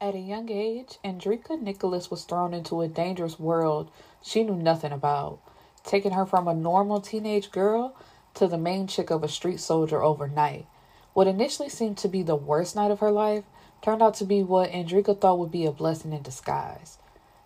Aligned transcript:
At 0.00 0.14
a 0.14 0.20
young 0.20 0.48
age, 0.48 1.00
Andrika 1.04 1.60
Nicholas 1.60 2.08
was 2.08 2.22
thrown 2.22 2.54
into 2.54 2.80
a 2.80 2.86
dangerous 2.86 3.40
world 3.40 3.90
she 4.22 4.44
knew 4.44 4.54
nothing 4.54 4.92
about, 4.92 5.40
taking 5.82 6.12
her 6.12 6.24
from 6.24 6.46
a 6.46 6.54
normal 6.54 7.00
teenage 7.00 7.50
girl 7.50 7.96
to 8.34 8.46
the 8.46 8.56
main 8.56 8.86
chick 8.86 9.10
of 9.10 9.24
a 9.24 9.28
street 9.28 9.58
soldier 9.58 10.00
overnight. 10.00 10.66
What 11.14 11.26
initially 11.26 11.68
seemed 11.68 11.98
to 11.98 12.08
be 12.08 12.22
the 12.22 12.36
worst 12.36 12.76
night 12.76 12.92
of 12.92 13.00
her 13.00 13.10
life 13.10 13.42
turned 13.82 14.00
out 14.00 14.14
to 14.14 14.24
be 14.24 14.40
what 14.44 14.70
Andrika 14.70 15.20
thought 15.20 15.40
would 15.40 15.50
be 15.50 15.66
a 15.66 15.72
blessing 15.72 16.12
in 16.12 16.22
disguise. 16.22 16.98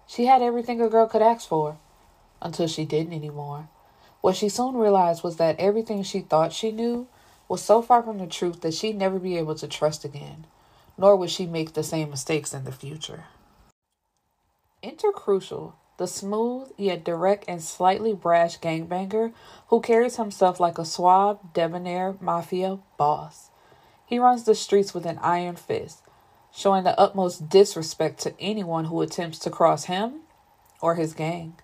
She 0.06 0.26
had 0.26 0.42
everything 0.42 0.78
a 0.82 0.90
girl 0.90 1.08
could 1.08 1.22
ask 1.22 1.48
for 1.48 1.78
until 2.42 2.66
she 2.66 2.84
didn't 2.84 3.14
anymore. 3.14 3.70
What 4.20 4.36
she 4.36 4.50
soon 4.50 4.74
realized 4.74 5.24
was 5.24 5.38
that 5.38 5.58
everything 5.58 6.02
she 6.02 6.20
thought 6.20 6.52
she 6.52 6.70
knew 6.70 7.08
was 7.48 7.62
so 7.62 7.80
far 7.80 8.02
from 8.02 8.18
the 8.18 8.26
truth 8.26 8.60
that 8.60 8.74
she'd 8.74 8.98
never 8.98 9.18
be 9.18 9.38
able 9.38 9.54
to 9.54 9.66
trust 9.66 10.04
again, 10.04 10.46
nor 10.96 11.16
would 11.16 11.30
she 11.30 11.46
make 11.46 11.72
the 11.72 11.82
same 11.82 12.10
mistakes 12.10 12.52
in 12.52 12.64
the 12.64 12.72
future. 12.72 13.24
Enter 14.82 15.12
Crucial, 15.12 15.76
the 15.96 16.06
smooth 16.06 16.72
yet 16.76 17.04
direct 17.04 17.44
and 17.46 17.62
slightly 17.62 18.12
brash 18.12 18.58
gangbanger 18.58 19.32
who 19.68 19.80
carries 19.80 20.16
himself 20.16 20.58
like 20.58 20.78
a 20.78 20.84
suave, 20.84 21.38
debonair 21.54 22.16
mafia 22.20 22.78
boss. 22.96 23.50
He 24.04 24.18
runs 24.18 24.44
the 24.44 24.54
streets 24.54 24.92
with 24.92 25.06
an 25.06 25.18
iron 25.22 25.56
fist, 25.56 26.02
showing 26.52 26.84
the 26.84 26.98
utmost 26.98 27.48
disrespect 27.48 28.20
to 28.20 28.34
anyone 28.40 28.86
who 28.86 29.00
attempts 29.00 29.38
to 29.40 29.50
cross 29.50 29.84
him 29.84 30.22
or 30.80 30.96
his 30.96 31.14
gang. 31.14 31.54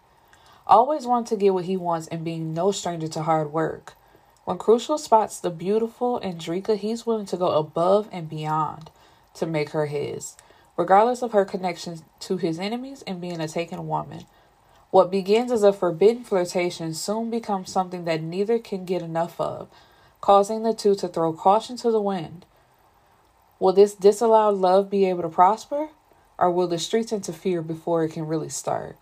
Always 0.66 1.06
wanting 1.06 1.36
to 1.36 1.42
get 1.42 1.54
what 1.54 1.64
he 1.64 1.76
wants 1.76 2.06
and 2.08 2.24
being 2.24 2.54
no 2.54 2.70
stranger 2.70 3.08
to 3.08 3.22
hard 3.22 3.52
work. 3.52 3.94
When 4.44 4.58
Crucial 4.58 4.96
spots 4.96 5.40
the 5.40 5.50
beautiful 5.50 6.20
Andrika, 6.20 6.76
he's 6.76 7.04
willing 7.04 7.26
to 7.26 7.36
go 7.36 7.50
above 7.50 8.08
and 8.12 8.28
beyond 8.28 8.90
to 9.34 9.46
make 9.46 9.70
her 9.70 9.86
his, 9.86 10.36
regardless 10.76 11.22
of 11.22 11.32
her 11.32 11.44
connection 11.44 12.00
to 12.20 12.36
his 12.36 12.58
enemies 12.58 13.02
and 13.06 13.20
being 13.20 13.40
a 13.40 13.48
taken 13.48 13.86
woman. 13.88 14.24
What 14.90 15.10
begins 15.10 15.52
as 15.52 15.62
a 15.62 15.72
forbidden 15.72 16.24
flirtation 16.24 16.94
soon 16.94 17.30
becomes 17.30 17.70
something 17.70 18.04
that 18.04 18.22
neither 18.22 18.58
can 18.58 18.84
get 18.84 19.02
enough 19.02 19.40
of, 19.40 19.68
causing 20.20 20.62
the 20.62 20.72
two 20.72 20.94
to 20.96 21.08
throw 21.08 21.32
caution 21.32 21.76
to 21.78 21.90
the 21.90 22.00
wind. 22.00 22.46
Will 23.58 23.72
this 23.72 23.94
disallowed 23.94 24.54
love 24.56 24.88
be 24.88 25.04
able 25.04 25.22
to 25.22 25.28
prosper, 25.28 25.88
or 26.38 26.50
will 26.50 26.68
the 26.68 26.78
streets 26.78 27.12
interfere 27.12 27.60
before 27.60 28.04
it 28.04 28.12
can 28.12 28.26
really 28.26 28.48
start? 28.48 28.96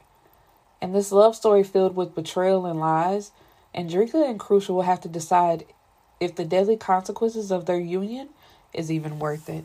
In 0.82 0.92
this 0.92 1.12
love 1.12 1.36
story 1.36 1.62
filled 1.62 1.94
with 1.94 2.14
betrayal 2.14 2.66
and 2.66 2.80
lies, 2.80 3.30
Andrika 3.74 4.28
and 4.28 4.40
Crucial 4.40 4.76
will 4.76 4.82
have 4.82 5.00
to 5.02 5.08
decide 5.08 5.66
if 6.18 6.34
the 6.34 6.44
deadly 6.44 6.76
consequences 6.76 7.50
of 7.50 7.66
their 7.66 7.78
union 7.78 8.30
is 8.72 8.90
even 8.90 9.18
worth 9.18 9.48
it. 9.48 9.64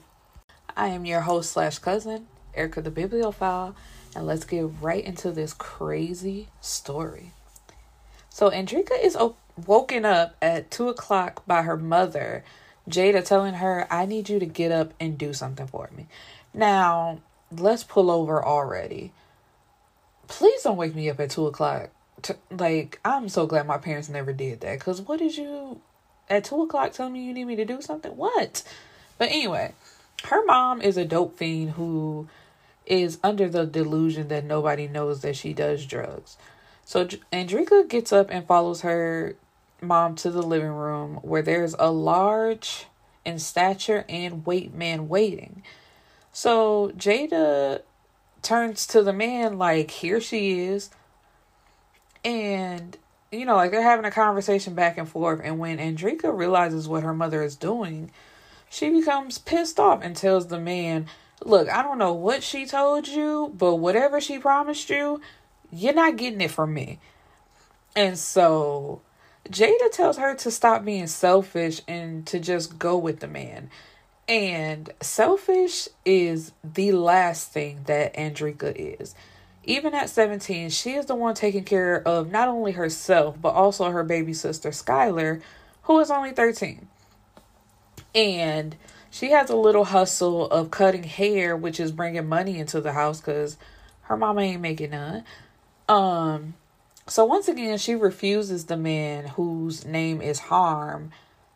I 0.76 0.88
am 0.88 1.06
your 1.06 1.22
host 1.22 1.52
slash 1.52 1.80
cousin, 1.80 2.28
Erica 2.54 2.82
the 2.82 2.92
Bibliophile, 2.92 3.76
and 4.16 4.26
let's 4.26 4.46
get 4.46 4.70
right 4.82 5.04
into 5.04 5.32
this 5.32 5.54
crazy 5.54 6.48
story. 6.60 7.32
So 8.30 8.50
Andrika 8.50 9.02
is 9.02 9.18
woken 9.66 10.06
up 10.06 10.36
at 10.42 10.72
two 10.72 10.90
o'clock 10.90 11.46
by 11.46 11.64
her 11.64 11.78
mother 11.78 12.44
Jada 12.90 13.24
telling 13.24 13.56
her, 13.56 13.88
I 13.92 14.06
need 14.06 14.30
you 14.30 14.40
to 14.40 14.46
get 14.46 14.72
up 14.72 14.94
and 15.00 15.18
do 15.18 15.34
something 15.34 15.68
for 15.68 15.90
me. 15.96 16.08
Now, 16.54 17.20
let's 17.52 17.84
pull 17.84 18.10
over 18.10 18.44
already. 18.44 19.12
Please 20.28 20.64
don't 20.64 20.78
wake 20.78 20.96
me 20.96 21.10
up 21.10 21.20
at 21.20 21.30
two 21.30 21.48
o'clock. 21.48 21.90
To, 22.24 22.36
like, 22.50 23.00
I'm 23.06 23.30
so 23.30 23.46
glad 23.46 23.68
my 23.68 23.78
parents 23.78 24.10
never 24.10 24.34
did 24.34 24.62
that. 24.62 24.80
Because 24.80 25.02
what 25.02 25.20
did 25.20 25.38
you, 25.38 25.82
at 26.30 26.44
two 26.44 26.62
o'clock, 26.64 26.94
tell 26.94 27.10
me 27.10 27.24
you 27.24 27.34
need 27.34 27.46
me 27.46 27.56
to 27.56 27.66
do 27.66 27.82
something? 27.82 28.16
What? 28.16 28.64
But 29.18 29.30
anyway, 29.30 29.74
her 30.26 30.46
mom 30.46 30.82
is 30.82 30.98
a 30.98 31.06
dope 31.06 31.38
fiend 31.38 31.72
who 31.72 32.28
is 32.86 33.20
under 33.24 33.48
the 33.48 33.66
delusion 33.66 34.28
that 34.30 34.44
nobody 34.44 34.88
knows 34.88 35.22
that 35.22 35.36
she 35.36 35.54
does 35.54 35.86
drugs. 35.86 36.38
So 36.84 37.06
Andrika 37.32 37.88
gets 37.88 38.12
up 38.12 38.30
and 38.30 38.46
follows 38.46 38.82
her 38.82 39.36
mom 39.82 40.16
to 40.16 40.30
the 40.30 40.42
living 40.42 40.72
room 40.72 41.16
where 41.18 41.42
there's 41.42 41.76
a 41.80 41.92
large 41.92 42.86
in 43.24 43.40
stature 43.40 44.06
and 44.10 44.46
weight 44.46 44.74
man 44.74 45.08
waiting. 45.08 45.64
So 46.32 46.92
Jada 46.98 47.82
turns 48.42 48.88
to 48.88 49.04
the 49.04 49.14
man 49.14 49.58
like, 49.58 49.92
here 49.92 50.20
she 50.20 50.60
is. 50.60 50.90
And, 52.24 52.98
you 53.32 53.46
know, 53.46 53.56
like 53.56 53.72
they're 53.72 53.82
having 53.82 54.06
a 54.06 54.12
conversation 54.12 54.76
back 54.76 54.98
and 54.98 55.08
forth. 55.08 55.42
And 55.44 55.60
when 55.60 55.78
Andrika 55.78 56.36
realizes 56.36 56.88
what 56.88 57.04
her 57.04 57.14
mother 57.14 57.42
is 57.44 57.56
doing, 57.56 58.12
she 58.72 58.90
becomes 58.90 59.38
pissed 59.38 59.80
off 59.82 60.02
and 60.02 60.16
tells 60.16 60.48
the 60.48 60.60
man, 60.60 61.06
Look, 61.44 61.70
I 61.70 61.84
don't 61.84 61.98
know 61.98 62.14
what 62.14 62.42
she 62.42 62.66
told 62.66 63.08
you, 63.08 63.54
but 63.58 63.76
whatever 63.76 64.22
she 64.22 64.40
promised 64.40 64.90
you, 64.90 65.20
you're 65.72 65.94
not 65.94 66.16
getting 66.16 66.40
it 66.40 66.52
from 66.52 66.74
me. 66.74 67.00
And 67.96 68.18
so 68.18 69.02
Jada 69.50 69.92
tells 69.92 70.18
her 70.18 70.36
to 70.36 70.52
stop 70.52 70.86
being 70.86 71.08
selfish 71.08 71.82
and 71.88 72.26
to 72.28 72.40
just 72.40 72.80
go 72.80 72.98
with 72.98 73.20
the 73.20 73.28
man. 73.28 73.70
And 74.30 74.90
selfish 75.02 75.90
is 76.06 76.54
the 76.64 76.94
last 76.94 77.52
thing 77.52 77.82
that 77.88 78.14
Andrika 78.14 78.74
is. 79.02 79.16
Even 79.64 79.94
at 79.94 80.10
17, 80.10 80.70
she 80.70 80.94
is 80.94 81.08
the 81.08 81.16
one 81.16 81.36
taking 81.36 81.66
care 81.66 82.02
of 82.08 82.32
not 82.32 82.48
only 82.48 82.72
herself, 82.72 83.36
but 83.42 83.54
also 83.54 83.90
her 83.90 84.04
baby 84.04 84.34
sister, 84.34 84.70
Skylar, 84.70 85.42
who 85.84 86.00
is 86.00 86.10
only 86.10 86.32
13. 86.32 86.88
And 88.14 88.76
she 89.10 89.32
has 89.32 89.50
a 89.50 89.56
little 89.56 89.86
hustle 89.86 90.50
of 90.50 90.72
cutting 90.72 91.04
hair, 91.04 91.56
which 91.56 91.80
is 91.80 91.92
bringing 91.92 92.28
money 92.28 92.58
into 92.58 92.82
the 92.82 92.94
house 92.94 93.20
because 93.20 93.58
her 94.04 94.18
mama 94.18 94.42
ain't 94.42 94.62
making 94.62 94.92
none. 94.92 95.24
Um, 95.88 96.54
so 97.08 97.26
once 97.26 97.48
again, 97.48 97.78
she 97.78 97.96
refuses 97.96 98.66
the 98.66 98.78
man 98.78 99.28
whose 99.28 99.86
name 99.86 100.22
is 100.22 100.40
Harm, 100.40 101.12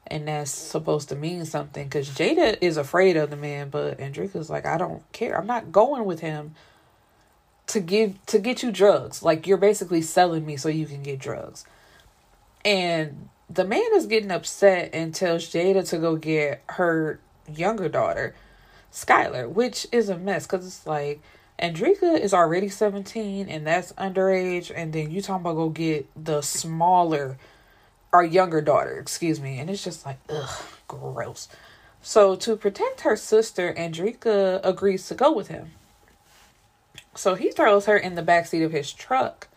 and 0.07 0.27
that's 0.27 0.51
supposed 0.51 1.09
to 1.09 1.15
mean 1.15 1.45
something 1.45 1.85
because 1.85 2.09
Jada 2.09 2.57
is 2.61 2.77
afraid 2.77 3.15
of 3.15 3.29
the 3.29 3.37
man, 3.37 3.69
but 3.69 3.99
Andrika's 3.99 4.49
like, 4.49 4.65
I 4.65 4.77
don't 4.77 5.09
care. 5.13 5.37
I'm 5.37 5.47
not 5.47 5.71
going 5.71 6.05
with 6.05 6.19
him 6.19 6.55
to 7.67 7.79
give 7.79 8.23
to 8.27 8.39
get 8.39 8.63
you 8.63 8.71
drugs. 8.71 9.23
Like 9.23 9.47
you're 9.47 9.57
basically 9.57 10.01
selling 10.01 10.45
me 10.45 10.57
so 10.57 10.69
you 10.69 10.85
can 10.85 11.03
get 11.03 11.19
drugs. 11.19 11.65
And 12.63 13.29
the 13.49 13.65
man 13.65 13.85
is 13.93 14.05
getting 14.05 14.31
upset 14.31 14.89
and 14.93 15.13
tells 15.13 15.51
Jada 15.51 15.87
to 15.89 15.97
go 15.97 16.15
get 16.15 16.63
her 16.69 17.19
younger 17.51 17.89
daughter, 17.89 18.33
Skylar, 18.91 19.49
which 19.49 19.87
is 19.91 20.09
a 20.09 20.17
mess 20.17 20.47
because 20.47 20.65
it's 20.65 20.87
like 20.87 21.21
Andrika 21.61 22.19
is 22.19 22.33
already 22.33 22.69
17 22.69 23.47
and 23.47 23.65
that's 23.65 23.93
underage, 23.93 24.71
and 24.75 24.93
then 24.93 25.11
you 25.11 25.21
talking 25.21 25.41
about 25.41 25.55
go 25.55 25.69
get 25.69 26.07
the 26.21 26.41
smaller 26.41 27.37
our 28.13 28.23
younger 28.23 28.61
daughter, 28.61 28.97
excuse 28.97 29.41
me, 29.41 29.59
and 29.59 29.69
it's 29.69 29.83
just 29.83 30.05
like 30.05 30.17
ugh, 30.29 30.63
gross. 30.87 31.49
So 32.01 32.35
to 32.37 32.55
protect 32.55 33.01
her 33.01 33.17
sister, 33.17 33.73
Andrika 33.73 34.61
agrees 34.63 35.07
to 35.07 35.15
go 35.15 35.33
with 35.33 35.49
him. 35.49 35.71
So 37.13 37.35
he 37.35 37.51
throws 37.51 37.87
her 37.87 37.97
in 37.97 38.15
the 38.15 38.21
back 38.21 38.45
seat 38.45 38.63
of 38.63 38.71
his 38.71 38.93
truck 38.93 39.49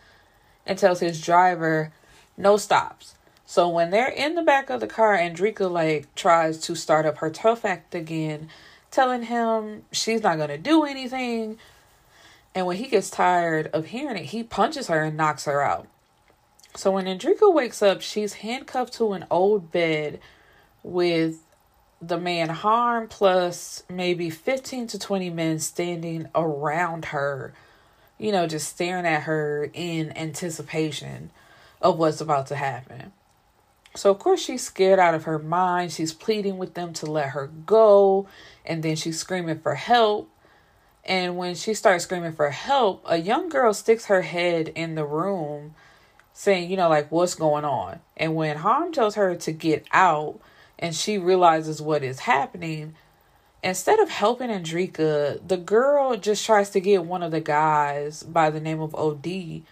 and 0.65 0.77
tells 0.77 0.99
his 0.99 1.21
driver 1.21 1.93
no 2.37 2.57
stops. 2.57 3.15
So 3.49 3.67
when 3.67 3.89
they're 3.89 4.11
in 4.11 4.35
the 4.35 4.43
back 4.43 4.69
of 4.69 4.79
the 4.79 4.85
car, 4.85 5.17
Andrika 5.17 5.71
like 5.71 6.13
tries 6.13 6.59
to 6.59 6.75
start 6.75 7.07
up 7.07 7.17
her 7.17 7.31
tough 7.31 7.65
act 7.65 7.95
again, 7.95 8.47
telling 8.91 9.23
him 9.23 9.85
she's 9.91 10.21
not 10.21 10.37
gonna 10.37 10.59
do 10.59 10.83
anything. 10.83 11.57
And 12.53 12.67
when 12.67 12.77
he 12.77 12.85
gets 12.85 13.09
tired 13.09 13.65
of 13.73 13.87
hearing 13.87 14.17
it, 14.17 14.25
he 14.25 14.43
punches 14.43 14.85
her 14.85 15.01
and 15.01 15.17
knocks 15.17 15.45
her 15.45 15.63
out. 15.63 15.87
So 16.75 16.91
when 16.91 17.05
Andrika 17.05 17.51
wakes 17.51 17.81
up, 17.81 18.01
she's 18.01 18.33
handcuffed 18.33 18.93
to 18.93 19.13
an 19.13 19.25
old 19.31 19.71
bed 19.71 20.19
with 20.83 21.39
the 21.99 22.19
man 22.19 22.49
harm 22.49 23.07
plus 23.07 23.81
maybe 23.89 24.29
15 24.29 24.85
to 24.85 24.99
20 24.99 25.31
men 25.31 25.57
standing 25.57 26.27
around 26.35 27.05
her, 27.05 27.55
you 28.19 28.31
know, 28.31 28.45
just 28.45 28.69
staring 28.69 29.07
at 29.07 29.23
her 29.23 29.71
in 29.73 30.15
anticipation 30.15 31.31
of 31.81 31.97
what's 31.97 32.21
about 32.21 32.45
to 32.45 32.55
happen. 32.55 33.11
So, 33.95 34.11
of 34.11 34.19
course, 34.19 34.41
she's 34.41 34.63
scared 34.63 34.99
out 34.99 35.15
of 35.15 35.23
her 35.23 35.39
mind. 35.39 35.91
She's 35.91 36.13
pleading 36.13 36.57
with 36.57 36.75
them 36.75 36.93
to 36.93 37.05
let 37.05 37.29
her 37.29 37.47
go. 37.47 38.27
And 38.65 38.83
then 38.83 38.95
she's 38.95 39.19
screaming 39.19 39.59
for 39.59 39.75
help. 39.75 40.29
And 41.03 41.37
when 41.37 41.55
she 41.55 41.73
starts 41.73 42.03
screaming 42.03 42.33
for 42.33 42.51
help, 42.51 43.03
a 43.07 43.17
young 43.17 43.49
girl 43.49 43.73
sticks 43.73 44.05
her 44.05 44.21
head 44.21 44.67
in 44.69 44.95
the 44.95 45.05
room 45.05 45.73
saying, 46.33 46.69
you 46.69 46.77
know, 46.77 46.87
like, 46.87 47.11
what's 47.11 47.35
going 47.35 47.65
on? 47.65 47.99
And 48.15 48.35
when 48.35 48.57
Harm 48.57 48.93
tells 48.93 49.15
her 49.15 49.35
to 49.35 49.51
get 49.51 49.85
out 49.91 50.39
and 50.77 50.95
she 50.95 51.17
realizes 51.17 51.81
what 51.81 52.03
is 52.03 52.19
happening, 52.19 52.95
instead 53.63 53.99
of 53.99 54.09
helping 54.09 54.49
Andrika, 54.49 55.45
the 55.45 55.57
girl 55.57 56.15
just 56.15 56.45
tries 56.45 56.69
to 56.69 56.79
get 56.79 57.05
one 57.05 57.23
of 57.23 57.31
the 57.31 57.41
guys 57.41 58.23
by 58.23 58.49
the 58.49 58.61
name 58.61 58.79
of 58.79 58.95
OD 58.95 59.63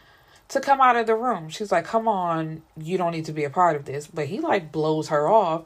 to 0.50 0.62
come 0.62 0.80
out 0.82 0.96
of 0.96 1.08
the 1.08 1.16
room. 1.16 1.50
She's 1.50 1.72
like, 1.72 1.86
"Come 1.86 2.08
on, 2.08 2.62
you 2.78 2.98
don't 2.98 3.12
need 3.12 3.26
to 3.26 3.34
be 3.34 3.44
a 3.44 3.50
part 3.50 3.76
of 3.76 3.86
this." 3.86 4.08
But 4.08 4.28
he 4.28 4.40
like 4.40 4.72
blows 4.72 5.10
her 5.10 5.28
off. 5.28 5.64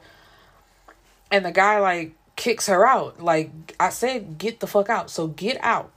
And 1.30 1.44
the 1.44 1.52
guy 1.52 1.78
like 1.78 2.14
kicks 2.36 2.66
her 2.66 2.86
out. 2.86 3.20
Like 3.22 3.74
I 3.78 3.90
said, 3.90 4.38
get 4.38 4.60
the 4.60 4.66
fuck 4.66 4.90
out. 4.90 5.10
So 5.10 5.28
get 5.28 5.58
out. 5.62 5.90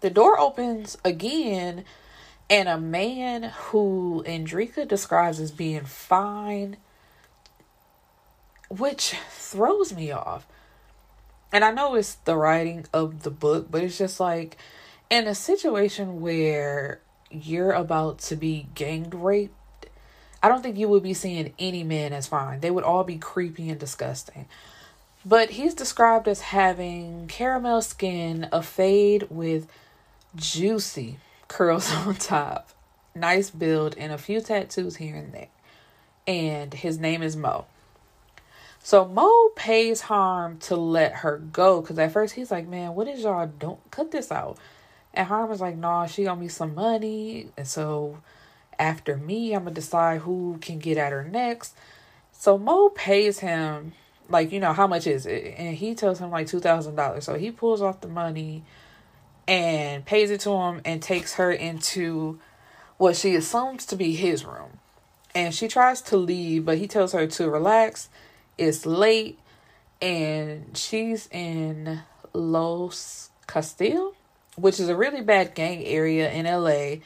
The 0.00 0.10
door 0.10 0.38
opens 0.38 0.96
again, 1.04 1.84
and 2.48 2.68
a 2.68 2.78
man 2.78 3.42
who 3.42 4.22
Andrika 4.26 4.86
describes 4.86 5.40
as 5.40 5.50
being 5.50 5.84
fine, 5.84 6.76
which 8.70 9.16
throws 9.28 9.92
me 9.92 10.12
off. 10.12 10.46
And 11.52 11.64
I 11.64 11.72
know 11.72 11.94
it's 11.94 12.14
the 12.14 12.36
writing 12.36 12.86
of 12.92 13.22
the 13.22 13.30
book, 13.30 13.68
but 13.70 13.82
it's 13.82 13.98
just 13.98 14.20
like 14.20 14.56
in 15.10 15.26
a 15.26 15.34
situation 15.34 16.20
where 16.20 17.00
you're 17.30 17.72
about 17.72 18.18
to 18.18 18.36
be 18.36 18.68
gang 18.74 19.10
raped, 19.10 19.54
I 20.42 20.48
don't 20.48 20.62
think 20.62 20.78
you 20.78 20.88
would 20.88 21.02
be 21.02 21.14
seeing 21.14 21.52
any 21.58 21.82
men 21.82 22.12
as 22.12 22.26
fine. 22.26 22.60
They 22.60 22.70
would 22.70 22.84
all 22.84 23.04
be 23.04 23.18
creepy 23.18 23.68
and 23.68 23.78
disgusting. 23.78 24.46
But 25.24 25.50
he's 25.50 25.74
described 25.74 26.28
as 26.28 26.40
having 26.40 27.26
caramel 27.26 27.82
skin, 27.82 28.48
a 28.52 28.62
fade 28.62 29.26
with 29.30 29.66
juicy 30.36 31.18
curls 31.48 31.92
on 32.06 32.14
top, 32.14 32.70
nice 33.14 33.50
build, 33.50 33.96
and 33.98 34.12
a 34.12 34.18
few 34.18 34.40
tattoos 34.40 34.96
here 34.96 35.16
and 35.16 35.32
there. 35.32 35.48
And 36.26 36.72
his 36.72 36.98
name 36.98 37.22
is 37.22 37.36
Mo. 37.36 37.66
So 38.80 39.06
Mo 39.06 39.50
pays 39.56 40.02
Harm 40.02 40.58
to 40.60 40.76
let 40.76 41.16
her 41.16 41.38
go 41.38 41.80
because 41.80 41.98
at 41.98 42.12
first 42.12 42.34
he's 42.34 42.50
like, 42.50 42.66
"Man, 42.66 42.94
what 42.94 43.08
is 43.08 43.22
y'all? 43.22 43.50
Don't 43.58 43.80
cut 43.90 44.12
this 44.12 44.30
out." 44.30 44.56
And 45.14 45.26
Harm 45.26 45.48
was 45.48 45.60
like, 45.60 45.76
"Nah, 45.76 46.06
she 46.06 46.26
owe 46.26 46.36
me 46.36 46.48
some 46.48 46.74
money, 46.74 47.50
and 47.56 47.66
so 47.66 48.18
after 48.78 49.16
me, 49.16 49.54
I'm 49.54 49.64
gonna 49.64 49.74
decide 49.74 50.20
who 50.20 50.58
can 50.60 50.78
get 50.78 50.98
at 50.98 51.12
her 51.12 51.24
next." 51.24 51.74
So 52.32 52.58
Mo 52.58 52.90
pays 52.90 53.40
him 53.40 53.92
like 54.28 54.52
you 54.52 54.60
know 54.60 54.72
how 54.72 54.86
much 54.86 55.06
is 55.06 55.26
it, 55.26 55.54
and 55.58 55.76
he 55.76 55.94
tells 55.94 56.18
him 56.20 56.30
like 56.30 56.46
two 56.46 56.60
thousand 56.60 56.94
dollars. 56.96 57.24
So 57.24 57.34
he 57.34 57.50
pulls 57.50 57.82
off 57.82 58.00
the 58.00 58.08
money 58.08 58.64
and 59.46 60.04
pays 60.04 60.30
it 60.30 60.40
to 60.42 60.50
him 60.50 60.80
and 60.84 61.02
takes 61.02 61.34
her 61.34 61.50
into 61.50 62.38
what 62.98 63.16
she 63.16 63.34
assumes 63.34 63.86
to 63.86 63.96
be 63.96 64.14
his 64.14 64.44
room. 64.44 64.78
And 65.34 65.54
she 65.54 65.68
tries 65.68 66.02
to 66.02 66.16
leave, 66.16 66.64
but 66.64 66.78
he 66.78 66.86
tells 66.86 67.12
her 67.12 67.26
to 67.26 67.50
relax. 67.50 68.08
It's 68.58 68.84
late 68.84 69.38
and 70.00 70.76
she's 70.76 71.28
in 71.30 72.02
Los 72.32 73.30
Castillo, 73.46 74.14
which 74.58 74.80
is 74.80 74.88
a 74.88 74.96
really 74.96 75.22
bad 75.22 75.54
gang 75.54 75.84
area 75.84 76.30
in 76.30 76.46
LA. 76.46 77.02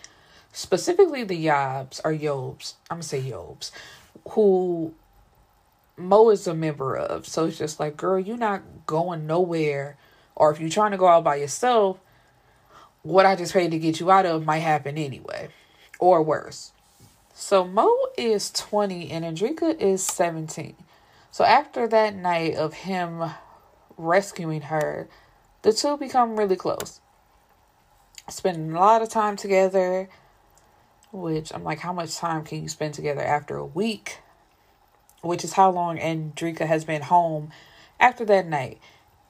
Specifically 0.53 1.25
the 1.25 1.47
Yobs 1.47 2.01
or 2.05 2.13
Yobs. 2.13 2.75
I'm 2.91 2.97
gonna 2.97 3.03
say 3.05 3.23
Yobs, 3.23 3.71
who 4.31 4.95
Mo 5.97 6.31
is 6.31 6.47
a 6.47 6.55
member 6.55 6.97
of. 6.97 7.27
So 7.27 7.47
it's 7.47 7.59
just 7.59 7.81
like, 7.81 7.97
girl, 7.97 8.19
you're 8.19 8.37
not 8.37 8.63
going 8.87 9.27
nowhere. 9.27 9.97
Or 10.35 10.51
if 10.51 10.61
you're 10.61 10.71
trying 10.71 10.93
to 10.93 10.97
go 10.97 11.09
out 11.09 11.25
by 11.25 11.37
yourself, 11.37 11.99
what 13.03 13.27
I 13.27 13.37
just 13.37 13.53
paid 13.53 13.71
to 13.73 13.79
get 13.79 14.01
you 14.01 14.11
out 14.11 14.27
of 14.27 14.45
might 14.45 14.59
happen 14.59 14.97
anyway, 14.97 15.49
or 15.99 16.23
worse. 16.23 16.73
So 17.35 17.65
Mo 17.67 17.91
is 18.17 18.51
20 18.51 19.11
and 19.11 19.25
Andrika 19.25 19.79
is 19.81 20.05
17. 20.07 20.77
So 21.31 21.45
after 21.45 21.89
that 21.89 22.15
night 22.15 22.55
of 22.57 22.75
him 22.75 23.23
rescuing 23.97 24.63
her, 24.63 25.09
the 25.63 25.73
two 25.73 25.97
become 25.97 26.37
really 26.37 26.57
close. 26.57 27.01
Spending 28.29 28.73
a 28.73 28.81
lot 28.81 29.03
of 29.03 29.09
time 29.09 29.37
together, 29.37 30.09
which 31.13 31.53
I'm 31.53 31.65
like, 31.65 31.81
how 31.81 31.93
much 31.93 32.17
time 32.17 32.45
can 32.45 32.63
you 32.63 32.69
spend 32.69 32.95
together 32.95 33.23
after 33.23 33.57
a 33.57 33.67
week? 33.67 34.21
Which 35.21 35.45
is 35.45 35.53
how 35.53 35.71
long 35.71 35.99
Andrika 35.99 36.67
has 36.67 36.85
been 36.85 37.03
home 37.03 37.51
after 38.01 38.25
that 38.25 38.47
night. 38.47 38.79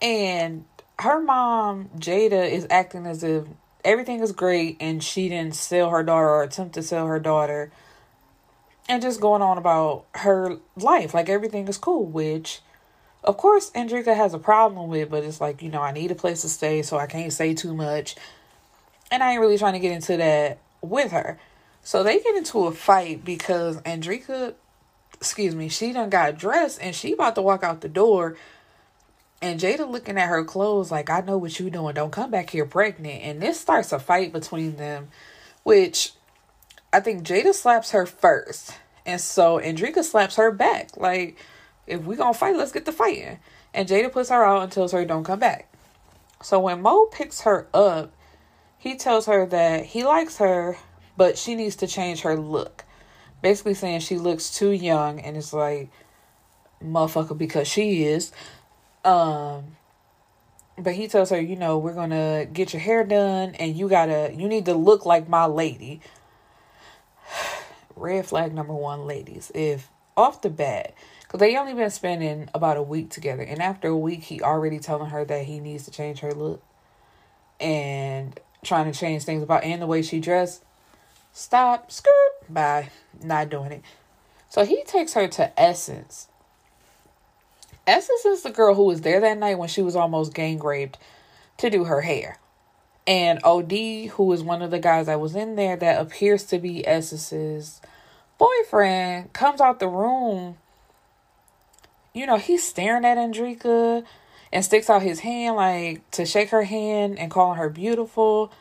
And 0.01 0.65
her 0.99 1.21
mom, 1.21 1.91
Jada, 1.99 2.51
is 2.51 2.67
acting 2.71 3.07
as 3.07 3.23
if 3.25 3.47
everything 3.85 4.21
is 4.21 4.33
great 4.33 4.77
and 4.81 5.03
she 5.03 5.29
didn't 5.29 5.55
sell 5.55 5.91
her 5.91 6.03
daughter 6.03 6.29
or 6.29 6.43
attempt 6.43 6.75
to 6.75 6.83
sell 6.83 7.07
her 7.07 7.19
daughter 7.19 7.71
and 8.89 9.03
just 9.03 9.21
going 9.21 9.43
on 9.43 9.59
about 9.59 10.05
her 10.15 10.59
life 10.77 11.15
like 11.15 11.29
everything 11.29 11.67
is 11.69 11.79
cool 11.79 12.05
which 12.05 12.61
of 13.25 13.37
course 13.37 13.71
Andrika 13.71 14.15
has 14.15 14.35
a 14.35 14.39
problem 14.39 14.89
with 14.89 15.11
but 15.11 15.25
it's 15.25 15.41
like 15.41 15.63
you 15.63 15.69
know 15.69 15.83
I 15.83 15.93
need 15.93 16.11
a 16.11 16.15
place 16.15 16.43
to 16.43 16.49
stay 16.49 16.83
so 16.83 16.97
I 16.97 17.07
can't 17.07 17.33
say 17.33 17.55
too 17.55 17.75
much 17.75 18.15
and 19.13 19.23
I 19.23 19.33
ain't 19.33 19.41
really 19.41 19.59
trying 19.59 19.75
to 19.75 19.79
get 19.79 19.93
into 19.93 20.17
that 20.17 20.59
with 20.81 21.13
her 21.13 21.39
so 21.83 22.03
they 22.03 22.19
get 22.19 22.35
into 22.35 22.67
a 22.67 22.73
fight 22.73 23.25
because 23.25 23.81
Andrika 23.83 24.55
excuse 25.15 25.55
me 25.55 25.69
she 25.69 25.93
done 25.93 26.11
got 26.11 26.37
dressed 26.37 26.81
and 26.83 26.97
she 26.97 27.13
about 27.13 27.37
to 27.37 27.43
walk 27.43 27.63
out 27.63 27.81
the 27.81 27.89
door 27.89 28.37
and 29.43 29.59
Jada 29.59 29.91
looking 29.91 30.19
at 30.19 30.29
her 30.29 30.45
clothes 30.45 30.93
like, 30.93 31.11
I 31.11 31.21
know 31.21 31.37
what 31.37 31.59
you 31.59 31.69
doing. 31.69 31.97
Don't 31.97 32.13
come 32.13 32.31
back 32.31 32.51
here 32.51 32.65
pregnant. 32.65 33.23
And 33.25 33.43
this 33.43 33.59
starts 33.59 33.93
a 33.93 33.99
fight 33.99 34.33
between 34.33 34.77
them, 34.77 35.09
which 35.65 36.13
I 36.93 37.01
think 37.01 37.25
Jada 37.27 37.53
slaps 37.53 37.91
her 37.91 38.07
first. 38.07 38.79
And 39.05 39.21
so 39.21 39.59
Andrika 39.59 40.05
slaps 40.05 40.37
her 40.37 40.53
back. 40.53 40.97
Like, 40.97 41.39
if 41.89 42.05
we 42.05 42.15
gonna 42.15 42.35
fight, 42.35 42.57
let's 42.57 42.71
get 42.71 42.85
the 42.85 42.93
fighting. 42.93 43.41
And 43.75 43.89
Jada 43.89 44.13
puts 44.13 44.31
her 44.31 44.45
out 44.45 44.63
and 44.63 44.71
tells 44.71 44.93
her 44.93 45.05
don't 45.05 45.25
come 45.25 45.41
back. 45.41 45.69
So 46.41 46.61
when 46.61 46.81
Mo 46.81 47.07
picks 47.07 47.41
her 47.41 47.67
up, 47.75 48.13
he 48.83 48.97
tells 48.97 49.27
her 49.27 49.47
that 49.47 49.85
he 49.87 50.03
likes 50.03 50.39
her, 50.39 50.77
but 51.17 51.39
she 51.39 51.55
needs 51.55 51.77
to 51.77 51.87
change 51.87 52.23
her 52.23 52.35
look. 52.35 52.85
Basically 53.41 53.75
saying 53.75 54.01
she 54.01 54.19
looks 54.19 54.53
too 54.53 54.73
young 54.73 55.21
and 55.21 55.37
it's 55.37 55.53
like, 55.53 55.89
motherfucker, 56.85 57.39
because 57.39 57.69
she 57.69 58.03
is. 58.03 58.33
Um, 59.05 59.77
but 60.77 60.95
he 60.95 61.07
tells 61.07 61.31
her, 61.31 61.41
you 61.41 61.55
know, 61.55 61.79
we're 61.79 61.95
gonna 61.95 62.45
get 62.53 62.73
your 62.73 62.83
hair 62.83 63.05
done, 63.05 63.55
and 63.55 63.77
you 63.77 63.89
gotta, 63.89 64.35
you 64.37 64.49
need 64.49 64.65
to 64.65 64.75
look 64.75 65.07
like 65.07 65.29
my 65.29 65.45
lady. 65.45 66.01
Red 67.95 68.27
flag 68.27 68.53
number 68.53 68.75
one, 68.75 69.07
ladies. 69.07 69.53
If 69.55 69.91
off 70.17 70.43
the 70.43 70.51
bat, 70.51 70.93
because 71.21 71.39
they 71.39 71.57
only 71.57 71.75
been 71.75 71.91
spending 71.91 72.49
about 72.53 72.77
a 72.77 72.83
week 72.83 73.11
together, 73.11 73.45
and 73.45 73.63
after 73.63 73.87
a 73.87 73.97
week, 73.97 74.25
he 74.25 74.43
already 74.43 74.81
telling 74.81 75.11
her 75.11 75.25
that 75.25 75.45
he 75.45 75.61
needs 75.61 75.85
to 75.85 75.93
change 75.93 76.19
her 76.19 76.35
look, 76.35 76.65
and 77.61 78.41
trying 78.65 78.91
to 78.91 78.97
change 78.97 79.25
things 79.25 79.43
about 79.43 79.65
and 79.65 79.83
the 79.83 79.87
way 79.87 80.03
she 80.03 80.21
dressed. 80.21 80.63
Stop, 81.33 81.91
skirt, 81.91 82.13
bye, 82.49 82.91
not 83.23 83.49
doing 83.49 83.73
it. 83.73 83.83
So 84.49 84.65
he 84.65 84.85
takes 84.85 85.15
her 85.15 85.27
to 85.29 85.61
Essence 85.61 86.29
Essence 87.87 88.25
is 88.25 88.43
the 88.43 88.51
girl 88.51 88.77
who 88.77 88.85
was 88.85 89.01
there 89.01 89.21
that 89.21 89.39
night 89.39 89.59
when 89.59 89.69
she 89.69 89.83
was 89.83 89.97
almost 89.97 90.35
gang 90.35 90.61
raped 90.61 90.99
to 91.57 91.69
do 91.69 91.85
her 91.85 92.03
hair. 92.03 92.39
And 93.05 93.41
OD, 93.43 93.73
who 94.13 94.33
is 94.33 94.45
one 94.45 94.63
of 94.63 94.71
the 94.71 94.79
guys 94.79 95.07
that 95.07 95.21
was 95.21 95.35
in 95.35 95.57
there 95.57 95.77
that 95.77 96.01
appears 96.01 96.45
to 96.45 96.59
be 96.61 96.87
Essence's 96.87 97.81
boyfriend, 98.39 99.33
comes 99.33 99.61
out 99.61 99.81
the 99.81 99.89
room. 99.89 100.59
You 102.15 102.27
know, 102.27 102.37
he's 102.37 102.63
staring 102.63 103.05
at 103.05 103.19
Andrika 103.19 104.05
and 104.53 104.65
sticks 104.65 104.91
out 104.91 105.03
his 105.03 105.21
hand 105.21 105.57
like 105.57 106.09
to 106.13 106.27
shake 106.27 106.51
her 106.51 106.65
hand 106.65 107.19
and 107.19 107.31
calling 107.31 107.59
her 107.59 107.71
beautiful. 107.71 108.53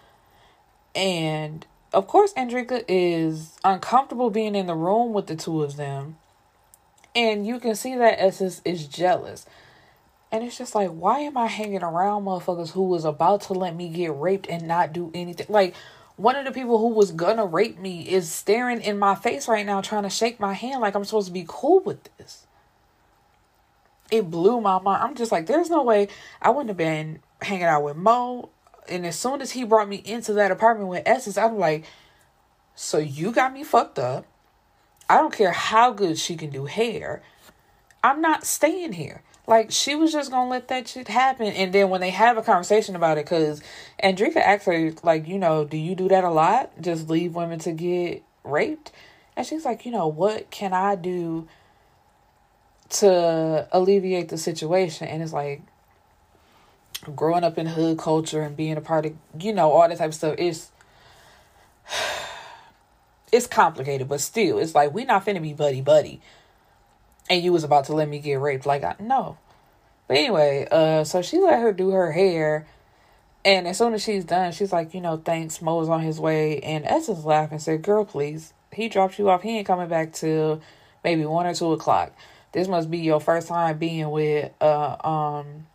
And 0.95 1.65
of 1.93 2.07
course, 2.07 2.33
Andrika 2.33 2.83
is 2.87 3.57
uncomfortable 3.63 4.29
being 4.29 4.55
in 4.55 4.67
the 4.67 4.75
room 4.75 5.13
with 5.13 5.27
the 5.27 5.35
two 5.35 5.61
of 5.61 5.75
them. 5.75 6.17
And 7.13 7.45
you 7.45 7.59
can 7.59 7.75
see 7.75 7.95
that 7.95 8.21
Essence 8.21 8.61
is 8.63 8.87
jealous. 8.87 9.45
And 10.31 10.45
it's 10.45 10.57
just 10.57 10.73
like, 10.73 10.89
why 10.89 11.19
am 11.19 11.35
I 11.35 11.47
hanging 11.47 11.83
around 11.83 12.23
motherfuckers 12.23 12.71
who 12.71 12.83
was 12.83 13.03
about 13.03 13.41
to 13.41 13.53
let 13.53 13.75
me 13.75 13.89
get 13.89 14.17
raped 14.17 14.47
and 14.47 14.65
not 14.65 14.93
do 14.93 15.11
anything? 15.13 15.47
Like, 15.49 15.75
one 16.15 16.37
of 16.37 16.45
the 16.45 16.51
people 16.51 16.77
who 16.77 16.87
was 16.87 17.11
gonna 17.11 17.45
rape 17.45 17.79
me 17.79 18.07
is 18.07 18.31
staring 18.31 18.79
in 18.81 18.97
my 18.97 19.15
face 19.15 19.49
right 19.49 19.65
now, 19.65 19.81
trying 19.81 20.03
to 20.03 20.09
shake 20.09 20.39
my 20.39 20.53
hand 20.53 20.79
like 20.79 20.95
I'm 20.95 21.03
supposed 21.03 21.27
to 21.27 21.33
be 21.33 21.45
cool 21.45 21.81
with 21.81 22.15
this. 22.17 22.47
It 24.11 24.29
blew 24.29 24.61
my 24.61 24.79
mind. 24.79 25.01
I'm 25.01 25.15
just 25.15 25.31
like, 25.31 25.47
there's 25.47 25.69
no 25.69 25.83
way 25.83 26.09
I 26.41 26.49
wouldn't 26.49 26.69
have 26.69 26.77
been 26.77 27.21
hanging 27.41 27.63
out 27.63 27.83
with 27.83 27.95
Mo. 27.95 28.49
And 28.89 29.05
as 29.05 29.17
soon 29.17 29.41
as 29.41 29.51
he 29.51 29.63
brought 29.63 29.87
me 29.87 30.03
into 30.05 30.33
that 30.33 30.51
apartment 30.51 30.89
with 30.89 31.03
Essence, 31.05 31.37
I'm 31.37 31.57
like, 31.57 31.85
so 32.75 32.97
you 32.97 33.31
got 33.31 33.53
me 33.53 33.63
fucked 33.63 33.97
up. 33.97 34.25
I 35.09 35.17
don't 35.17 35.33
care 35.33 35.51
how 35.51 35.91
good 35.91 36.17
she 36.17 36.35
can 36.35 36.49
do 36.49 36.65
hair. 36.65 37.21
I'm 38.03 38.21
not 38.21 38.45
staying 38.45 38.93
here. 38.93 39.23
Like 39.47 39.71
she 39.71 39.95
was 39.95 40.11
just 40.11 40.31
gonna 40.31 40.49
let 40.49 40.67
that 40.69 40.87
shit 40.87 41.07
happen, 41.07 41.47
and 41.47 41.73
then 41.73 41.89
when 41.89 41.99
they 41.99 42.11
have 42.11 42.37
a 42.37 42.41
conversation 42.41 42.95
about 42.95 43.17
it, 43.17 43.25
because 43.25 43.61
Andrika 44.01 44.37
asked 44.37 44.65
her, 44.65 44.93
like, 45.03 45.27
you 45.27 45.37
know, 45.37 45.65
do 45.65 45.77
you 45.77 45.95
do 45.95 46.07
that 46.09 46.23
a 46.23 46.29
lot? 46.29 46.71
Just 46.79 47.09
leave 47.09 47.35
women 47.35 47.59
to 47.59 47.71
get 47.71 48.23
raped, 48.43 48.91
and 49.35 49.45
she's 49.45 49.65
like, 49.65 49.85
you 49.85 49.91
know, 49.91 50.07
what 50.07 50.51
can 50.51 50.73
I 50.73 50.95
do 50.95 51.47
to 52.91 53.67
alleviate 53.71 54.29
the 54.29 54.37
situation? 54.37 55.07
And 55.07 55.21
it's 55.21 55.33
like 55.33 55.61
growing 57.15 57.43
up 57.43 57.57
in 57.57 57.65
hood 57.65 57.97
culture 57.97 58.41
and 58.41 58.55
being 58.55 58.77
a 58.77 58.81
part 58.81 59.05
of, 59.05 59.13
you 59.39 59.53
know, 59.53 59.71
all 59.71 59.87
that 59.87 59.97
type 59.97 60.09
of 60.09 60.15
stuff. 60.15 60.35
It's 60.37 60.71
it's 63.31 63.47
complicated, 63.47 64.07
but 64.07 64.21
still, 64.21 64.59
it's 64.59 64.75
like 64.75 64.93
we're 64.93 65.05
not 65.05 65.25
finna 65.25 65.41
be 65.41 65.53
buddy 65.53 65.81
buddy. 65.81 66.21
And 67.29 67.43
you 67.43 67.53
was 67.53 67.63
about 67.63 67.85
to 67.85 67.93
let 67.93 68.09
me 68.09 68.19
get 68.19 68.35
raped. 68.35 68.65
Like 68.65 68.83
I 68.83 68.95
no. 68.99 69.37
But 70.07 70.17
anyway, 70.17 70.67
uh, 70.69 71.05
so 71.05 71.21
she 71.21 71.39
let 71.39 71.61
her 71.61 71.71
do 71.71 71.91
her 71.91 72.11
hair. 72.11 72.67
And 73.43 73.67
as 73.67 73.77
soon 73.77 73.93
as 73.93 74.03
she's 74.03 74.25
done, 74.25 74.51
she's 74.51 74.71
like, 74.71 74.93
you 74.93 75.01
know, 75.01 75.17
thanks, 75.17 75.61
Mo's 75.61 75.89
on 75.89 76.01
his 76.01 76.19
way. 76.19 76.59
And 76.59 76.85
Essence 76.85 77.23
laughed 77.23 77.51
and 77.51 77.61
said, 77.61 77.81
girl, 77.81 78.05
please. 78.05 78.53
He 78.71 78.87
dropped 78.87 79.17
you 79.17 79.29
off. 79.29 79.41
He 79.41 79.57
ain't 79.57 79.67
coming 79.67 79.87
back 79.87 80.13
till 80.13 80.61
maybe 81.03 81.25
1 81.25 81.45
or 81.45 81.53
2 81.53 81.71
o'clock. 81.71 82.13
This 82.51 82.67
must 82.67 82.91
be 82.91 82.99
your 82.99 83.19
first 83.19 83.47
time 83.47 83.77
being 83.77 84.09
with 84.09 84.51
uh, 84.59 84.97
um, 85.07 85.67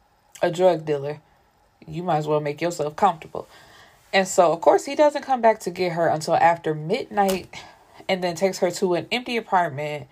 a 0.42 0.50
drug 0.50 0.85
dealer. 0.85 1.21
You 1.87 2.02
might 2.02 2.18
as 2.18 2.28
well 2.28 2.40
make 2.40 2.61
yourself 2.61 2.97
comfortable. 2.97 3.49
And 4.12 4.26
so, 4.26 4.52
of 4.52 4.61
course, 4.61 4.85
he 4.85 4.95
doesn't 4.95 5.23
come 5.23 5.40
back 5.40 5.61
to 5.61 5.71
get 5.71 5.92
her 5.92 6.09
until 6.09 6.35
after 6.35 6.75
midnight 6.75 7.54
and 8.09 8.23
then 8.23 8.35
takes 8.35 8.59
her 8.59 8.71
to 8.73 8.95
an 8.95 9.06
empty 9.11 9.37
apartment 9.37 10.06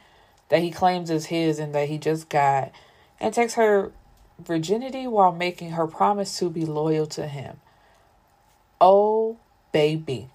that 0.49 0.63
he 0.63 0.71
claims 0.71 1.11
is 1.11 1.27
his 1.27 1.59
and 1.59 1.75
that 1.75 1.89
he 1.89 1.99
just 1.99 2.29
got 2.29 2.73
and 3.21 3.33
takes 3.33 3.55
her 3.55 3.93
virginity 4.39 5.07
while 5.07 5.33
making 5.33 5.73
her 5.73 5.87
promise 5.87 6.39
to 6.39 6.51
be 6.51 6.65
loyal 6.65 7.07
to 7.07 7.27
him. 7.27 7.61
Oh, 8.81 9.37
baby. 9.73 10.29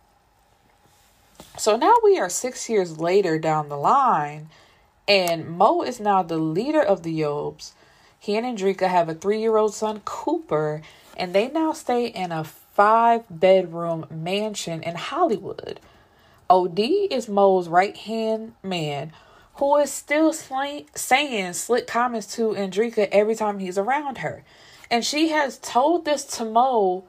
So 1.58 1.76
now 1.76 1.94
we 2.04 2.18
are 2.18 2.30
six 2.30 2.70
years 2.70 3.00
later 3.00 3.38
down 3.38 3.70
the 3.70 3.78
line, 3.78 4.50
and 5.10 5.50
Mo 5.50 5.82
is 5.82 6.00
now 6.00 6.22
the 6.22 6.38
leader 6.38 6.82
of 6.82 7.01
the 7.01 7.20
Yobes. 7.20 7.72
He 8.20 8.38
and 8.38 8.46
Andrika 8.46 8.88
have 8.88 9.10
a 9.10 9.16
three 9.16 9.42
year 9.42 9.58
old 9.58 9.74
son, 9.74 10.01
Cooper, 10.06 10.84
and 11.18 11.34
they 11.34 11.50
now 11.50 11.74
stay 11.74 12.06
in 12.06 12.32
a 12.32 12.44
five 12.44 13.24
bedroom 13.30 14.06
mansion 14.12 14.84
in 14.84 14.96
Hollywood. 14.96 15.80
OD 16.50 16.80
is 16.80 17.28
Mo's 17.28 17.68
right 17.68 17.98
hand 17.98 18.54
man 18.62 19.12
who 19.56 19.75
is 19.78 19.92
still 19.92 20.32
sl- 20.32 20.86
saying 20.96 21.54
slick 21.54 21.88
comments 21.88 22.36
to 22.36 22.50
Andrika 22.51 23.10
every 23.12 23.36
time 23.36 23.60
he's 23.60 23.78
around 23.78 24.20
her. 24.20 24.44
And 24.92 25.04
she 25.04 25.30
has 25.30 25.58
told 25.58 26.06
this 26.06 26.24
to 26.38 26.46
Mo, 26.46 27.04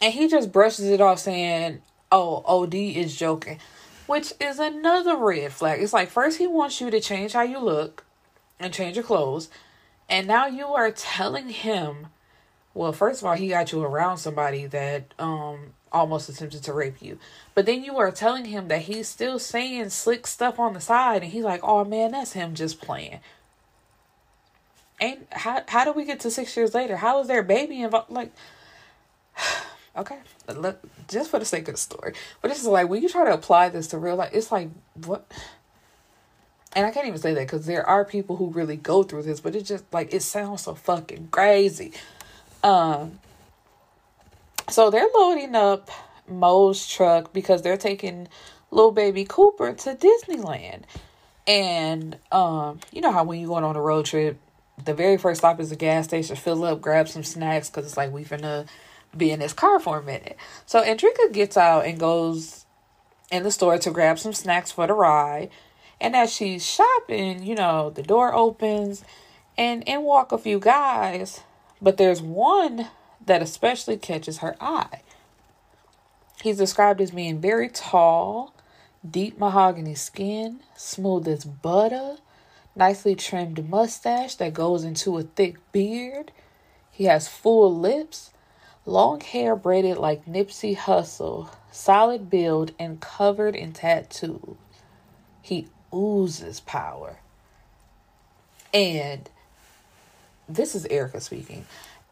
and 0.00 0.12
he 0.12 0.28
just 0.28 0.52
brushes 0.52 0.86
it 0.86 1.00
off 1.00 1.20
saying, 1.20 1.82
Oh, 2.12 2.42
OD 2.46 2.74
is 2.74 3.16
joking, 3.16 3.58
which 4.06 4.32
is 4.40 4.58
another 4.58 5.16
red 5.16 5.52
flag. 5.52 5.82
It's 5.82 5.92
like, 5.92 6.10
first, 6.10 6.38
he 6.38 6.46
wants 6.46 6.80
you 6.80 6.90
to 6.90 7.00
change 7.00 7.32
how 7.32 7.42
you 7.42 7.58
look 7.58 8.04
and 8.58 8.72
change 8.72 8.96
your 8.96 9.04
clothes, 9.04 9.48
and 10.08 10.26
now 10.26 10.46
you 10.46 10.66
are 10.66 10.90
telling 10.90 11.48
him, 11.48 12.08
well, 12.74 12.92
first 12.92 13.22
of 13.22 13.26
all, 13.26 13.34
he 13.34 13.48
got 13.48 13.72
you 13.72 13.82
around 13.82 14.18
somebody 14.18 14.66
that 14.66 15.14
um 15.18 15.74
almost 15.92 16.28
attempted 16.28 16.62
to 16.62 16.72
rape 16.72 17.00
you. 17.00 17.18
But 17.54 17.66
then 17.66 17.82
you 17.82 17.96
are 17.98 18.10
telling 18.10 18.46
him 18.46 18.68
that 18.68 18.82
he's 18.82 19.08
still 19.08 19.38
saying 19.38 19.90
slick 19.90 20.26
stuff 20.26 20.58
on 20.58 20.74
the 20.74 20.80
side, 20.80 21.22
and 21.22 21.32
he's 21.32 21.44
like, 21.44 21.60
"Oh 21.62 21.84
man, 21.84 22.12
that's 22.12 22.32
him 22.32 22.54
just 22.54 22.80
playing." 22.80 23.20
And 25.00 25.26
how 25.30 25.62
how 25.68 25.84
do 25.84 25.92
we 25.92 26.04
get 26.04 26.20
to 26.20 26.30
six 26.30 26.56
years 26.56 26.74
later? 26.74 26.96
How 26.96 27.20
is 27.20 27.28
there 27.28 27.42
baby 27.42 27.82
involved? 27.82 28.10
Like, 28.10 28.32
okay, 29.96 30.18
let, 30.48 30.78
just 31.08 31.30
for 31.30 31.38
the 31.38 31.44
sake 31.44 31.68
of 31.68 31.74
the 31.74 31.80
story. 31.80 32.14
But 32.42 32.50
it's 32.50 32.64
like 32.64 32.88
when 32.88 33.02
you 33.02 33.08
try 33.08 33.24
to 33.24 33.32
apply 33.32 33.68
this 33.68 33.88
to 33.88 33.98
real 33.98 34.16
life, 34.16 34.30
it's 34.32 34.52
like 34.52 34.70
what. 35.04 35.30
And 36.74 36.84
I 36.84 36.90
can't 36.90 37.06
even 37.06 37.18
say 37.18 37.32
that 37.32 37.46
because 37.46 37.66
there 37.66 37.86
are 37.86 38.04
people 38.04 38.36
who 38.36 38.50
really 38.50 38.76
go 38.76 39.02
through 39.02 39.22
this, 39.22 39.40
but 39.40 39.56
it 39.56 39.62
just 39.62 39.84
like 39.92 40.12
it 40.12 40.22
sounds 40.22 40.62
so 40.62 40.74
fucking 40.74 41.28
crazy. 41.30 41.92
Um, 42.62 43.20
so 44.68 44.90
they're 44.90 45.08
loading 45.14 45.54
up 45.54 45.90
Mo's 46.28 46.86
truck 46.86 47.32
because 47.32 47.62
they're 47.62 47.76
taking 47.76 48.28
little 48.70 48.92
baby 48.92 49.24
Cooper 49.24 49.72
to 49.72 49.94
Disneyland. 49.94 50.82
And 51.46 52.18
um, 52.32 52.80
you 52.92 53.00
know 53.00 53.12
how 53.12 53.24
when 53.24 53.38
you're 53.38 53.48
going 53.48 53.64
on 53.64 53.76
a 53.76 53.80
road 53.80 54.06
trip, 54.06 54.38
the 54.84 54.94
very 54.94 55.16
first 55.16 55.40
stop 55.40 55.60
is 55.60 55.72
a 55.72 55.76
gas 55.76 56.04
station, 56.04 56.36
fill 56.36 56.64
up, 56.64 56.80
grab 56.80 57.08
some 57.08 57.24
snacks 57.24 57.70
because 57.70 57.86
it's 57.86 57.96
like 57.96 58.12
we 58.12 58.24
finna 58.24 58.66
be 59.16 59.30
in 59.30 59.40
this 59.40 59.52
car 59.52 59.78
for 59.78 59.98
a 59.98 60.02
minute. 60.02 60.36
So 60.64 60.82
Andrika 60.82 61.32
gets 61.32 61.56
out 61.56 61.86
and 61.86 61.98
goes 61.98 62.66
in 63.30 63.42
the 63.42 63.50
store 63.50 63.78
to 63.78 63.90
grab 63.90 64.18
some 64.18 64.32
snacks 64.32 64.70
for 64.70 64.86
the 64.86 64.92
ride. 64.92 65.50
And 66.00 66.14
as 66.14 66.32
she's 66.32 66.64
shopping, 66.64 67.42
you 67.42 67.54
know, 67.54 67.90
the 67.90 68.02
door 68.02 68.34
opens 68.34 69.04
and 69.56 69.82
in 69.84 70.02
walk 70.02 70.32
a 70.32 70.38
few 70.38 70.58
guys, 70.58 71.40
but 71.80 71.96
there's 71.96 72.20
one 72.20 72.88
that 73.24 73.42
especially 73.42 73.96
catches 73.96 74.38
her 74.38 74.56
eye. 74.60 75.00
He's 76.42 76.58
described 76.58 77.00
as 77.00 77.10
being 77.10 77.40
very 77.40 77.68
tall, 77.68 78.54
deep 79.08 79.38
mahogany 79.38 79.94
skin, 79.94 80.60
smooth 80.76 81.26
as 81.26 81.44
butter, 81.44 82.16
nicely 82.74 83.14
trimmed 83.14 83.68
mustache 83.68 84.34
that 84.36 84.52
goes 84.52 84.84
into 84.84 85.16
a 85.16 85.22
thick 85.22 85.56
beard. 85.72 86.30
He 86.90 87.04
has 87.04 87.26
full 87.26 87.74
lips, 87.74 88.30
long 88.86 89.20
hair 89.20 89.54
braided 89.54 89.98
like 89.98 90.24
Nipsey 90.24 90.76
Hussle, 90.76 91.50
solid 91.70 92.30
build, 92.30 92.72
and 92.78 93.00
covered 93.00 93.54
in 93.54 93.72
tattoos. 93.72 94.56
He 95.42 95.68
oozes 95.94 96.60
power. 96.60 97.18
And 98.72 99.28
this 100.48 100.74
is 100.74 100.86
Erica 100.86 101.20
speaking 101.20 101.66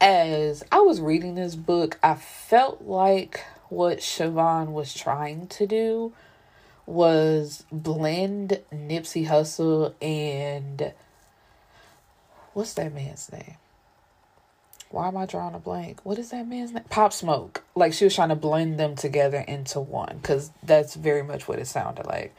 as 0.05 0.63
I 0.71 0.81
was 0.81 1.01
reading 1.01 1.35
this 1.35 1.55
book, 1.55 1.99
I 2.03 2.15
felt 2.15 2.83
like 2.83 3.43
what 3.71 3.99
Shvonne 3.99 4.73
was 4.73 4.93
trying 4.93 5.47
to 5.49 5.67
do 5.67 6.13
was 6.85 7.65
blend 7.73 8.61
Nipsey 8.71 9.27
Hussle 9.27 9.95
and 10.03 10.93
what's 12.53 12.75
that 12.75 12.93
man's 12.93 13.33
name? 13.33 13.57
Why 14.95 15.09
am 15.09 15.17
I 15.17 15.27
drawing 15.27 15.57
a 15.57 15.59
blank? 15.59 16.01
What 16.05 16.21
is 16.21 16.31
that 16.31 16.47
man's 16.47 16.71
name? 16.71 16.85
Pop 16.89 17.13
Smoke. 17.13 17.65
Like 17.75 17.93
she 17.93 18.05
was 18.05 18.15
trying 18.15 18.29
to 18.29 18.37
blend 18.37 18.79
them 18.79 18.95
together 18.95 19.39
into 19.39 19.81
one 19.81 20.19
because 20.23 20.53
that's 20.63 20.95
very 20.95 21.23
much 21.23 21.49
what 21.49 21.59
it 21.59 21.67
sounded 21.67 22.07
like. 22.07 22.33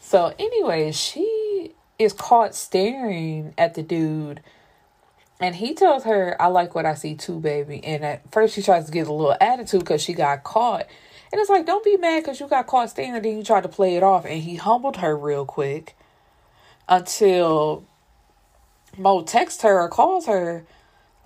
So, 0.00 0.34
anyway, 0.38 0.92
she 0.92 1.72
is 1.98 2.12
caught 2.12 2.54
staring 2.54 3.54
at 3.56 3.72
the 3.74 3.82
dude 3.82 4.42
and 5.40 5.54
he 5.56 5.72
tells 5.72 6.04
her, 6.04 6.36
I 6.38 6.48
like 6.48 6.74
what 6.74 6.84
I 6.84 6.92
see 6.92 7.14
too, 7.14 7.40
baby. 7.40 7.82
And 7.82 8.04
at 8.04 8.30
first 8.30 8.54
she 8.54 8.62
tries 8.62 8.84
to 8.84 8.92
get 8.92 9.06
a 9.06 9.12
little 9.12 9.36
attitude 9.40 9.80
because 9.80 10.02
she 10.02 10.12
got 10.12 10.44
caught. 10.44 10.86
And 11.32 11.40
it's 11.40 11.48
like, 11.48 11.64
don't 11.64 11.82
be 11.82 11.96
mad 11.96 12.22
because 12.22 12.40
you 12.40 12.46
got 12.46 12.66
caught 12.66 12.90
staying 12.90 13.14
Then 13.14 13.38
you 13.38 13.42
tried 13.42 13.62
to 13.62 13.70
play 13.70 13.96
it 13.96 14.02
off. 14.02 14.26
And 14.26 14.42
he 14.42 14.56
humbled 14.56 14.98
her 14.98 15.16
real 15.16 15.46
quick 15.46 15.96
until 16.90 17.84
Mo 18.98 19.22
texts 19.22 19.62
her 19.62 19.80
or 19.80 19.88
calls 19.88 20.26
her, 20.26 20.66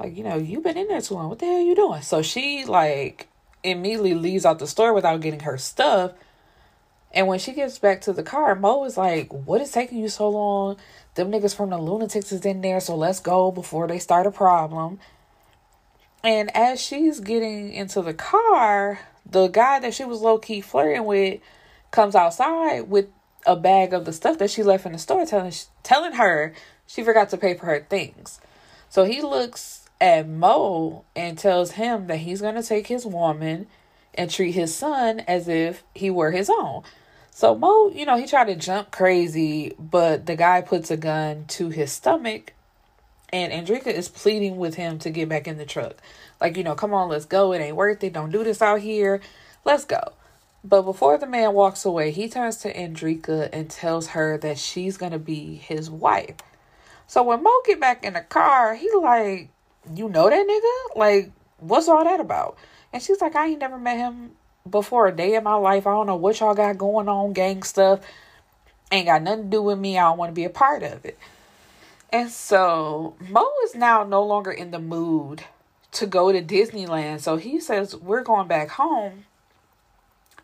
like, 0.00 0.16
you 0.16 0.25
know, 0.25 0.37
you've 0.37 0.62
been 0.62 0.78
in 0.78 0.88
there 0.88 1.00
too 1.02 1.14
long. 1.14 1.28
What 1.28 1.40
the 1.40 1.47
hell 1.47 1.61
you 1.61 1.75
doing? 1.75 2.00
So 2.00 2.23
she, 2.23 2.64
like, 2.64 3.28
immediately 3.62 4.14
leaves 4.14 4.47
out 4.47 4.59
the 4.59 4.66
store 4.66 4.95
without 4.95 5.21
getting 5.21 5.40
her 5.40 5.59
stuff. 5.59 6.12
And 7.12 7.26
when 7.26 7.38
she 7.38 7.52
gets 7.52 7.78
back 7.78 8.00
to 8.02 8.12
the 8.12 8.23
car, 8.23 8.54
Mo 8.54 8.85
is 8.85 8.97
like, 8.97 9.30
What 9.33 9.61
is 9.61 9.73
taking 9.73 9.99
you 9.99 10.09
so 10.09 10.28
long? 10.28 10.76
Them 11.16 11.30
niggas 11.30 11.54
from 11.54 11.71
the 11.71 11.78
lunatics 11.78 12.33
is 12.33 12.47
in 12.47 12.62
there, 12.62 12.80
so 12.80 12.97
let's 12.97 13.21
go 13.21 13.50
before 13.50 13.88
they 13.88 13.99
start 13.99 14.26
a 14.26 14.30
problem. 14.30 15.00
And 16.23 16.54
as 16.57 16.80
she's 16.80 17.21
getting 17.21 17.73
into 17.73 18.00
the 18.00 18.14
car, 18.14 19.00
the 19.26 19.49
guy 19.49 19.80
that 19.80 19.92
she 19.92 20.04
was 20.04 20.21
low 20.21 20.38
key 20.38 20.61
flirting 20.61 21.04
with 21.04 21.40
comes 21.90 22.14
outside 22.14 22.88
with 22.88 23.09
a 23.47 23.57
bag 23.57 23.92
of 23.92 24.04
the 24.04 24.12
stuff 24.12 24.38
that 24.38 24.50
she 24.50 24.62
left 24.62 24.87
in 24.87 24.92
the 24.92 24.99
store, 24.99 25.26
telling 25.26 25.52
telling 25.83 26.12
her 26.12 26.54
she 26.87 27.02
forgot 27.02 27.28
to 27.30 27.37
pay 27.37 27.54
for 27.54 27.66
her 27.66 27.80
things. 27.80 28.40
So 28.88 29.04
he 29.04 29.21
looks 29.21 29.80
at 30.00 30.28
Mo 30.28 31.04
and 31.14 31.37
tells 31.37 31.73
him 31.73 32.07
that 32.07 32.19
he's 32.19 32.40
gonna 32.40 32.62
take 32.62 32.87
his 32.87 33.04
woman 33.04 33.66
and 34.14 34.30
treat 34.30 34.52
his 34.52 34.75
son 34.75 35.21
as 35.21 35.49
if 35.49 35.83
he 35.95 36.11
were 36.11 36.30
his 36.30 36.50
own. 36.50 36.83
So 37.30 37.54
Mo, 37.54 37.90
you 37.90 38.07
know, 38.07 38.16
he 38.16 38.26
tried 38.26 38.47
to 38.47 38.57
jump 38.57 38.90
crazy, 38.90 39.75
but 39.78 40.26
the 40.26 40.37
guy 40.37 40.61
puts 40.61 40.90
a 40.90 40.97
gun 40.97 41.45
to 41.49 41.69
his 41.69 41.92
stomach 41.92 42.52
and 43.33 43.52
Andrika 43.52 43.87
is 43.87 44.09
pleading 44.09 44.57
with 44.57 44.75
him 44.75 44.99
to 45.00 45.11
get 45.11 45.28
back 45.28 45.47
in 45.47 45.57
the 45.57 45.64
truck. 45.64 45.97
Like, 46.40 46.57
you 46.57 46.64
know, 46.64 46.75
come 46.75 46.92
on, 46.92 47.09
let's 47.09 47.25
go. 47.25 47.52
It 47.52 47.61
ain't 47.61 47.76
worth 47.76 48.02
it. 48.02 48.12
Don't 48.12 48.33
do 48.33 48.42
this 48.42 48.61
out 48.61 48.80
here. 48.80 49.21
Let's 49.64 49.85
go. 49.85 50.00
But 50.64 50.83
before 50.83 51.16
the 51.16 51.26
man 51.26 51.54
walks 51.54 51.85
away, 51.85 52.11
he 52.11 52.28
turns 52.28 52.57
to 52.59 52.75
Andrika 52.75 53.49
and 53.52 53.71
tells 53.71 54.09
her 54.09 54.37
that 54.38 54.59
she's 54.59 54.97
going 54.97 55.12
to 55.12 55.19
be 55.19 55.54
his 55.54 55.88
wife. 55.88 56.37
So 57.07 57.23
when 57.23 57.42
Mo 57.42 57.50
get 57.66 57.80
back 57.80 58.04
in 58.04 58.14
the 58.14 58.21
car, 58.21 58.75
he 58.75 58.90
like, 59.00 59.49
you 59.95 60.09
know 60.09 60.29
that 60.29 60.47
nigga? 60.47 60.99
Like, 60.99 61.33
what's 61.59 61.89
all 61.89 62.05
that 62.05 62.21
about? 62.21 62.57
And 62.93 63.03
she's 63.03 63.21
like, 63.21 63.37
I 63.37 63.49
ain't 63.49 63.61
never 63.61 63.79
met 63.79 63.99
him 63.99 64.33
before 64.69 65.07
a 65.07 65.13
day 65.13 65.35
in 65.35 65.45
my 65.45 65.55
life. 65.55 65.87
I 65.87 65.93
don't 65.93 66.07
know 66.07 66.17
what 66.17 66.41
y'all 66.41 66.55
got 66.55 66.79
going 66.79 67.09
on, 67.09 67.33
gang 67.33 67.63
stuff. 67.63 68.01
Ain't 68.93 69.07
got 69.07 69.23
nothing 69.23 69.45
to 69.45 69.51
do 69.51 69.63
with 69.63 69.79
me. 69.79 69.99
I 69.99 70.03
don't 70.03 70.19
want 70.19 70.31
to 70.31 70.35
be 70.35 70.45
a 70.45 70.51
part 70.51 70.83
of 70.83 71.05
it. 71.05 71.19
And 72.13 72.29
so 72.29 73.15
Mo 73.21 73.49
is 73.65 73.75
now 73.75 74.03
no 74.03 74.23
longer 74.23 74.51
in 74.51 74.73
the 74.73 74.81
mood 74.81 75.45
to 75.93 76.07
go 76.07 76.33
to 76.33 76.43
Disneyland. 76.43 77.21
So 77.21 77.37
he 77.37 77.61
says, 77.61 77.95
We're 77.95 78.23
going 78.23 78.49
back 78.49 78.71
home. 78.71 79.27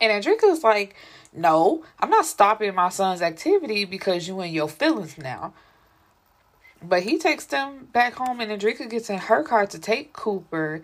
And 0.00 0.12
Andrika's 0.12 0.62
like, 0.62 0.94
No, 1.32 1.84
I'm 1.98 2.10
not 2.10 2.26
stopping 2.26 2.74
my 2.74 2.88
son's 2.88 3.22
activity 3.22 3.84
because 3.84 4.28
you 4.28 4.40
and 4.40 4.52
your 4.52 4.68
feelings 4.68 5.18
now. 5.18 5.54
But 6.88 7.02
he 7.02 7.18
takes 7.18 7.46
them 7.46 7.88
back 7.92 8.14
home, 8.14 8.40
and 8.40 8.50
Andrika 8.50 8.88
gets 8.88 9.10
in 9.10 9.18
her 9.18 9.42
car 9.42 9.66
to 9.66 9.78
take 9.78 10.12
Cooper. 10.12 10.82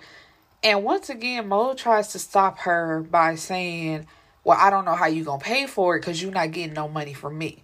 And 0.62 0.84
once 0.84 1.10
again, 1.10 1.48
Mo 1.48 1.74
tries 1.74 2.08
to 2.08 2.18
stop 2.18 2.58
her 2.60 3.02
by 3.08 3.34
saying, 3.34 4.06
Well, 4.44 4.58
I 4.60 4.70
don't 4.70 4.84
know 4.84 4.94
how 4.94 5.06
you 5.06 5.24
going 5.24 5.40
to 5.40 5.44
pay 5.44 5.66
for 5.66 5.96
it 5.96 6.00
because 6.00 6.22
you're 6.22 6.32
not 6.32 6.52
getting 6.52 6.74
no 6.74 6.88
money 6.88 7.12
from 7.14 7.38
me. 7.38 7.62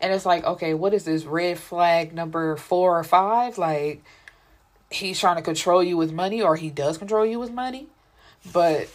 And 0.00 0.12
it's 0.12 0.24
like, 0.24 0.44
okay, 0.44 0.72
what 0.72 0.94
is 0.94 1.04
this 1.04 1.24
red 1.24 1.58
flag 1.58 2.14
number 2.14 2.56
four 2.56 2.98
or 2.98 3.04
five? 3.04 3.58
Like, 3.58 4.02
he's 4.90 5.20
trying 5.20 5.36
to 5.36 5.42
control 5.42 5.82
you 5.82 5.96
with 5.96 6.12
money, 6.12 6.40
or 6.40 6.56
he 6.56 6.70
does 6.70 6.96
control 6.96 7.26
you 7.26 7.38
with 7.38 7.52
money. 7.52 7.86
But 8.52 8.88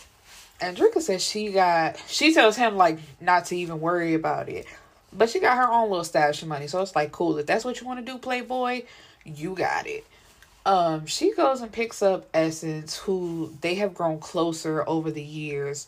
Andrika 0.60 1.02
says 1.02 1.24
she 1.24 1.52
got, 1.52 2.02
she 2.08 2.34
tells 2.34 2.56
him, 2.56 2.75
like, 2.75 2.98
not 3.22 3.46
to 3.46 3.58
even 3.58 3.80
worry 3.80 4.16
about 4.16 4.50
it. 4.50 4.66
But 5.17 5.29
she 5.29 5.39
got 5.39 5.57
her 5.57 5.72
own 5.72 5.89
little 5.89 6.03
stash 6.03 6.41
of 6.41 6.48
money. 6.48 6.67
So 6.67 6.81
it's 6.81 6.95
like, 6.95 7.12
cool. 7.12 7.38
If 7.38 7.45
that's 7.45 7.63
what 7.63 7.79
you 7.79 7.88
want 7.88 8.05
to 8.05 8.12
do, 8.12 8.17
Playboy, 8.17 8.84
you 9.24 9.55
got 9.55 9.88
it. 9.88 10.05
Um, 10.65 11.05
she 11.05 11.34
goes 11.34 11.62
and 11.62 11.72
picks 11.72 12.01
up 12.01 12.27
Essence, 12.34 12.98
who 12.98 13.53
they 13.62 13.75
have 13.75 13.93
grown 13.93 14.19
closer 14.19 14.84
over 14.88 15.12
the 15.12 15.24
years, 15.24 15.88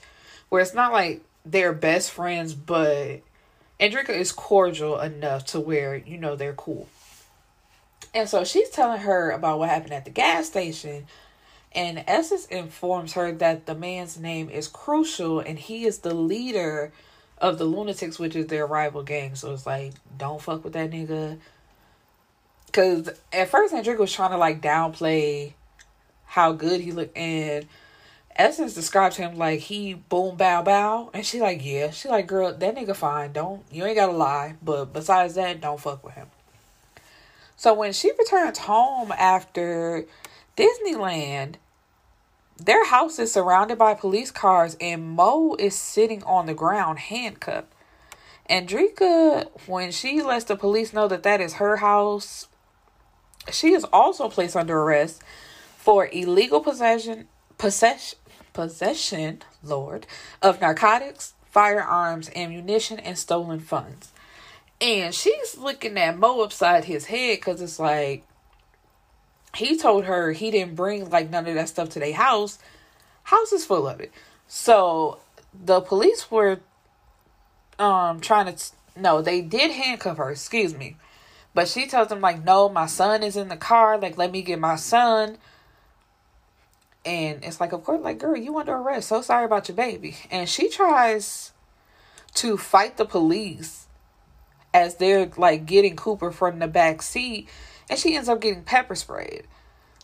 where 0.49 0.61
it's 0.61 0.75
not 0.75 0.93
like 0.93 1.21
they're 1.45 1.73
best 1.73 2.11
friends, 2.11 2.53
but 2.53 3.21
Andrika 3.79 4.09
is 4.09 4.31
cordial 4.31 4.99
enough 4.99 5.45
to 5.47 5.59
where 5.59 5.95
you 5.95 6.17
know 6.17 6.35
they're 6.35 6.53
cool. 6.53 6.87
And 8.13 8.29
so 8.29 8.43
she's 8.43 8.69
telling 8.69 9.01
her 9.01 9.31
about 9.31 9.59
what 9.59 9.69
happened 9.69 9.93
at 9.93 10.05
the 10.05 10.11
gas 10.11 10.47
station, 10.47 11.07
and 11.73 12.03
Essence 12.07 12.45
informs 12.45 13.13
her 13.13 13.31
that 13.33 13.65
the 13.65 13.75
man's 13.75 14.19
name 14.19 14.49
is 14.49 14.67
crucial 14.67 15.39
and 15.39 15.59
he 15.59 15.85
is 15.85 15.99
the 15.99 16.13
leader 16.13 16.91
of 17.39 17.57
the 17.57 17.65
Lunatics, 17.65 18.19
which 18.19 18.35
is 18.35 18.47
their 18.47 18.65
rival 18.65 19.03
gang. 19.03 19.35
So 19.35 19.53
it's 19.53 19.65
like, 19.65 19.93
don't 20.17 20.41
fuck 20.41 20.63
with 20.63 20.73
that 20.73 20.91
nigga. 20.91 21.37
Cause 22.73 23.09
at 23.33 23.49
first 23.49 23.73
Andrika 23.73 23.99
was 23.99 24.13
trying 24.13 24.31
to 24.31 24.37
like 24.37 24.61
downplay 24.61 25.53
how 26.25 26.51
good 26.51 26.81
he 26.81 26.91
looked 26.91 27.17
and 27.17 27.65
Essence 28.35 28.75
described 28.75 29.15
him 29.15 29.35
like 29.35 29.61
he 29.61 29.95
boom 29.95 30.35
bow 30.35 30.61
bow 30.61 31.09
and 31.13 31.25
she 31.25 31.41
like 31.41 31.65
yeah 31.65 31.89
she 31.89 32.07
like 32.07 32.27
girl 32.27 32.53
that 32.53 32.75
nigga 32.75 32.95
fine 32.95 33.31
don't 33.31 33.63
you 33.71 33.83
ain't 33.83 33.95
gotta 33.95 34.11
lie 34.11 34.55
but 34.61 34.93
besides 34.93 35.33
that 35.35 35.59
don't 35.59 35.79
fuck 35.79 36.03
with 36.03 36.13
him. 36.13 36.27
So 37.55 37.73
when 37.73 37.93
she 37.93 38.11
returns 38.11 38.59
home 38.59 39.11
after 39.11 40.05
Disneyland, 40.55 41.55
their 42.57 42.85
house 42.85 43.19
is 43.19 43.31
surrounded 43.31 43.77
by 43.77 43.93
police 43.93 44.31
cars, 44.31 44.75
and 44.81 45.03
Mo 45.03 45.55
is 45.59 45.75
sitting 45.75 46.23
on 46.23 46.45
the 46.45 46.53
ground 46.53 46.99
handcuffed. 46.99 47.71
Andrika, 48.49 49.47
when 49.67 49.91
she 49.91 50.21
lets 50.21 50.45
the 50.45 50.55
police 50.55 50.93
know 50.93 51.07
that 51.07 51.23
that 51.23 51.41
is 51.41 51.55
her 51.55 51.77
house, 51.77 52.47
she 53.51 53.73
is 53.73 53.83
also 53.85 54.29
placed 54.29 54.55
under 54.55 54.79
arrest 54.79 55.21
for 55.77 56.09
illegal 56.11 56.59
possession, 56.59 57.27
possession, 57.57 58.17
possession, 58.53 59.41
Lord, 59.63 60.07
of 60.41 60.59
narcotics, 60.59 61.33
firearms, 61.45 62.29
ammunition, 62.35 62.99
and 62.99 63.17
stolen 63.17 63.59
funds. 63.59 64.11
And 64.79 65.13
she's 65.13 65.57
looking 65.57 65.97
at 65.97 66.17
Mo 66.17 66.41
upside 66.41 66.85
his 66.85 67.05
head 67.05 67.37
because 67.37 67.61
it's 67.61 67.79
like, 67.79 68.23
he 69.55 69.77
told 69.77 70.05
her 70.05 70.31
he 70.31 70.51
didn't 70.51 70.75
bring 70.75 71.09
like 71.09 71.29
none 71.29 71.47
of 71.47 71.55
that 71.55 71.69
stuff 71.69 71.89
to 71.89 71.99
their 71.99 72.13
house. 72.13 72.59
House 73.23 73.51
is 73.51 73.65
full 73.65 73.87
of 73.87 73.99
it. 73.99 74.11
So 74.47 75.19
the 75.53 75.81
police 75.81 76.29
were 76.29 76.59
um 77.79 78.19
trying 78.19 78.53
to 78.53 78.71
no, 78.95 79.21
they 79.21 79.41
did 79.41 79.71
handcuff 79.71 80.17
her, 80.17 80.31
excuse 80.31 80.75
me. 80.75 80.97
But 81.53 81.67
she 81.67 81.87
tells 81.87 82.09
them 82.09 82.21
like, 82.21 82.43
"No, 82.43 82.69
my 82.69 82.85
son 82.85 83.23
is 83.23 83.35
in 83.35 83.47
the 83.47 83.57
car. 83.57 83.97
Like, 83.97 84.17
let 84.17 84.31
me 84.31 84.41
get 84.41 84.59
my 84.59 84.75
son." 84.75 85.37
And 87.05 87.43
it's 87.43 87.61
like, 87.61 87.71
of 87.71 87.83
course, 87.83 88.01
like, 88.01 88.19
girl, 88.19 88.35
you 88.35 88.57
under 88.57 88.75
arrest. 88.75 89.07
So 89.07 89.21
sorry 89.21 89.45
about 89.45 89.69
your 89.69 89.77
baby. 89.77 90.17
And 90.29 90.49
she 90.49 90.69
tries 90.69 91.53
to 92.35 92.57
fight 92.57 92.97
the 92.97 93.05
police 93.05 93.87
as 94.73 94.95
they're 94.95 95.31
like 95.37 95.65
getting 95.65 95.95
Cooper 95.95 96.31
from 96.31 96.59
the 96.59 96.67
back 96.67 97.01
seat 97.01 97.47
and 97.89 97.99
she 97.99 98.15
ends 98.15 98.29
up 98.29 98.41
getting 98.41 98.63
pepper 98.63 98.95
sprayed. 98.95 99.45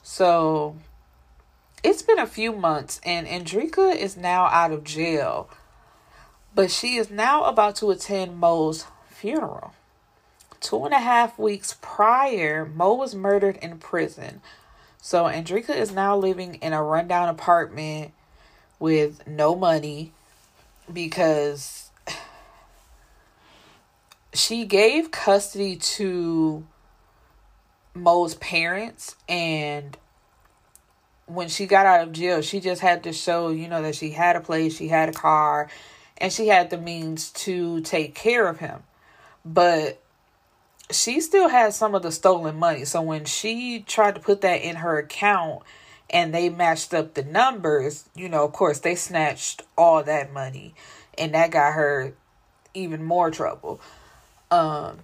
So 0.01 0.75
it's 1.83 2.01
been 2.01 2.19
a 2.19 2.27
few 2.27 2.53
months, 2.53 2.99
and 3.05 3.27
Andrika 3.27 3.95
is 3.95 4.15
now 4.15 4.45
out 4.45 4.71
of 4.71 4.83
jail, 4.83 5.49
but 6.55 6.71
she 6.71 6.95
is 6.95 7.09
now 7.09 7.43
about 7.43 7.75
to 7.77 7.91
attend 7.91 8.37
Mo's 8.37 8.85
funeral. 9.09 9.73
Two 10.59 10.85
and 10.85 10.93
a 10.93 10.99
half 10.99 11.37
weeks 11.37 11.77
prior, 11.81 12.65
Mo 12.65 12.93
was 12.93 13.13
murdered 13.13 13.57
in 13.61 13.79
prison. 13.79 14.41
So 15.01 15.25
Andrika 15.25 15.75
is 15.75 15.91
now 15.91 16.15
living 16.15 16.55
in 16.55 16.71
a 16.71 16.81
rundown 16.81 17.27
apartment 17.27 18.13
with 18.79 19.27
no 19.27 19.55
money 19.55 20.13
because 20.91 21.91
she 24.33 24.63
gave 24.63 25.11
custody 25.11 25.75
to 25.75 26.65
Mo's 27.93 28.35
parents 28.35 29.15
and 29.29 29.97
when 31.25 31.47
she 31.47 31.65
got 31.65 31.85
out 31.85 32.07
of 32.07 32.13
jail, 32.13 32.41
she 32.41 32.59
just 32.59 32.81
had 32.81 33.03
to 33.03 33.13
show, 33.13 33.49
you 33.49 33.67
know, 33.67 33.81
that 33.81 33.95
she 33.95 34.11
had 34.11 34.35
a 34.35 34.41
place, 34.41 34.75
she 34.75 34.89
had 34.89 35.09
a 35.09 35.13
car, 35.13 35.69
and 36.17 36.31
she 36.31 36.47
had 36.47 36.69
the 36.69 36.77
means 36.77 37.31
to 37.31 37.81
take 37.81 38.13
care 38.13 38.47
of 38.47 38.59
him. 38.59 38.83
But 39.45 40.01
she 40.91 41.21
still 41.21 41.49
had 41.49 41.73
some 41.73 41.95
of 41.95 42.03
the 42.03 42.11
stolen 42.11 42.57
money. 42.57 42.85
So 42.85 43.01
when 43.01 43.25
she 43.25 43.83
tried 43.87 44.15
to 44.15 44.21
put 44.21 44.41
that 44.41 44.61
in 44.61 44.77
her 44.77 44.97
account 44.97 45.63
and 46.09 46.33
they 46.33 46.49
matched 46.49 46.93
up 46.93 47.13
the 47.13 47.23
numbers, 47.23 48.09
you 48.15 48.29
know, 48.29 48.43
of 48.43 48.53
course, 48.53 48.79
they 48.79 48.95
snatched 48.95 49.63
all 49.77 50.03
that 50.03 50.33
money 50.33 50.75
and 51.17 51.33
that 51.33 51.51
got 51.51 51.73
her 51.73 52.13
even 52.73 53.03
more 53.03 53.31
trouble. 53.31 53.79
Um 54.51 54.99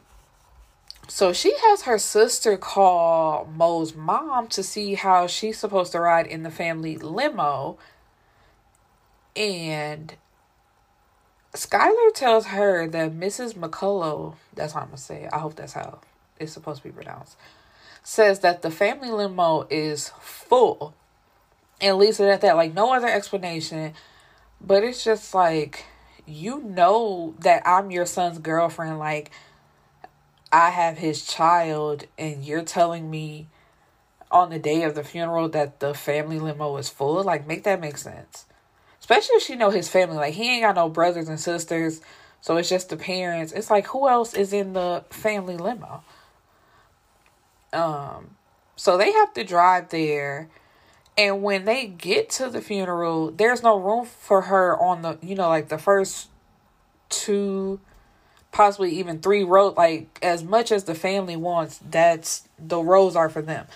so 1.09 1.33
she 1.33 1.53
has 1.65 1.81
her 1.81 1.97
sister 1.97 2.55
call 2.55 3.49
Mo's 3.51 3.95
mom 3.95 4.47
to 4.49 4.61
see 4.61 4.93
how 4.93 5.25
she's 5.25 5.57
supposed 5.57 5.91
to 5.93 5.99
ride 5.99 6.27
in 6.27 6.43
the 6.43 6.51
family 6.51 6.97
limo. 6.97 7.79
And 9.35 10.13
Skylar 11.53 12.13
tells 12.13 12.47
her 12.47 12.87
that 12.87 13.11
Mrs. 13.11 13.55
McCullough, 13.55 14.35
that's 14.53 14.73
how 14.73 14.81
I'm 14.81 14.87
going 14.87 14.97
to 14.97 15.01
say 15.01 15.27
I 15.33 15.39
hope 15.39 15.55
that's 15.55 15.73
how 15.73 15.99
it's 16.39 16.53
supposed 16.53 16.83
to 16.83 16.87
be 16.87 16.93
pronounced, 16.93 17.37
says 18.03 18.41
that 18.41 18.61
the 18.61 18.69
family 18.69 19.09
limo 19.09 19.65
is 19.71 20.11
full. 20.21 20.93
And 21.81 21.97
leaves 21.97 22.19
it 22.19 22.27
at 22.27 22.41
that. 22.41 22.55
Like, 22.55 22.73
no 22.73 22.93
other 22.93 23.07
explanation. 23.07 23.93
But 24.59 24.83
it's 24.83 25.03
just 25.03 25.33
like, 25.33 25.85
you 26.27 26.59
know 26.59 27.33
that 27.39 27.63
I'm 27.65 27.89
your 27.89 28.05
son's 28.05 28.37
girlfriend. 28.37 28.99
Like, 28.99 29.31
I 30.51 30.71
have 30.71 30.97
his 30.97 31.25
child 31.25 32.05
and 32.17 32.43
you're 32.43 32.63
telling 32.63 33.09
me 33.09 33.47
on 34.31 34.49
the 34.49 34.59
day 34.59 34.83
of 34.83 34.95
the 34.95 35.03
funeral 35.03 35.49
that 35.49 35.79
the 35.79 35.93
family 35.93 36.39
limo 36.39 36.75
is 36.77 36.89
full, 36.89 37.23
like 37.23 37.47
make 37.47 37.63
that 37.63 37.81
make 37.81 37.97
sense. 37.97 38.45
Especially 38.99 39.35
if 39.35 39.43
she 39.43 39.55
know 39.55 39.69
his 39.69 39.89
family. 39.89 40.17
Like 40.17 40.33
he 40.33 40.49
ain't 40.49 40.63
got 40.63 40.75
no 40.75 40.89
brothers 40.89 41.29
and 41.29 41.39
sisters, 41.39 42.01
so 42.41 42.57
it's 42.57 42.69
just 42.69 42.89
the 42.89 42.97
parents. 42.97 43.51
It's 43.53 43.69
like 43.69 43.87
who 43.87 44.07
else 44.07 44.33
is 44.33 44.53
in 44.53 44.73
the 44.73 45.03
family 45.09 45.57
limo? 45.57 46.03
Um 47.73 48.31
so 48.75 48.97
they 48.97 49.11
have 49.11 49.33
to 49.33 49.43
drive 49.43 49.89
there 49.89 50.49
and 51.17 51.43
when 51.43 51.65
they 51.65 51.85
get 51.85 52.29
to 52.31 52.49
the 52.49 52.61
funeral, 52.61 53.29
there's 53.29 53.61
no 53.61 53.77
room 53.77 54.05
for 54.05 54.43
her 54.43 54.77
on 54.81 55.01
the 55.01 55.17
you 55.21 55.35
know, 55.35 55.49
like 55.49 55.69
the 55.69 55.77
first 55.77 56.29
two 57.09 57.79
possibly 58.51 58.91
even 58.91 59.19
three 59.19 59.43
rows 59.43 59.75
like 59.77 60.19
as 60.21 60.43
much 60.43 60.71
as 60.71 60.85
the 60.85 60.95
family 60.95 61.35
wants 61.35 61.79
that's 61.89 62.47
the 62.57 62.79
rows 62.79 63.15
are 63.15 63.29
for 63.29 63.41
them. 63.41 63.67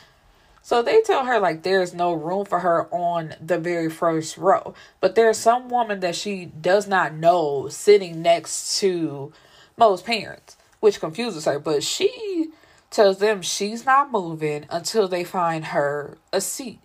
So 0.62 0.81
they 0.81 1.01
tell 1.01 1.25
her 1.25 1.39
like 1.39 1.63
there's 1.63 1.93
no 1.93 2.13
room 2.13 2.45
for 2.45 2.59
her 2.59 2.88
on 2.93 3.36
the 3.41 3.57
very 3.57 3.89
first 3.89 4.38
row. 4.38 4.73
But 5.01 5.15
there's 5.15 5.38
some 5.38 5.69
woman 5.69 5.99
that 5.99 6.15
she 6.15 6.45
does 6.45 6.88
not 6.88 7.13
know 7.13 7.67
sitting 7.67 8.21
next 8.21 8.79
to 8.79 9.33
Mo's 9.77 10.01
parents 10.01 10.57
which 10.83 10.99
confuses 10.99 11.45
her. 11.45 11.59
But 11.59 11.81
she 11.81 12.49
tells 12.89 13.19
them 13.19 13.41
she's 13.41 13.86
not 13.86 14.12
moving 14.12 14.65
until 14.69 15.07
they 15.07 15.23
find 15.23 15.65
her 15.67 16.17
a 16.33 16.41
seat. 16.41 16.79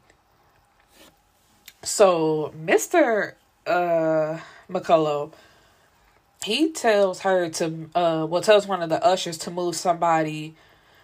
So 1.82 2.54
mr 2.56 3.34
uh 3.66 4.38
mccullough 4.70 5.32
he 6.48 6.72
tells 6.72 7.20
her 7.20 7.50
to 7.50 7.90
uh 7.94 8.26
well 8.28 8.40
tells 8.40 8.66
one 8.66 8.82
of 8.82 8.88
the 8.88 9.04
ushers 9.04 9.36
to 9.36 9.50
move 9.50 9.76
somebody 9.76 10.56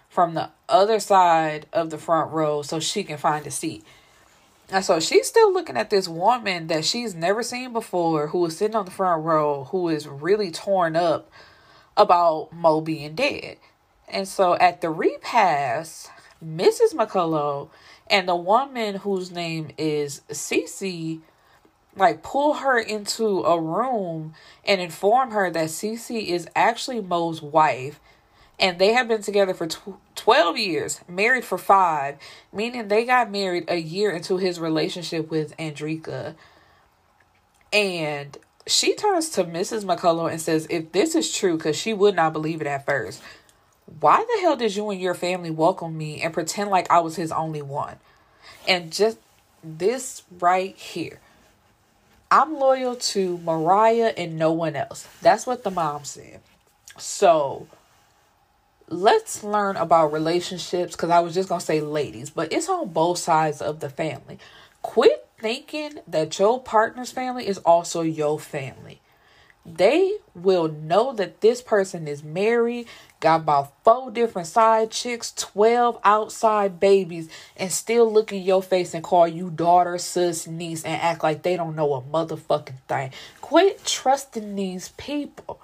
from 0.09 0.33
the 0.33 0.49
other 0.67 0.99
side 0.99 1.67
of 1.71 1.91
the 1.91 1.99
front 1.99 2.31
row 2.31 2.63
so 2.63 2.79
she 2.79 3.03
can 3.03 3.17
find 3.17 3.45
a 3.45 3.51
seat. 3.51 3.83
And 4.71 4.83
so 4.83 4.99
she's 4.99 5.27
still 5.27 5.53
looking 5.53 5.77
at 5.77 5.91
this 5.91 6.07
woman 6.07 6.65
that 6.67 6.83
she's 6.83 7.13
never 7.13 7.43
seen 7.43 7.73
before 7.73 8.27
who 8.27 8.43
is 8.47 8.57
sitting 8.57 8.75
on 8.75 8.85
the 8.85 8.91
front 8.91 9.23
row 9.23 9.65
who 9.65 9.89
is 9.89 10.07
really 10.07 10.49
torn 10.49 10.95
up 10.95 11.29
about 11.95 12.51
Mo 12.51 12.81
being 12.81 13.13
dead. 13.13 13.57
And 14.07 14.27
so 14.27 14.55
at 14.55 14.81
the 14.81 14.89
repass, 14.89 16.09
Mrs. 16.43 16.95
McCullough 16.95 17.69
and 18.07 18.27
the 18.27 18.35
woman 18.35 18.95
whose 18.95 19.29
name 19.29 19.69
is 19.77 20.21
Cece 20.31 21.21
like 21.95 22.23
pull 22.23 22.55
her 22.55 22.77
into 22.77 23.41
a 23.43 23.59
room 23.59 24.33
and 24.65 24.81
inform 24.81 25.31
her 25.31 25.49
that 25.49 25.69
Cece 25.69 26.27
is 26.27 26.47
actually 26.55 27.01
Mo's 27.01 27.41
wife 27.41 27.99
and 28.59 28.79
they 28.79 28.93
have 28.93 29.07
been 29.07 29.21
together 29.21 29.53
for 29.53 29.67
tw- 29.67 29.99
12 30.15 30.57
years, 30.57 31.01
married 31.07 31.43
for 31.43 31.57
5, 31.57 32.17
meaning 32.53 32.87
they 32.87 33.05
got 33.05 33.29
married 33.31 33.65
a 33.67 33.77
year 33.77 34.11
into 34.11 34.37
his 34.37 34.59
relationship 34.59 35.29
with 35.29 35.55
Andrika. 35.57 36.35
And 37.73 38.37
she 38.65 38.95
turns 38.95 39.29
to 39.31 39.43
Mrs. 39.43 39.83
McCullough 39.83 40.31
and 40.31 40.39
says, 40.39 40.67
If 40.69 40.93
this 40.93 41.15
is 41.15 41.35
true, 41.35 41.57
because 41.57 41.75
she 41.75 41.93
would 41.93 42.15
not 42.15 42.33
believe 42.33 42.61
it 42.61 42.67
at 42.67 42.85
first, 42.85 43.21
why 43.99 44.25
the 44.33 44.41
hell 44.41 44.55
did 44.55 44.75
you 44.75 44.89
and 44.89 45.01
your 45.01 45.13
family 45.13 45.51
welcome 45.51 45.97
me 45.97 46.21
and 46.21 46.33
pretend 46.33 46.69
like 46.69 46.89
I 46.89 46.99
was 46.99 47.17
his 47.17 47.31
only 47.31 47.61
one? 47.61 47.97
And 48.67 48.91
just 48.91 49.19
this 49.63 50.23
right 50.39 50.75
here. 50.75 51.19
I'm 52.35 52.59
loyal 52.59 52.97
to 52.97 53.37
Mariah 53.37 54.13
and 54.17 54.37
no 54.37 54.51
one 54.51 54.75
else. 54.75 55.07
That's 55.21 55.47
what 55.47 55.63
the 55.63 55.71
mom 55.71 56.03
said. 56.03 56.41
So 56.97 57.69
let's 58.89 59.41
learn 59.41 59.77
about 59.77 60.11
relationships 60.11 60.97
because 60.97 61.11
I 61.11 61.21
was 61.21 61.33
just 61.33 61.47
going 61.47 61.59
to 61.59 61.65
say 61.65 61.79
ladies, 61.79 62.29
but 62.29 62.51
it's 62.51 62.67
on 62.67 62.89
both 62.89 63.19
sides 63.19 63.61
of 63.61 63.79
the 63.79 63.89
family. 63.89 64.37
Quit 64.81 65.29
thinking 65.39 65.99
that 66.05 66.37
your 66.37 66.61
partner's 66.61 67.09
family 67.09 67.47
is 67.47 67.59
also 67.59 68.01
your 68.01 68.37
family. 68.37 68.99
They 69.65 70.17
will 70.35 70.67
know 70.67 71.11
that 71.13 71.41
this 71.41 71.59
person 71.59 72.07
is 72.07 72.23
married, 72.23 72.87
got 73.19 73.41
about 73.41 73.73
four 73.83 74.11
different 74.11 74.47
side 74.47 74.91
chicks, 74.91 75.33
12 75.33 75.97
outside 76.03 76.79
babies, 76.79 77.29
and 77.57 77.71
still 77.71 78.11
look 78.11 78.31
in 78.31 78.43
your 78.43 78.61
face 78.61 78.93
and 78.93 79.03
call 79.03 79.27
you 79.27 79.49
daughter, 79.49 79.97
sis, 79.97 80.45
niece, 80.45 80.83
and 80.83 81.01
act 81.01 81.23
like 81.23 81.41
they 81.41 81.57
don't 81.57 81.75
know 81.75 81.95
a 81.95 82.01
motherfucking 82.01 82.79
thing. 82.87 83.11
Quit 83.41 83.83
trusting 83.85 84.55
these 84.55 84.89
people. 84.89 85.59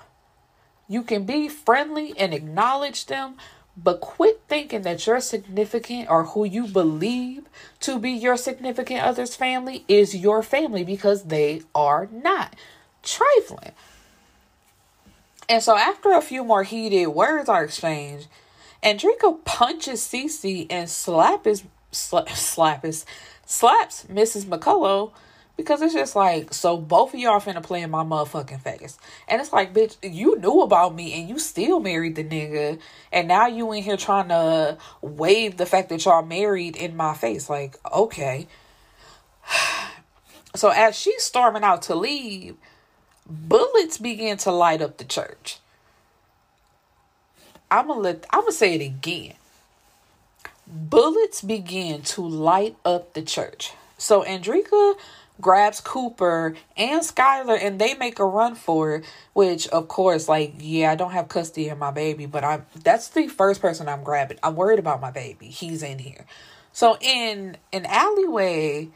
You 0.87 1.03
can 1.03 1.25
be 1.25 1.47
friendly 1.47 2.13
and 2.17 2.33
acknowledge 2.33 3.05
them, 3.05 3.35
but 3.77 4.01
quit 4.01 4.41
thinking 4.47 4.81
that 4.81 5.05
your 5.05 5.21
significant 5.21 6.09
or 6.09 6.25
who 6.25 6.43
you 6.43 6.65
believe 6.65 7.43
to 7.81 7.99
be 7.99 8.11
your 8.11 8.35
significant 8.35 9.01
other's 9.01 9.35
family 9.35 9.85
is 9.87 10.15
your 10.15 10.41
family 10.41 10.83
because 10.83 11.25
they 11.25 11.61
are 11.75 12.09
not. 12.11 12.55
Trifling. 13.03 13.71
And 15.51 15.61
so 15.61 15.75
after 15.75 16.13
a 16.13 16.21
few 16.21 16.45
more 16.45 16.63
heated 16.63 17.07
words 17.07 17.49
are 17.49 17.61
exchanged, 17.61 18.29
Andrika 18.81 19.43
punches 19.43 19.99
Cece 19.99 20.65
and 20.69 20.89
slap 20.89 21.43
his 21.43 21.65
slap, 21.91 22.29
his 22.29 23.05
slaps 23.45 24.05
Mrs. 24.09 24.45
McCullough 24.45 25.11
because 25.57 25.81
it's 25.81 25.93
just 25.93 26.15
like, 26.15 26.53
so 26.53 26.77
both 26.77 27.13
of 27.13 27.19
y'all 27.19 27.41
finna 27.41 27.61
play 27.61 27.81
in 27.81 27.91
my 27.91 28.01
motherfucking 28.01 28.61
face. 28.61 28.97
And 29.27 29.41
it's 29.41 29.51
like, 29.51 29.73
bitch, 29.73 29.97
you 30.01 30.39
knew 30.39 30.61
about 30.61 30.95
me 30.95 31.19
and 31.19 31.27
you 31.27 31.37
still 31.37 31.81
married 31.81 32.15
the 32.15 32.23
nigga. 32.23 32.79
And 33.11 33.27
now 33.27 33.47
you 33.47 33.73
in 33.73 33.83
here 33.83 33.97
trying 33.97 34.29
to 34.29 34.77
wave 35.01 35.57
the 35.57 35.65
fact 35.65 35.89
that 35.89 36.05
y'all 36.05 36.23
married 36.23 36.77
in 36.77 36.95
my 36.95 37.13
face. 37.13 37.49
Like, 37.49 37.77
okay. 37.93 38.47
So 40.53 40.67
as 40.67 40.97
she's 40.97 41.23
storming 41.23 41.63
out 41.63 41.83
to 41.83 41.95
leave, 41.95 42.57
bullets 43.31 43.97
begin 43.97 44.37
to 44.37 44.51
light 44.51 44.81
up 44.81 44.97
the 44.97 45.05
church. 45.05 45.59
I'm 47.69 47.87
gonna 47.87 48.01
let 48.01 48.25
I'm 48.31 48.41
gonna 48.41 48.51
say 48.51 48.75
it 48.75 48.81
again. 48.81 49.33
Bullets 50.67 51.41
begin 51.41 52.01
to 52.01 52.21
light 52.21 52.75
up 52.85 53.13
the 53.13 53.21
church. 53.21 53.71
So 53.97 54.23
Andrika 54.23 54.95
grabs 55.39 55.79
Cooper 55.81 56.55
and 56.77 57.01
Skylar 57.01 57.57
and 57.61 57.79
they 57.79 57.93
make 57.93 58.19
a 58.19 58.25
run 58.25 58.55
for 58.55 58.95
it, 58.95 59.05
which 59.33 59.67
of 59.69 59.87
course, 59.87 60.27
like, 60.27 60.53
yeah, 60.59 60.91
I 60.91 60.95
don't 60.95 61.11
have 61.11 61.29
custody 61.29 61.69
of 61.69 61.77
my 61.77 61.91
baby, 61.91 62.25
but 62.25 62.43
I'm 62.43 62.65
that's 62.83 63.07
the 63.09 63.27
first 63.27 63.61
person 63.61 63.87
I'm 63.87 64.03
grabbing. 64.03 64.39
I'm 64.43 64.55
worried 64.55 64.79
about 64.79 64.99
my 65.01 65.11
baby. 65.11 65.47
He's 65.47 65.81
in 65.81 65.99
here. 65.99 66.25
So 66.73 66.97
in 66.99 67.57
an 67.71 67.85
alleyway, 67.85 68.89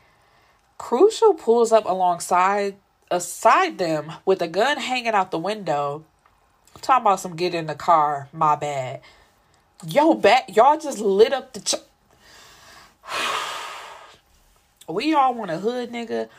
Crucial 0.77 1.33
pulls 1.33 1.71
up 1.71 1.85
alongside 1.85 2.75
aside 3.11 3.77
them 3.79 4.13
with 4.25 4.41
a 4.41 4.47
gun 4.49 4.77
hanging 4.77 5.13
out 5.15 5.31
the 5.31 5.39
window. 5.39 6.03
talking 6.81 7.03
about 7.03 7.19
some 7.21 7.35
get 7.35 7.53
in 7.55 7.67
the 7.67 7.75
car, 7.75 8.29
my 8.33 8.55
bad. 8.55 9.01
Yo, 9.87 10.13
back 10.15 10.55
y'all 10.55 10.79
just 10.79 10.99
lit 10.99 11.33
up 11.33 11.53
the 11.53 11.61
ch- 11.61 11.75
we 14.89 15.13
all 15.13 15.33
want 15.35 15.51
a 15.51 15.59
hood 15.59 15.91
nigga, 15.91 16.29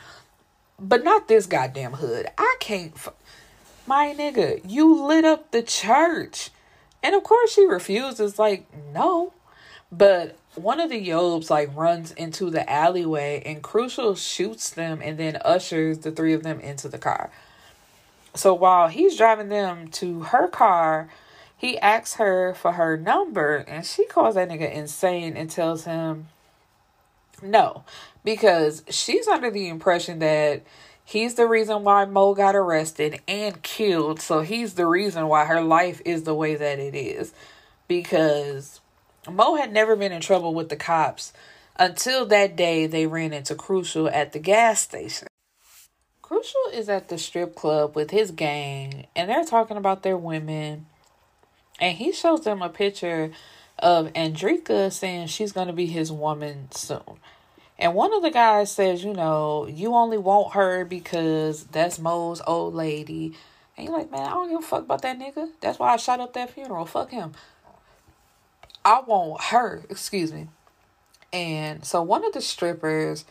but 0.79 1.03
not 1.03 1.27
this 1.27 1.47
goddamn 1.47 1.93
hood. 1.93 2.27
I 2.37 2.57
can't. 2.59 2.93
F- 2.95 3.13
My 3.87 4.15
nigga, 4.17 4.61
you 4.69 5.05
lit 5.05 5.25
up 5.25 5.51
the 5.51 5.63
church. 5.63 6.51
And 7.03 7.15
of 7.15 7.23
course 7.23 7.53
she 7.53 7.65
refuses, 7.65 8.39
like, 8.39 8.65
no. 8.93 9.33
But 9.91 10.37
one 10.57 10.79
of 10.79 10.89
the 10.89 11.07
Yobes 11.07 11.49
like 11.49 11.75
runs 11.75 12.11
into 12.11 12.49
the 12.49 12.69
alleyway 12.69 13.41
and 13.45 13.61
Crucial 13.61 14.15
shoots 14.15 14.69
them 14.69 15.01
and 15.03 15.17
then 15.17 15.37
ushers 15.43 15.99
the 15.99 16.11
three 16.11 16.33
of 16.33 16.43
them 16.43 16.59
into 16.59 16.87
the 16.87 16.97
car. 16.97 17.29
So 18.33 18.53
while 18.53 18.87
he's 18.87 19.17
driving 19.17 19.49
them 19.49 19.87
to 19.89 20.21
her 20.21 20.47
car, 20.47 21.09
he 21.55 21.77
asks 21.79 22.15
her 22.15 22.53
for 22.53 22.73
her 22.73 22.97
number 22.97 23.57
and 23.57 23.85
she 23.85 24.05
calls 24.05 24.35
that 24.35 24.49
nigga 24.49 24.71
insane 24.71 25.35
and 25.35 25.49
tells 25.49 25.85
him 25.85 26.27
no, 27.41 27.83
because 28.23 28.83
she's 28.89 29.27
under 29.27 29.51
the 29.51 29.69
impression 29.69 30.19
that 30.19 30.63
he's 31.05 31.35
the 31.35 31.47
reason 31.47 31.83
why 31.83 32.05
Mo 32.05 32.33
got 32.33 32.55
arrested 32.55 33.21
and 33.27 33.61
killed. 33.61 34.19
So 34.19 34.41
he's 34.41 34.73
the 34.73 34.87
reason 34.87 35.27
why 35.27 35.45
her 35.45 35.61
life 35.61 36.01
is 36.03 36.23
the 36.23 36.33
way 36.33 36.55
that 36.55 36.79
it 36.79 36.95
is. 36.95 37.33
Because 37.87 38.81
Mo 39.29 39.55
had 39.55 39.71
never 39.71 39.95
been 39.95 40.11
in 40.11 40.21
trouble 40.21 40.53
with 40.53 40.69
the 40.69 40.75
cops 40.75 41.33
until 41.75 42.25
that 42.25 42.55
day 42.55 42.87
they 42.87 43.07
ran 43.07 43.33
into 43.33 43.55
Crucial 43.55 44.09
at 44.09 44.33
the 44.33 44.39
gas 44.39 44.81
station. 44.81 45.27
Crucial 46.21 46.61
is 46.73 46.89
at 46.89 47.09
the 47.09 47.17
strip 47.17 47.55
club 47.55 47.95
with 47.95 48.11
his 48.11 48.31
gang 48.31 49.07
and 49.15 49.29
they're 49.29 49.45
talking 49.45 49.77
about 49.77 50.03
their 50.03 50.17
women. 50.17 50.87
And 51.79 51.97
he 51.97 52.11
shows 52.11 52.41
them 52.41 52.61
a 52.61 52.69
picture 52.69 53.31
of 53.79 54.11
Andrika 54.13 54.91
saying 54.91 55.27
she's 55.27 55.51
going 55.51 55.67
to 55.67 55.73
be 55.73 55.85
his 55.85 56.11
woman 56.11 56.69
soon. 56.71 57.19
And 57.79 57.93
one 57.93 58.13
of 58.13 58.23
the 58.23 58.31
guys 58.31 58.71
says, 58.71 59.03
you 59.03 59.13
know, 59.13 59.67
you 59.67 59.93
only 59.93 60.17
want 60.17 60.53
her 60.53 60.83
because 60.83 61.65
that's 61.65 61.99
Mo's 61.99 62.41
old 62.47 62.73
lady. 62.73 63.35
And 63.77 63.87
you're 63.87 63.97
like, 63.97 64.09
man, 64.09 64.27
I 64.27 64.31
don't 64.31 64.49
give 64.49 64.59
a 64.59 64.63
fuck 64.63 64.83
about 64.83 65.03
that 65.03 65.19
nigga. 65.19 65.49
That's 65.61 65.77
why 65.77 65.93
I 65.93 65.97
shot 65.97 66.19
up 66.19 66.33
that 66.33 66.49
funeral. 66.49 66.87
Fuck 66.87 67.11
him. 67.11 67.33
I 68.87 69.01
want 69.01 69.41
her, 69.41 69.83
excuse 69.89 70.31
me. 70.31 70.47
And 71.33 71.83
so 71.83 72.01
one 72.01 72.23
of 72.23 72.31
the 72.31 72.39
strippers, 72.39 73.25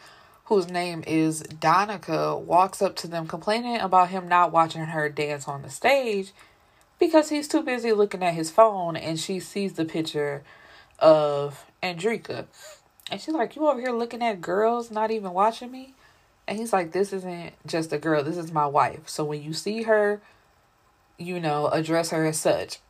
whose 0.45 0.69
name 0.69 1.03
is 1.07 1.41
Donica, 1.41 2.37
walks 2.37 2.83
up 2.83 2.95
to 2.97 3.09
them 3.09 3.27
complaining 3.27 3.79
about 3.79 4.11
him 4.11 4.29
not 4.29 4.53
watching 4.53 4.83
her 4.83 5.09
dance 5.09 5.49
on 5.49 5.63
the 5.63 5.71
stage 5.71 6.33
because 6.99 7.31
he's 7.31 7.49
too 7.49 7.63
busy 7.63 7.95
looking 7.95 8.23
at 8.23 8.35
his 8.35 8.51
phone 8.51 8.97
and 8.97 9.19
she 9.19 9.41
sees 9.41 9.73
the 9.73 9.87
picture 9.87 10.43
of 10.99 11.65
Andrika. 11.83 12.45
And 13.11 13.19
she's 13.19 13.33
like, 13.33 13.57
You 13.57 13.67
over 13.67 13.81
here 13.81 13.93
looking 13.93 14.23
at 14.23 14.43
girls, 14.43 14.91
not 14.91 15.11
even 15.11 15.33
watching 15.33 15.71
me? 15.71 15.95
And 16.47 16.59
he's 16.59 16.75
like, 16.75 16.93
This 16.93 17.15
isn't 17.15 17.55
just 17.67 17.95
a 17.95 17.99
girl, 17.99 18.23
this 18.23 18.37
is 18.37 18.53
my 18.53 18.67
wife. 18.67 19.09
So 19.09 19.25
when 19.25 19.43
you 19.43 19.55
see 19.55 19.85
her, 19.85 20.21
you 21.17 21.41
know, 21.41 21.69
address 21.69 22.11
her 22.11 22.27
as 22.27 22.39
such. 22.39 22.81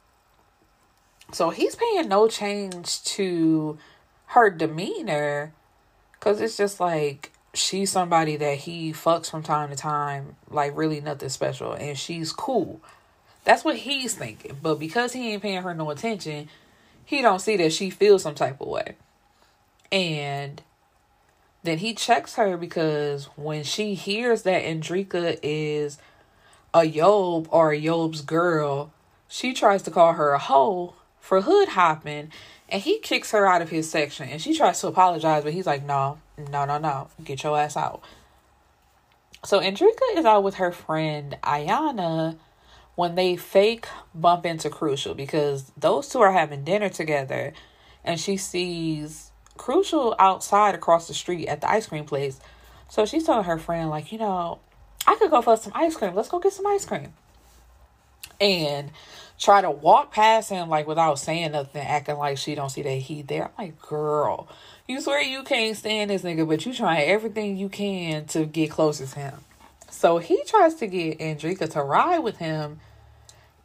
So 1.32 1.50
he's 1.50 1.74
paying 1.74 2.08
no 2.08 2.28
change 2.28 3.02
to 3.04 3.78
her 4.26 4.50
demeanor 4.50 5.52
because 6.12 6.40
it's 6.40 6.56
just 6.56 6.80
like 6.80 7.32
she's 7.54 7.90
somebody 7.90 8.36
that 8.36 8.58
he 8.58 8.92
fucks 8.92 9.30
from 9.30 9.42
time 9.42 9.70
to 9.70 9.76
time, 9.76 10.36
like 10.50 10.76
really 10.76 11.00
nothing 11.00 11.28
special, 11.28 11.72
and 11.72 11.98
she's 11.98 12.32
cool. 12.32 12.80
That's 13.44 13.64
what 13.64 13.76
he's 13.76 14.14
thinking. 14.14 14.56
But 14.62 14.78
because 14.78 15.12
he 15.12 15.32
ain't 15.32 15.42
paying 15.42 15.62
her 15.62 15.74
no 15.74 15.90
attention, 15.90 16.48
he 17.04 17.22
don't 17.22 17.40
see 17.40 17.56
that 17.56 17.72
she 17.72 17.90
feels 17.90 18.22
some 18.22 18.34
type 18.34 18.60
of 18.60 18.68
way. 18.68 18.96
And 19.92 20.62
then 21.62 21.78
he 21.78 21.94
checks 21.94 22.34
her 22.34 22.56
because 22.56 23.26
when 23.36 23.62
she 23.62 23.94
hears 23.94 24.42
that 24.42 24.62
Andrika 24.64 25.38
is 25.42 25.98
a 26.74 26.84
Yob 26.84 27.48
or 27.50 27.70
a 27.70 27.76
Yob's 27.76 28.20
girl, 28.20 28.92
she 29.28 29.52
tries 29.52 29.82
to 29.82 29.90
call 29.90 30.14
her 30.14 30.32
a 30.32 30.38
hoe 30.38 30.94
for 31.26 31.40
hood 31.40 31.70
hopping 31.70 32.30
and 32.68 32.82
he 32.82 33.00
kicks 33.00 33.32
her 33.32 33.46
out 33.46 33.60
of 33.60 33.68
his 33.68 33.90
section 33.90 34.28
and 34.28 34.40
she 34.40 34.56
tries 34.56 34.80
to 34.80 34.86
apologize, 34.86 35.42
but 35.42 35.52
he's 35.52 35.66
like, 35.66 35.84
no, 35.84 36.18
no, 36.38 36.64
no, 36.64 36.78
no, 36.78 37.08
get 37.24 37.42
your 37.42 37.58
ass 37.58 37.76
out. 37.76 38.00
So 39.44 39.60
Andrika 39.60 40.16
is 40.16 40.24
out 40.24 40.44
with 40.44 40.54
her 40.54 40.70
friend 40.70 41.36
Ayana 41.42 42.36
when 42.94 43.16
they 43.16 43.36
fake 43.36 43.86
bump 44.14 44.46
into 44.46 44.70
Crucial 44.70 45.14
because 45.14 45.72
those 45.76 46.08
two 46.08 46.20
are 46.20 46.32
having 46.32 46.62
dinner 46.62 46.88
together 46.88 47.52
and 48.04 48.20
she 48.20 48.36
sees 48.36 49.32
Crucial 49.56 50.14
outside 50.20 50.76
across 50.76 51.08
the 51.08 51.14
street 51.14 51.48
at 51.48 51.60
the 51.60 51.68
ice 51.68 51.86
cream 51.86 52.04
place. 52.04 52.38
So 52.88 53.04
she's 53.04 53.24
telling 53.24 53.44
her 53.44 53.58
friend, 53.58 53.90
like, 53.90 54.12
you 54.12 54.18
know, 54.18 54.60
I 55.08 55.16
could 55.16 55.30
go 55.30 55.42
for 55.42 55.56
some 55.56 55.72
ice 55.74 55.96
cream. 55.96 56.14
Let's 56.14 56.28
go 56.28 56.38
get 56.38 56.52
some 56.52 56.66
ice 56.68 56.84
cream. 56.84 57.14
And 58.40 58.90
try 59.38 59.60
to 59.60 59.70
walk 59.70 60.12
past 60.12 60.50
him 60.50 60.68
like 60.68 60.86
without 60.86 61.18
saying 61.18 61.52
nothing, 61.52 61.82
acting 61.86 62.16
like 62.16 62.38
she 62.38 62.54
don't 62.54 62.70
see 62.70 62.82
that 62.82 62.90
he 62.90 63.22
there. 63.22 63.44
I'm 63.44 63.66
like, 63.66 63.82
girl, 63.82 64.48
you 64.88 65.00
swear 65.00 65.20
you 65.22 65.42
can't 65.42 65.76
stand 65.76 66.10
this 66.10 66.22
nigga, 66.22 66.48
but 66.48 66.64
you 66.64 66.72
trying 66.72 67.08
everything 67.08 67.56
you 67.56 67.68
can 67.68 68.26
to 68.26 68.46
get 68.46 68.70
close 68.70 68.98
to 68.98 69.06
him. 69.18 69.34
So 69.90 70.18
he 70.18 70.42
tries 70.44 70.74
to 70.76 70.86
get 70.86 71.18
Andrika 71.18 71.70
to 71.72 71.82
ride 71.82 72.18
with 72.18 72.36
him, 72.38 72.80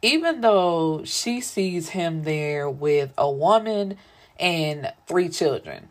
even 0.00 0.40
though 0.40 1.04
she 1.04 1.40
sees 1.40 1.90
him 1.90 2.24
there 2.24 2.68
with 2.68 3.12
a 3.16 3.30
woman 3.30 3.96
and 4.38 4.92
three 5.06 5.28
children 5.28 5.88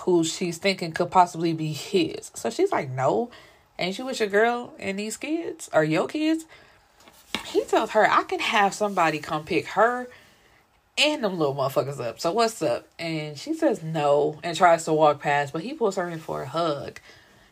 who 0.00 0.24
she's 0.24 0.58
thinking 0.58 0.92
could 0.92 1.10
possibly 1.10 1.52
be 1.52 1.72
his. 1.72 2.30
So 2.34 2.50
she's 2.50 2.70
like, 2.70 2.90
No, 2.90 3.30
ain't 3.78 3.98
you 3.98 4.04
with 4.04 4.20
your 4.20 4.28
girl 4.28 4.74
and 4.78 4.98
these 4.98 5.16
kids? 5.16 5.68
Are 5.72 5.84
your 5.84 6.06
kids? 6.06 6.44
He 7.48 7.64
tells 7.64 7.90
her, 7.90 8.08
I 8.08 8.24
can 8.24 8.40
have 8.40 8.74
somebody 8.74 9.18
come 9.18 9.44
pick 9.44 9.68
her 9.68 10.08
and 10.98 11.22
them 11.22 11.38
little 11.38 11.54
motherfuckers 11.54 12.00
up. 12.00 12.20
So 12.20 12.32
what's 12.32 12.60
up? 12.60 12.88
And 12.98 13.38
she 13.38 13.54
says 13.54 13.82
no 13.82 14.38
and 14.42 14.56
tries 14.56 14.84
to 14.84 14.92
walk 14.92 15.20
past, 15.20 15.52
but 15.52 15.62
he 15.62 15.72
pulls 15.72 15.96
her 15.96 16.08
in 16.08 16.18
for 16.18 16.42
a 16.42 16.48
hug 16.48 17.00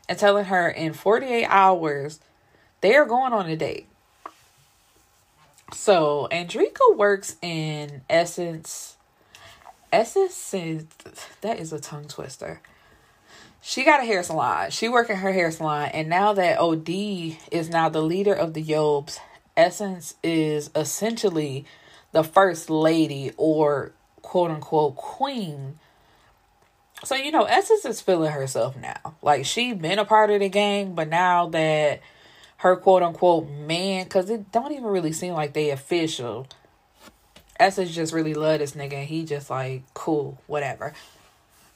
and 0.08 0.18
telling 0.18 0.46
her 0.46 0.68
in 0.68 0.92
48 0.92 1.46
hours 1.46 2.20
they 2.80 2.94
are 2.94 3.06
going 3.06 3.32
on 3.32 3.48
a 3.48 3.56
date. 3.56 3.86
So 5.72 6.28
Andrika 6.30 6.96
works 6.96 7.36
in 7.40 8.02
Essence. 8.10 8.96
Essence 9.92 10.50
that 11.40 11.58
is 11.58 11.72
a 11.72 11.80
tongue 11.80 12.08
twister. 12.08 12.60
She 13.62 13.84
got 13.84 14.00
a 14.00 14.04
hair 14.04 14.22
salon. 14.22 14.70
She 14.70 14.88
work 14.88 15.10
in 15.10 15.16
her 15.16 15.32
hair 15.32 15.50
salon, 15.50 15.90
and 15.92 16.08
now 16.08 16.32
that 16.34 16.58
OD 16.58 16.88
is 17.50 17.68
now 17.68 17.88
the 17.88 18.02
leader 18.02 18.32
of 18.32 18.54
the 18.54 18.62
Yobes, 18.62 19.18
Essence 19.56 20.14
is 20.22 20.70
essentially 20.74 21.64
the 22.12 22.22
first 22.22 22.70
lady 22.70 23.32
or 23.36 23.92
quote 24.22 24.50
unquote 24.50 24.96
queen. 24.96 25.78
So 27.04 27.14
you 27.14 27.30
know, 27.30 27.44
Essence 27.44 27.84
is 27.84 28.00
feeling 28.00 28.32
herself 28.32 28.76
now. 28.76 29.16
Like 29.22 29.44
she 29.44 29.72
been 29.72 29.98
a 29.98 30.04
part 30.04 30.30
of 30.30 30.40
the 30.40 30.48
gang, 30.48 30.94
but 30.94 31.08
now 31.08 31.48
that 31.48 32.00
her 32.58 32.76
quote 32.76 33.02
unquote 33.02 33.48
man, 33.48 34.04
because 34.04 34.30
it 34.30 34.50
don't 34.52 34.72
even 34.72 34.84
really 34.84 35.12
seem 35.12 35.34
like 35.34 35.52
they 35.52 35.70
official. 35.70 36.46
Essence 37.58 37.94
just 37.94 38.12
really 38.12 38.34
love 38.34 38.58
this 38.58 38.72
nigga, 38.72 38.94
and 38.94 39.08
he 39.08 39.24
just 39.24 39.48
like 39.48 39.82
cool, 39.94 40.38
whatever. 40.46 40.92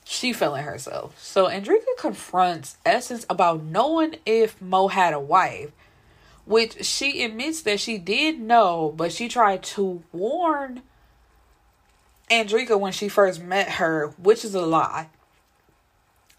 She 0.04 0.32
feeling 0.32 0.64
herself. 0.64 1.18
So 1.22 1.46
Andrika 1.46 1.96
confronts 1.98 2.76
Essence 2.84 3.24
about 3.30 3.62
knowing 3.62 4.16
if 4.26 4.60
Mo 4.60 4.88
had 4.88 5.14
a 5.14 5.20
wife 5.20 5.70
which 6.50 6.84
she 6.84 7.22
admits 7.22 7.62
that 7.62 7.78
she 7.78 7.96
did 7.96 8.40
know, 8.40 8.92
but 8.96 9.12
she 9.12 9.28
tried 9.28 9.62
to 9.62 10.02
warn 10.12 10.82
Andrika 12.28 12.76
when 12.76 12.90
she 12.90 13.08
first 13.08 13.40
met 13.40 13.68
her, 13.68 14.08
which 14.18 14.44
is 14.44 14.52
a 14.56 14.66
lie. 14.66 15.10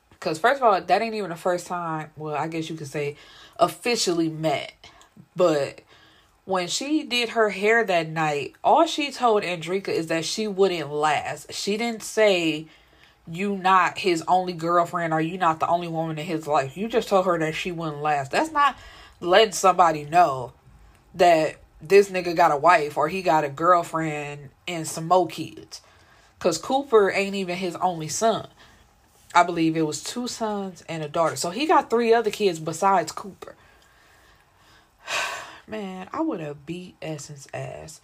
Because, 0.10 0.38
first 0.38 0.62
of 0.62 0.68
all, 0.68 0.82
that 0.82 1.02
ain't 1.02 1.16
even 1.16 1.30
the 1.30 1.38
first 1.38 1.66
time, 1.66 2.10
well, 2.18 2.36
I 2.36 2.50
guess 2.50 2.70
you 2.70 2.76
could 2.76 2.88
say 2.88 3.16
officially 3.58 4.28
met. 4.28 4.74
But 5.34 5.80
when 6.44 6.68
she 6.68 7.04
did 7.04 7.30
her 7.30 7.52
hair 7.52 7.86
that 7.86 8.10
night, 8.10 8.56
all 8.66 8.86
she 8.88 9.14
told 9.14 9.44
Andrika 9.44 9.88
is 9.88 10.08
that 10.08 10.26
she 10.26 10.46
wouldn't 10.46 10.92
last. 10.92 11.54
She 11.54 11.78
didn't 11.78 12.04
say, 12.04 12.68
you 13.30 13.56
not 13.56 14.00
his 14.00 14.26
only 14.28 14.52
girlfriend 14.52 15.14
or 15.14 15.22
you 15.22 15.38
not 15.38 15.62
the 15.62 15.68
only 15.70 15.88
woman 15.88 16.20
in 16.20 16.26
his 16.26 16.48
life. 16.48 16.76
You 16.76 16.90
just 16.90 17.08
told 17.08 17.28
her 17.28 17.40
that 17.40 17.56
she 17.56 17.72
wouldn't 17.72 18.02
last. 18.02 18.32
That's 18.32 18.52
not 18.52 18.76
letting 19.22 19.54
somebody 19.54 20.04
know 20.04 20.54
that 21.16 21.58
this 21.82 22.10
nigga 22.10 22.36
got 22.36 22.52
a 22.52 22.58
wife 22.58 22.98
or 22.98 23.08
he 23.08 23.22
got 23.22 23.44
a 23.44 23.50
girlfriend 23.50 24.50
and 24.68 24.88
some 24.88 25.08
more 25.08 25.28
kids. 25.28 25.82
Cause 26.40 26.58
Cooper 26.58 27.12
ain't 27.12 27.36
even 27.36 27.56
his 27.56 27.76
only 27.78 28.08
son. 28.08 28.48
I 29.34 29.44
believe 29.44 29.78
it 29.78 29.86
was 29.86 30.04
two 30.04 30.28
sons 30.28 30.84
and 30.90 31.04
a 31.04 31.08
daughter. 31.08 31.36
So 31.36 31.52
he 31.52 31.66
got 31.66 31.90
three 31.90 32.14
other 32.14 32.32
kids 32.32 32.60
besides 32.60 33.12
Cooper. 33.12 33.56
Man, 35.68 36.10
I 36.12 36.22
would 36.22 36.40
have 36.40 36.66
beat 36.66 36.96
Essence 37.02 37.48
ass. 37.54 38.02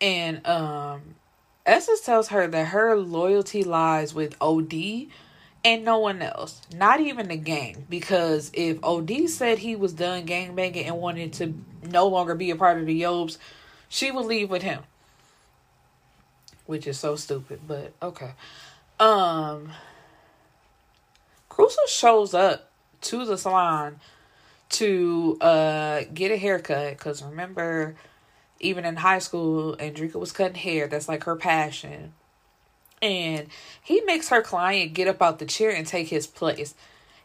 And 0.00 0.44
um 0.46 1.16
Essence 1.66 2.00
tells 2.00 2.28
her 2.28 2.46
that 2.46 2.68
her 2.68 2.96
loyalty 2.96 3.62
lies 3.62 4.14
with 4.14 4.34
OD 4.40 5.08
and 5.64 5.84
no 5.84 5.98
one 5.98 6.22
else, 6.22 6.62
not 6.74 7.00
even 7.00 7.28
the 7.28 7.36
gang. 7.36 7.86
Because 7.88 8.50
if 8.54 8.82
OD 8.82 9.28
said 9.28 9.58
he 9.58 9.76
was 9.76 9.92
done 9.92 10.24
gang 10.24 10.54
banging 10.54 10.86
and 10.86 10.98
wanted 10.98 11.32
to 11.34 11.54
no 11.82 12.06
longer 12.06 12.34
be 12.34 12.50
a 12.50 12.56
part 12.56 12.78
of 12.78 12.86
the 12.86 13.02
Yobes, 13.02 13.38
she 13.88 14.10
would 14.10 14.26
leave 14.26 14.50
with 14.50 14.62
him. 14.62 14.82
Which 16.66 16.86
is 16.86 16.98
so 16.98 17.16
stupid, 17.16 17.60
but 17.66 17.92
okay. 18.00 18.32
Um 18.98 19.72
Crucial 21.48 21.86
shows 21.88 22.32
up 22.32 22.70
to 23.02 23.24
the 23.24 23.36
salon 23.36 24.00
to 24.70 25.36
uh 25.40 26.02
get 26.14 26.30
a 26.30 26.36
haircut 26.36 26.96
because 26.96 27.22
remember 27.22 27.96
even 28.60 28.84
in 28.84 28.96
high 28.96 29.18
school 29.18 29.76
Andrika 29.78 30.14
was 30.14 30.30
cutting 30.30 30.54
hair 30.54 30.86
that's 30.86 31.08
like 31.08 31.24
her 31.24 31.34
passion 31.34 32.12
and 33.02 33.48
he 33.82 34.00
makes 34.02 34.28
her 34.28 34.42
client 34.42 34.94
get 34.94 35.08
up 35.08 35.22
out 35.22 35.38
the 35.38 35.46
chair 35.46 35.70
and 35.70 35.86
take 35.86 36.08
his 36.08 36.26
place. 36.26 36.74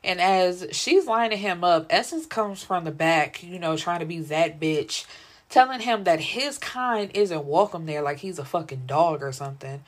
And 0.04 0.22
as 0.22 0.68
she's 0.72 1.08
lining 1.08 1.40
him 1.40 1.64
up, 1.64 1.88
Essence 1.90 2.26
comes 2.26 2.64
from 2.64 2.84
the 2.84 2.92
back, 2.92 3.42
you 3.42 3.58
know, 3.58 3.76
trying 3.76 4.02
to 4.02 4.06
be 4.06 4.20
that 4.20 4.60
bitch, 4.60 5.06
telling 5.50 5.80
him 5.80 6.04
that 6.04 6.20
his 6.20 6.58
kind 6.58 7.10
isn't 7.16 7.46
welcome 7.46 7.88
there, 7.88 8.04
like 8.04 8.20
he's 8.20 8.40
a 8.40 8.46
fucking 8.46 8.84
dog 8.86 9.24
or 9.24 9.32
something. 9.32 9.84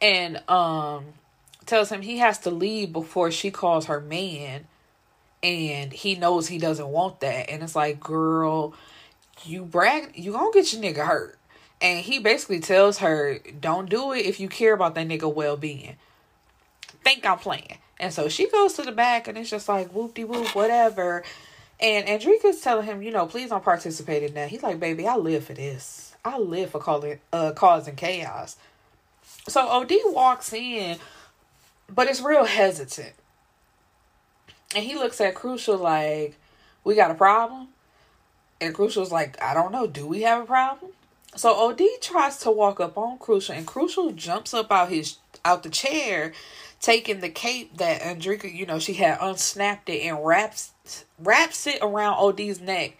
And 0.00 0.42
um 0.48 1.06
tells 1.66 1.90
him 1.90 2.02
he 2.02 2.18
has 2.18 2.38
to 2.38 2.50
leave 2.50 2.92
before 2.92 3.30
she 3.30 3.50
calls 3.50 3.86
her 3.86 4.00
man. 4.00 4.66
And 5.42 5.92
he 5.92 6.16
knows 6.16 6.48
he 6.48 6.58
doesn't 6.58 6.88
want 6.88 7.20
that. 7.20 7.50
And 7.50 7.62
it's 7.62 7.76
like, 7.76 8.00
girl, 8.00 8.74
you 9.44 9.64
brag 9.64 10.12
you 10.14 10.32
gonna 10.32 10.52
get 10.52 10.72
your 10.72 10.82
nigga 10.82 11.06
hurt. 11.06 11.38
And 11.80 12.04
he 12.04 12.18
basically 12.18 12.60
tells 12.60 12.98
her, 12.98 13.38
don't 13.58 13.88
do 13.88 14.12
it 14.12 14.26
if 14.26 14.38
you 14.38 14.48
care 14.48 14.74
about 14.74 14.94
that 14.96 15.08
nigga 15.08 15.32
well 15.32 15.56
being. 15.56 15.96
Think 17.02 17.24
I'm 17.24 17.38
playing. 17.38 17.78
And 17.98 18.12
so 18.12 18.28
she 18.28 18.50
goes 18.50 18.74
to 18.74 18.82
the 18.82 18.92
back 18.92 19.28
and 19.28 19.38
it's 19.38 19.50
just 19.50 19.68
like 19.68 19.92
whoop 19.92 20.14
de 20.14 20.24
whoop, 20.24 20.54
whatever. 20.54 21.22
And 21.78 22.06
Andrika's 22.06 22.60
telling 22.60 22.86
him, 22.86 23.02
you 23.02 23.10
know, 23.10 23.26
please 23.26 23.50
don't 23.50 23.64
participate 23.64 24.22
in 24.22 24.34
that. 24.34 24.50
He's 24.50 24.62
like, 24.62 24.78
baby, 24.78 25.06
I 25.06 25.16
live 25.16 25.44
for 25.44 25.54
this. 25.54 26.14
I 26.24 26.38
live 26.38 26.70
for 26.70 26.80
calling 26.80 27.20
uh 27.32 27.52
causing 27.52 27.96
chaos. 27.96 28.56
So 29.48 29.66
OD 29.66 29.92
walks 30.06 30.52
in, 30.52 30.98
but 31.88 32.08
it's 32.08 32.20
real 32.20 32.44
hesitant. 32.44 33.14
And 34.74 34.84
he 34.84 34.94
looks 34.94 35.20
at 35.20 35.34
Crucial 35.34 35.78
like, 35.78 36.36
we 36.84 36.94
got 36.94 37.10
a 37.10 37.14
problem? 37.14 37.68
And 38.60 38.74
Crucial's 38.74 39.10
like, 39.10 39.42
I 39.42 39.54
don't 39.54 39.72
know, 39.72 39.86
do 39.86 40.06
we 40.06 40.22
have 40.22 40.42
a 40.42 40.46
problem? 40.46 40.92
So 41.36 41.54
OD 41.54 41.82
tries 42.00 42.38
to 42.38 42.50
walk 42.50 42.80
up 42.80 42.98
on 42.98 43.18
Crucial, 43.18 43.54
and 43.54 43.66
Crucial 43.66 44.10
jumps 44.12 44.52
up 44.52 44.70
out 44.72 44.88
his 44.88 45.18
out 45.44 45.62
the 45.62 45.70
chair, 45.70 46.32
taking 46.80 47.20
the 47.20 47.28
cape 47.28 47.76
that 47.78 48.02
Andrika, 48.02 48.52
you 48.52 48.66
know, 48.66 48.78
she 48.78 48.94
had 48.94 49.18
unsnapped 49.20 49.88
it 49.88 50.02
and 50.02 50.24
wraps 50.24 50.72
wraps 51.18 51.66
it 51.66 51.78
around 51.82 52.16
OD's 52.18 52.60
neck, 52.60 52.96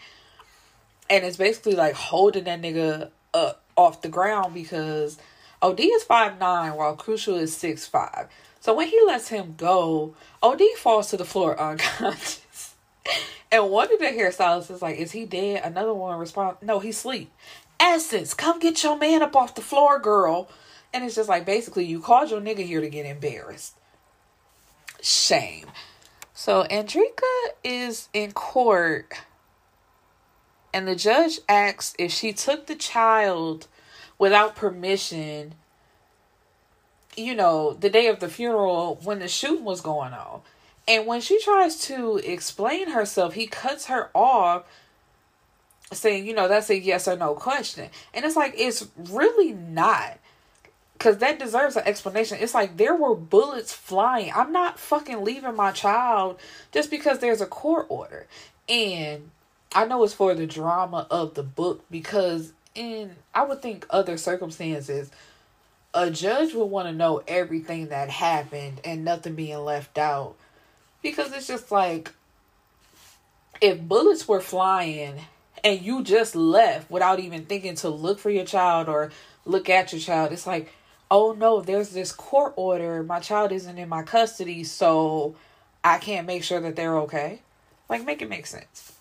and 1.08 1.24
it's 1.24 1.36
basically 1.36 1.74
like 1.74 1.94
holding 1.94 2.44
that 2.44 2.62
nigga 2.62 3.10
up 3.34 3.62
off 3.76 4.02
the 4.02 4.08
ground 4.08 4.54
because 4.54 5.18
OD 5.60 5.80
is 5.80 6.04
five 6.04 6.38
nine 6.38 6.74
while 6.74 6.94
Crucial 6.94 7.36
is 7.36 7.56
six 7.56 7.86
five. 7.86 8.28
So 8.60 8.74
when 8.74 8.88
he 8.88 9.00
lets 9.06 9.28
him 9.28 9.54
go, 9.56 10.14
OD 10.42 10.62
falls 10.76 11.10
to 11.10 11.16
the 11.16 11.24
floor 11.24 11.58
unconscious. 11.60 12.74
And 13.52 13.70
one 13.70 13.92
of 13.92 13.98
the 13.98 14.04
hairstylists 14.06 14.70
is 14.70 14.82
like, 14.82 14.98
"Is 14.98 15.10
he 15.10 15.24
dead?" 15.24 15.62
Another 15.64 15.92
one 15.92 16.16
responds, 16.18 16.58
"No, 16.62 16.78
he's 16.78 16.96
asleep." 16.96 17.32
Essence, 17.80 18.34
come 18.34 18.58
get 18.58 18.84
your 18.84 18.98
man 18.98 19.22
up 19.22 19.34
off 19.34 19.54
the 19.54 19.62
floor, 19.62 19.98
girl. 19.98 20.48
And 20.92 21.04
it's 21.04 21.14
just 21.14 21.28
like 21.28 21.46
basically 21.46 21.84
you 21.86 22.00
called 22.00 22.30
your 22.30 22.40
nigga 22.40 22.64
here 22.64 22.80
to 22.80 22.88
get 22.88 23.06
embarrassed. 23.06 23.76
Shame. 25.00 25.66
So 26.34 26.64
Andrika 26.64 27.22
is 27.64 28.08
in 28.12 28.32
court 28.32 29.14
and 30.72 30.86
the 30.86 30.94
judge 30.94 31.40
asks 31.48 31.94
if 31.98 32.12
she 32.12 32.32
took 32.32 32.66
the 32.66 32.76
child 32.76 33.66
without 34.18 34.54
permission, 34.54 35.54
you 37.16 37.34
know, 37.34 37.72
the 37.72 37.90
day 37.90 38.06
of 38.06 38.20
the 38.20 38.28
funeral 38.28 39.00
when 39.02 39.18
the 39.18 39.28
shooting 39.28 39.64
was 39.64 39.80
going 39.80 40.12
on. 40.12 40.42
And 40.86 41.06
when 41.06 41.20
she 41.20 41.40
tries 41.40 41.80
to 41.82 42.18
explain 42.18 42.90
herself, 42.90 43.34
he 43.34 43.46
cuts 43.46 43.86
her 43.86 44.10
off 44.14 44.64
saying, 45.92 46.26
you 46.26 46.34
know, 46.34 46.48
that's 46.48 46.70
a 46.70 46.78
yes 46.78 47.08
or 47.08 47.16
no 47.16 47.34
question. 47.34 47.90
And 48.14 48.24
it's 48.24 48.36
like, 48.36 48.54
it's 48.56 48.86
really 48.96 49.52
not. 49.52 50.18
Because 50.92 51.18
that 51.18 51.38
deserves 51.38 51.76
an 51.76 51.84
explanation. 51.86 52.38
It's 52.40 52.52
like 52.52 52.76
there 52.76 52.94
were 52.94 53.14
bullets 53.14 53.72
flying. 53.72 54.32
I'm 54.34 54.52
not 54.52 54.78
fucking 54.78 55.24
leaving 55.24 55.56
my 55.56 55.72
child 55.72 56.38
just 56.72 56.90
because 56.90 57.20
there's 57.20 57.40
a 57.40 57.46
court 57.46 57.86
order. 57.88 58.26
And 58.68 59.30
I 59.74 59.86
know 59.86 60.04
it's 60.04 60.12
for 60.12 60.34
the 60.34 60.46
drama 60.46 61.06
of 61.10 61.34
the 61.34 61.42
book 61.42 61.84
because 61.90 62.52
in 62.74 63.16
I 63.34 63.44
would 63.44 63.62
think 63.62 63.86
other 63.90 64.16
circumstances 64.16 65.10
a 65.92 66.10
judge 66.10 66.54
would 66.54 66.66
want 66.66 66.86
to 66.86 66.92
know 66.92 67.22
everything 67.26 67.88
that 67.88 68.08
happened 68.08 68.80
and 68.84 69.04
nothing 69.04 69.34
being 69.34 69.58
left 69.58 69.98
out 69.98 70.36
because 71.02 71.32
it's 71.32 71.48
just 71.48 71.72
like 71.72 72.12
if 73.60 73.80
bullets 73.80 74.28
were 74.28 74.40
flying 74.40 75.20
and 75.64 75.80
you 75.80 76.02
just 76.02 76.34
left 76.34 76.90
without 76.90 77.20
even 77.20 77.44
thinking 77.44 77.74
to 77.76 77.88
look 77.88 78.18
for 78.18 78.30
your 78.30 78.44
child 78.44 78.88
or 78.88 79.10
look 79.44 79.68
at 79.68 79.92
your 79.92 80.00
child. 80.00 80.32
It's 80.32 80.46
like 80.46 80.72
oh 81.10 81.32
no 81.32 81.60
there's 81.60 81.90
this 81.90 82.12
court 82.12 82.54
order. 82.56 83.02
My 83.02 83.20
child 83.20 83.52
isn't 83.52 83.78
in 83.78 83.88
my 83.88 84.02
custody 84.02 84.64
so 84.64 85.34
i 85.82 85.98
can't 85.98 86.26
make 86.26 86.44
sure 86.44 86.60
that 86.60 86.76
they're 86.76 86.98
okay. 87.00 87.40
Like 87.88 88.04
make 88.04 88.22
it 88.22 88.28
make 88.28 88.46
sense. 88.46 88.92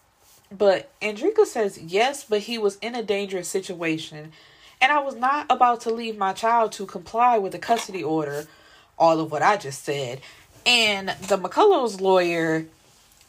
But 0.51 0.91
Andrika 1.01 1.45
says 1.45 1.77
yes, 1.77 2.23
but 2.23 2.41
he 2.41 2.57
was 2.57 2.77
in 2.77 2.95
a 2.95 3.03
dangerous 3.03 3.47
situation, 3.47 4.31
and 4.81 4.91
I 4.91 4.99
was 4.99 5.15
not 5.15 5.45
about 5.49 5.81
to 5.81 5.93
leave 5.93 6.17
my 6.17 6.33
child 6.33 6.71
to 6.73 6.85
comply 6.87 7.37
with 7.37 7.53
a 7.53 7.59
custody 7.59 8.03
order, 8.03 8.47
all 8.97 9.19
of 9.19 9.31
what 9.31 9.43
I 9.43 9.57
just 9.57 9.83
said. 9.83 10.21
And 10.65 11.09
the 11.09 11.37
McCullough's 11.37 12.01
lawyer 12.01 12.65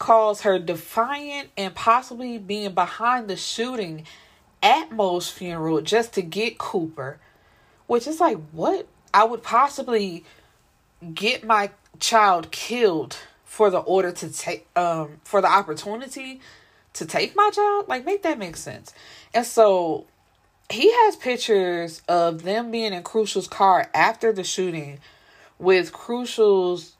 calls 0.00 0.40
her 0.40 0.58
defiant 0.58 1.50
and 1.56 1.72
possibly 1.74 2.38
being 2.38 2.72
behind 2.74 3.28
the 3.28 3.36
shooting 3.36 4.04
at 4.62 4.90
Mo's 4.90 5.28
funeral 5.28 5.80
just 5.82 6.14
to 6.14 6.22
get 6.22 6.58
Cooper, 6.58 7.20
which 7.86 8.08
is 8.08 8.18
like, 8.18 8.38
what? 8.50 8.88
I 9.14 9.24
would 9.24 9.44
possibly 9.44 10.24
get 11.14 11.44
my 11.44 11.70
child 12.00 12.50
killed 12.50 13.16
for 13.44 13.70
the 13.70 13.78
order 13.78 14.10
to 14.10 14.32
take 14.32 14.66
um 14.76 15.20
for 15.24 15.40
the 15.40 15.48
opportunity 15.48 16.40
to 16.94 17.04
take 17.04 17.36
my 17.36 17.50
child? 17.52 17.88
Like, 17.88 18.04
make 18.04 18.22
that 18.22 18.38
make 18.38 18.56
sense. 18.56 18.92
And 19.34 19.44
so 19.46 20.06
he 20.70 20.90
has 20.92 21.16
pictures 21.16 22.02
of 22.08 22.42
them 22.42 22.70
being 22.70 22.92
in 22.92 23.02
Crucial's 23.02 23.48
car 23.48 23.90
after 23.92 24.32
the 24.32 24.44
shooting 24.44 24.98
with 25.58 25.92
Crucial's 25.92 26.94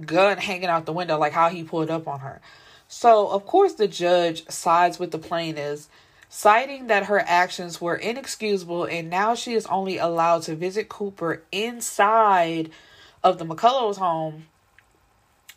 gun 0.00 0.38
hanging 0.38 0.68
out 0.68 0.86
the 0.86 0.92
window, 0.92 1.18
like 1.18 1.32
how 1.32 1.48
he 1.48 1.62
pulled 1.62 1.90
up 1.90 2.08
on 2.08 2.20
her. 2.20 2.40
So, 2.88 3.28
of 3.28 3.46
course, 3.46 3.74
the 3.74 3.88
judge 3.88 4.48
sides 4.48 4.98
with 4.98 5.12
the 5.12 5.18
plaintiff, 5.18 5.88
citing 6.28 6.86
that 6.88 7.06
her 7.06 7.20
actions 7.20 7.80
were 7.80 7.96
inexcusable 7.96 8.84
and 8.84 9.08
now 9.10 9.34
she 9.34 9.54
is 9.54 9.66
only 9.66 9.98
allowed 9.98 10.42
to 10.42 10.54
visit 10.54 10.88
Cooper 10.88 11.42
inside 11.52 12.70
of 13.22 13.38
the 13.38 13.44
McCullough's 13.44 13.98
home, 13.98 14.46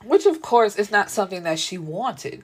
which, 0.04 0.26
of 0.26 0.42
course, 0.42 0.76
is 0.76 0.92
not 0.92 1.10
something 1.10 1.44
that 1.44 1.60
she 1.60 1.78
wanted. 1.78 2.44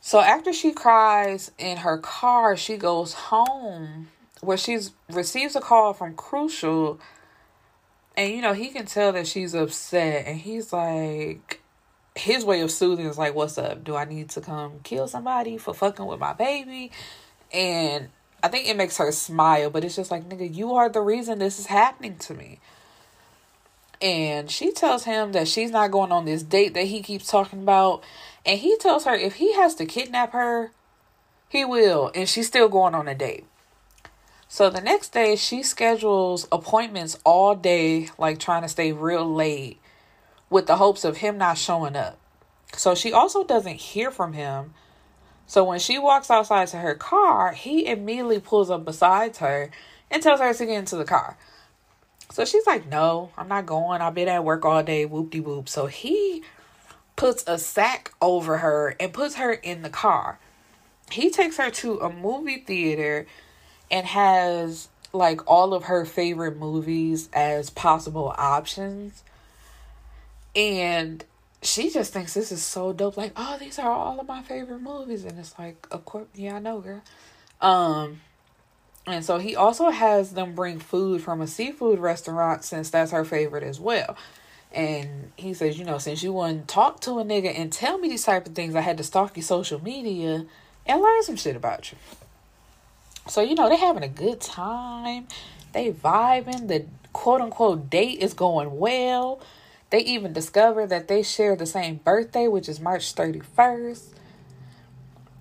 So 0.00 0.20
after 0.20 0.52
she 0.52 0.72
cries 0.72 1.50
in 1.58 1.78
her 1.78 1.98
car, 1.98 2.56
she 2.56 2.76
goes 2.76 3.12
home 3.12 4.08
where 4.40 4.56
she 4.56 4.78
receives 5.10 5.56
a 5.56 5.60
call 5.60 5.92
from 5.94 6.14
Crucial 6.14 7.00
and 8.16 8.32
you 8.32 8.40
know, 8.40 8.52
he 8.52 8.68
can 8.68 8.86
tell 8.86 9.12
that 9.12 9.26
she's 9.26 9.54
upset 9.54 10.26
and 10.26 10.38
he's 10.38 10.72
like 10.72 11.60
his 12.14 12.44
way 12.44 12.62
of 12.62 12.70
soothing 12.70 13.06
is 13.06 13.18
like, 13.18 13.34
What's 13.34 13.58
up? 13.58 13.84
Do 13.84 13.94
I 13.96 14.04
need 14.04 14.30
to 14.30 14.40
come 14.40 14.80
kill 14.82 15.06
somebody 15.06 15.58
for 15.58 15.74
fucking 15.74 16.06
with 16.06 16.18
my 16.18 16.32
baby? 16.32 16.90
And 17.52 18.08
I 18.42 18.48
think 18.48 18.68
it 18.68 18.76
makes 18.76 18.96
her 18.98 19.12
smile, 19.12 19.70
but 19.70 19.84
it's 19.84 19.96
just 19.96 20.10
like, 20.10 20.28
nigga, 20.28 20.54
you 20.54 20.74
are 20.74 20.88
the 20.88 21.00
reason 21.00 21.38
this 21.38 21.58
is 21.58 21.66
happening 21.66 22.16
to 22.18 22.34
me. 22.34 22.60
And 24.00 24.50
she 24.50 24.72
tells 24.72 25.04
him 25.04 25.32
that 25.32 25.48
she's 25.48 25.70
not 25.70 25.90
going 25.90 26.12
on 26.12 26.26
this 26.26 26.42
date 26.42 26.74
that 26.74 26.84
he 26.84 27.02
keeps 27.02 27.28
talking 27.28 27.62
about 27.62 28.02
and 28.44 28.60
he 28.60 28.76
tells 28.76 29.04
her 29.04 29.14
if 29.14 29.34
he 29.34 29.54
has 29.54 29.74
to 29.76 29.86
kidnap 29.86 30.32
her, 30.32 30.70
he 31.48 31.64
will. 31.64 32.12
And 32.14 32.28
she's 32.28 32.46
still 32.46 32.68
going 32.68 32.94
on 32.94 33.08
a 33.08 33.14
date. 33.14 33.44
So 34.48 34.70
the 34.70 34.80
next 34.80 35.12
day, 35.12 35.36
she 35.36 35.62
schedules 35.62 36.46
appointments 36.52 37.18
all 37.24 37.54
day, 37.54 38.10
like 38.16 38.38
trying 38.38 38.62
to 38.62 38.68
stay 38.68 38.92
real 38.92 39.26
late 39.26 39.80
with 40.48 40.66
the 40.66 40.76
hopes 40.76 41.04
of 41.04 41.18
him 41.18 41.38
not 41.38 41.58
showing 41.58 41.96
up. 41.96 42.18
So 42.74 42.94
she 42.94 43.12
also 43.12 43.44
doesn't 43.44 43.76
hear 43.76 44.10
from 44.10 44.34
him. 44.34 44.74
So 45.46 45.64
when 45.64 45.78
she 45.78 45.98
walks 45.98 46.30
outside 46.30 46.68
to 46.68 46.78
her 46.78 46.94
car, 46.94 47.52
he 47.52 47.86
immediately 47.86 48.40
pulls 48.40 48.70
up 48.70 48.84
beside 48.84 49.36
her 49.38 49.70
and 50.10 50.22
tells 50.22 50.40
her 50.40 50.52
to 50.52 50.66
get 50.66 50.78
into 50.78 50.96
the 50.96 51.04
car. 51.04 51.36
So 52.32 52.44
she's 52.44 52.66
like, 52.66 52.88
No, 52.88 53.30
I'm 53.36 53.48
not 53.48 53.66
going. 53.66 54.00
I've 54.00 54.14
been 54.14 54.28
at 54.28 54.44
work 54.44 54.64
all 54.64 54.82
day, 54.82 55.06
whoop 55.06 55.30
de 55.30 55.40
whoop. 55.40 55.68
So 55.68 55.86
he 55.86 56.42
puts 57.14 57.44
a 57.46 57.58
sack 57.58 58.12
over 58.20 58.58
her 58.58 58.94
and 59.00 59.12
puts 59.12 59.36
her 59.36 59.52
in 59.52 59.82
the 59.82 59.90
car. 59.90 60.38
He 61.10 61.30
takes 61.30 61.56
her 61.56 61.70
to 61.70 61.98
a 62.00 62.12
movie 62.12 62.58
theater 62.58 63.26
and 63.90 64.06
has 64.06 64.88
like 65.12 65.48
all 65.48 65.74
of 65.74 65.84
her 65.84 66.04
favorite 66.04 66.56
movies 66.56 67.28
as 67.32 67.70
possible 67.70 68.34
options. 68.36 69.22
And 70.54 71.24
she 71.62 71.90
just 71.90 72.12
thinks 72.12 72.34
this 72.34 72.52
is 72.52 72.62
so 72.62 72.92
dope. 72.92 73.16
Like, 73.16 73.32
oh, 73.36 73.56
these 73.58 73.78
are 73.78 73.90
all 73.90 74.20
of 74.20 74.26
my 74.26 74.42
favorite 74.42 74.80
movies. 74.80 75.24
And 75.24 75.38
it's 75.38 75.58
like, 75.58 75.86
of 75.90 76.04
course, 76.04 76.26
yeah, 76.34 76.56
I 76.56 76.58
know, 76.58 76.80
girl. 76.80 77.02
Um, 77.60 78.20
and 79.06 79.24
so 79.24 79.38
he 79.38 79.54
also 79.54 79.90
has 79.90 80.32
them 80.32 80.54
bring 80.54 80.78
food 80.78 81.22
from 81.22 81.40
a 81.40 81.46
seafood 81.46 81.98
restaurant 81.98 82.64
since 82.64 82.90
that's 82.90 83.12
her 83.12 83.24
favorite 83.24 83.62
as 83.62 83.80
well. 83.80 84.16
And 84.72 85.32
he 85.36 85.54
says, 85.54 85.78
you 85.78 85.84
know, 85.84 85.98
since 85.98 86.22
you 86.22 86.32
wouldn't 86.32 86.68
talk 86.68 87.00
to 87.02 87.18
a 87.18 87.24
nigga 87.24 87.58
and 87.58 87.72
tell 87.72 87.98
me 87.98 88.08
these 88.08 88.24
type 88.24 88.46
of 88.46 88.54
things, 88.54 88.74
I 88.74 88.80
had 88.80 88.98
to 88.98 89.04
stalk 89.04 89.36
your 89.36 89.44
social 89.44 89.82
media 89.82 90.44
and 90.84 91.02
learn 91.02 91.22
some 91.22 91.36
shit 91.36 91.56
about 91.56 91.92
you. 91.92 91.98
So, 93.28 93.40
you 93.40 93.54
know, 93.54 93.68
they're 93.68 93.78
having 93.78 94.02
a 94.02 94.08
good 94.08 94.40
time. 94.40 95.26
They 95.72 95.92
vibing. 95.92 96.68
The 96.68 96.86
quote 97.12 97.40
unquote 97.40 97.90
date 97.90 98.20
is 98.20 98.34
going 98.34 98.78
well. 98.78 99.40
They 99.90 100.00
even 100.00 100.32
discover 100.32 100.86
that 100.86 101.08
they 101.08 101.22
share 101.22 101.56
the 101.56 101.66
same 101.66 101.96
birthday, 101.96 102.48
which 102.48 102.68
is 102.68 102.80
March 102.80 103.14
31st. 103.14 104.14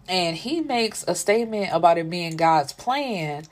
And 0.07 0.37
he 0.37 0.61
makes 0.61 1.03
a 1.07 1.15
statement 1.15 1.69
about 1.71 1.97
it 1.97 2.09
being 2.09 2.37
God's 2.37 2.73
plan 2.73 3.45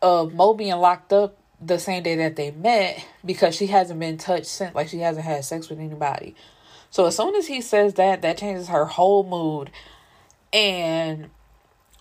of 0.00 0.32
Mo 0.32 0.54
being 0.54 0.76
locked 0.76 1.12
up 1.12 1.36
the 1.60 1.78
same 1.78 2.02
day 2.02 2.14
that 2.16 2.36
they 2.36 2.50
met 2.50 3.04
because 3.24 3.54
she 3.54 3.66
hasn't 3.66 3.98
been 3.98 4.16
touched 4.16 4.46
since 4.46 4.74
like 4.74 4.88
she 4.88 5.00
hasn't 5.00 5.24
had 5.24 5.44
sex 5.44 5.68
with 5.68 5.80
anybody. 5.80 6.34
So 6.90 7.06
as 7.06 7.16
soon 7.16 7.34
as 7.34 7.46
he 7.46 7.60
says 7.60 7.94
that, 7.94 8.22
that 8.22 8.38
changes 8.38 8.68
her 8.68 8.86
whole 8.86 9.24
mood. 9.24 9.70
And 10.52 11.30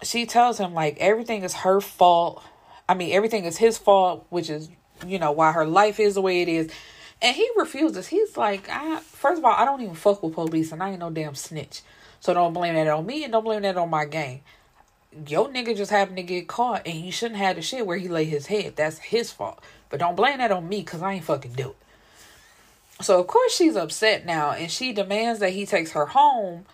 she 0.03 0.25
tells 0.25 0.57
him 0.57 0.73
like 0.73 0.97
everything 0.99 1.43
is 1.43 1.53
her 1.53 1.81
fault. 1.81 2.43
I 2.88 2.93
mean, 2.93 3.13
everything 3.13 3.45
is 3.45 3.57
his 3.57 3.77
fault, 3.77 4.25
which 4.29 4.49
is, 4.49 4.69
you 5.05 5.19
know, 5.19 5.31
why 5.31 5.51
her 5.51 5.65
life 5.65 5.99
is 5.99 6.15
the 6.15 6.21
way 6.21 6.41
it 6.41 6.47
is. 6.47 6.71
And 7.21 7.36
he 7.36 7.49
refuses. 7.55 8.07
He's 8.07 8.38
like, 8.38 8.69
I 8.69 8.99
first 8.99 9.39
of 9.39 9.45
all, 9.45 9.53
I 9.53 9.65
don't 9.65 9.81
even 9.81 9.95
fuck 9.95 10.21
with 10.23 10.33
police 10.33 10.71
and 10.71 10.81
I 10.81 10.91
ain't 10.91 10.99
no 10.99 11.10
damn 11.10 11.36
snitch. 11.36 11.81
So 12.19 12.33
don't 12.33 12.53
blame 12.53 12.75
that 12.75 12.88
on 12.88 13.05
me 13.05 13.23
and 13.23 13.33
don't 13.33 13.43
blame 13.43 13.62
that 13.63 13.77
on 13.77 13.89
my 13.89 14.05
gang 14.05 14.41
your 15.25 15.47
nigga 15.49 15.75
just 15.75 15.91
happened 15.91 16.17
to 16.17 16.23
get 16.23 16.47
caught 16.47 16.83
and 16.86 16.95
he 16.95 17.12
shouldn't 17.12 17.39
have 17.39 17.55
the 17.55 17.62
shit 17.62 17.86
where 17.86 17.97
he 17.97 18.07
lay 18.07 18.25
his 18.25 18.47
head. 18.47 18.75
That's 18.75 18.99
his 18.99 19.31
fault. 19.31 19.60
But 19.89 19.99
don't 19.99 20.15
blame 20.15 20.38
that 20.39 20.51
on 20.51 20.67
me 20.67 20.81
because 20.81 21.01
I 21.01 21.13
ain't 21.13 21.23
fucking 21.23 21.53
do 21.53 21.69
it. 21.69 23.03
So 23.03 23.19
of 23.19 23.27
course 23.27 23.55
she's 23.55 23.75
upset 23.75 24.25
now 24.25 24.51
and 24.51 24.71
she 24.71 24.91
demands 24.91 25.39
that 25.39 25.51
he 25.51 25.65
takes 25.65 25.91
her 25.91 26.07
home. 26.07 26.65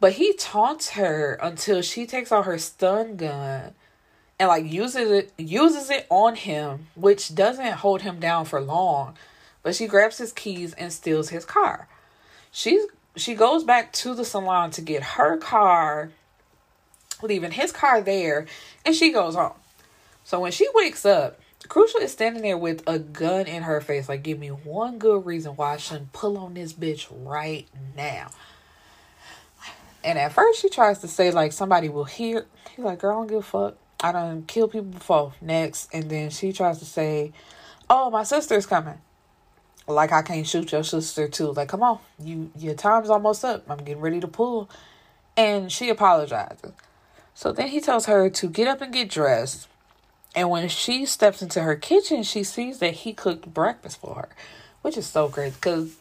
But 0.00 0.14
he 0.14 0.32
taunts 0.32 0.90
her 0.90 1.38
until 1.42 1.82
she 1.82 2.06
takes 2.06 2.32
out 2.32 2.46
her 2.46 2.58
stun 2.58 3.16
gun 3.16 3.74
and 4.38 4.48
like 4.48 4.64
uses 4.64 5.10
it 5.10 5.32
uses 5.36 5.90
it 5.90 6.06
on 6.08 6.36
him, 6.36 6.86
which 6.94 7.34
doesn't 7.34 7.74
hold 7.74 8.02
him 8.02 8.18
down 8.18 8.46
for 8.46 8.60
long. 8.60 9.14
But 9.62 9.74
she 9.74 9.86
grabs 9.86 10.16
his 10.18 10.32
keys 10.32 10.72
and 10.72 10.90
steals 10.90 11.28
his 11.28 11.44
car. 11.44 11.86
She's 12.50 12.82
she 13.16 13.34
goes 13.34 13.62
back 13.62 13.92
to 13.94 14.14
the 14.14 14.24
salon 14.24 14.70
to 14.72 14.80
get 14.80 15.02
her 15.02 15.36
car 15.36 16.10
leaving 17.22 17.50
his 17.50 17.72
car 17.72 18.00
there, 18.00 18.46
and 18.84 18.94
she 18.94 19.12
goes 19.12 19.34
home. 19.34 19.52
So 20.24 20.40
when 20.40 20.52
she 20.52 20.66
wakes 20.74 21.04
up, 21.04 21.38
Crucial 21.68 22.00
is 22.00 22.12
standing 22.12 22.42
there 22.42 22.56
with 22.56 22.82
a 22.86 22.98
gun 22.98 23.46
in 23.46 23.64
her 23.64 23.80
face, 23.80 24.08
like, 24.08 24.22
give 24.22 24.38
me 24.38 24.48
one 24.48 24.98
good 24.98 25.26
reason 25.26 25.52
why 25.52 25.74
I 25.74 25.76
shouldn't 25.76 26.12
pull 26.12 26.38
on 26.38 26.54
this 26.54 26.72
bitch 26.72 27.06
right 27.10 27.68
now. 27.96 28.30
And 30.02 30.18
at 30.18 30.32
first, 30.32 30.60
she 30.60 30.68
tries 30.68 30.98
to 31.00 31.08
say, 31.08 31.30
like, 31.30 31.52
somebody 31.52 31.88
will 31.88 32.04
hear. 32.04 32.46
He's 32.74 32.84
like, 32.84 33.00
girl, 33.00 33.10
I 33.12 33.14
don't 33.14 33.26
give 33.26 33.38
a 33.38 33.42
fuck. 33.42 33.76
I 34.02 34.12
done 34.12 34.44
killed 34.46 34.72
people 34.72 34.88
before. 34.88 35.34
Next. 35.40 35.88
And 35.92 36.10
then 36.10 36.30
she 36.30 36.52
tries 36.52 36.78
to 36.78 36.84
say, 36.84 37.32
oh, 37.88 38.10
my 38.10 38.22
sister's 38.22 38.66
coming. 38.66 38.98
Like, 39.86 40.12
I 40.12 40.22
can't 40.22 40.46
shoot 40.46 40.72
your 40.72 40.84
sister, 40.84 41.28
too. 41.28 41.52
Like, 41.52 41.68
come 41.68 41.82
on. 41.82 41.98
you 42.22 42.50
Your 42.56 42.74
time's 42.74 43.10
almost 43.10 43.44
up. 43.44 43.68
I'm 43.68 43.78
getting 43.78 44.00
ready 44.00 44.20
to 44.20 44.28
pull. 44.28 44.70
And 45.36 45.70
she 45.70 45.90
apologizes. 45.90 46.72
So 47.34 47.52
then 47.52 47.68
he 47.68 47.80
tells 47.80 48.06
her 48.06 48.28
to 48.30 48.48
get 48.48 48.68
up 48.68 48.80
and 48.80 48.92
get 48.92 49.10
dressed. 49.10 49.68
And 50.34 50.50
when 50.50 50.68
she 50.68 51.06
steps 51.06 51.42
into 51.42 51.62
her 51.62 51.74
kitchen, 51.74 52.22
she 52.22 52.44
sees 52.44 52.78
that 52.78 52.94
he 52.94 53.12
cooked 53.12 53.52
breakfast 53.52 54.00
for 54.00 54.14
her, 54.14 54.28
which 54.82 54.96
is 54.96 55.06
so 55.06 55.28
crazy 55.28 55.56
because 55.56 55.96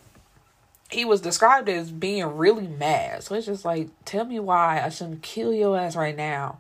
he 0.90 1.06
was 1.06 1.22
described 1.22 1.70
as 1.70 1.92
being 1.92 2.26
really 2.26 2.68
mad. 2.68 3.24
So 3.24 3.36
it's 3.36 3.46
just 3.46 3.64
like, 3.64 3.90
tell 4.06 4.26
me 4.26 4.40
why 4.40 4.82
I 4.84 4.90
shouldn't 4.90 5.22
kill 5.22 5.54
your 5.54 5.78
ass 5.78 5.96
right 5.96 6.16
now. 6.16 6.60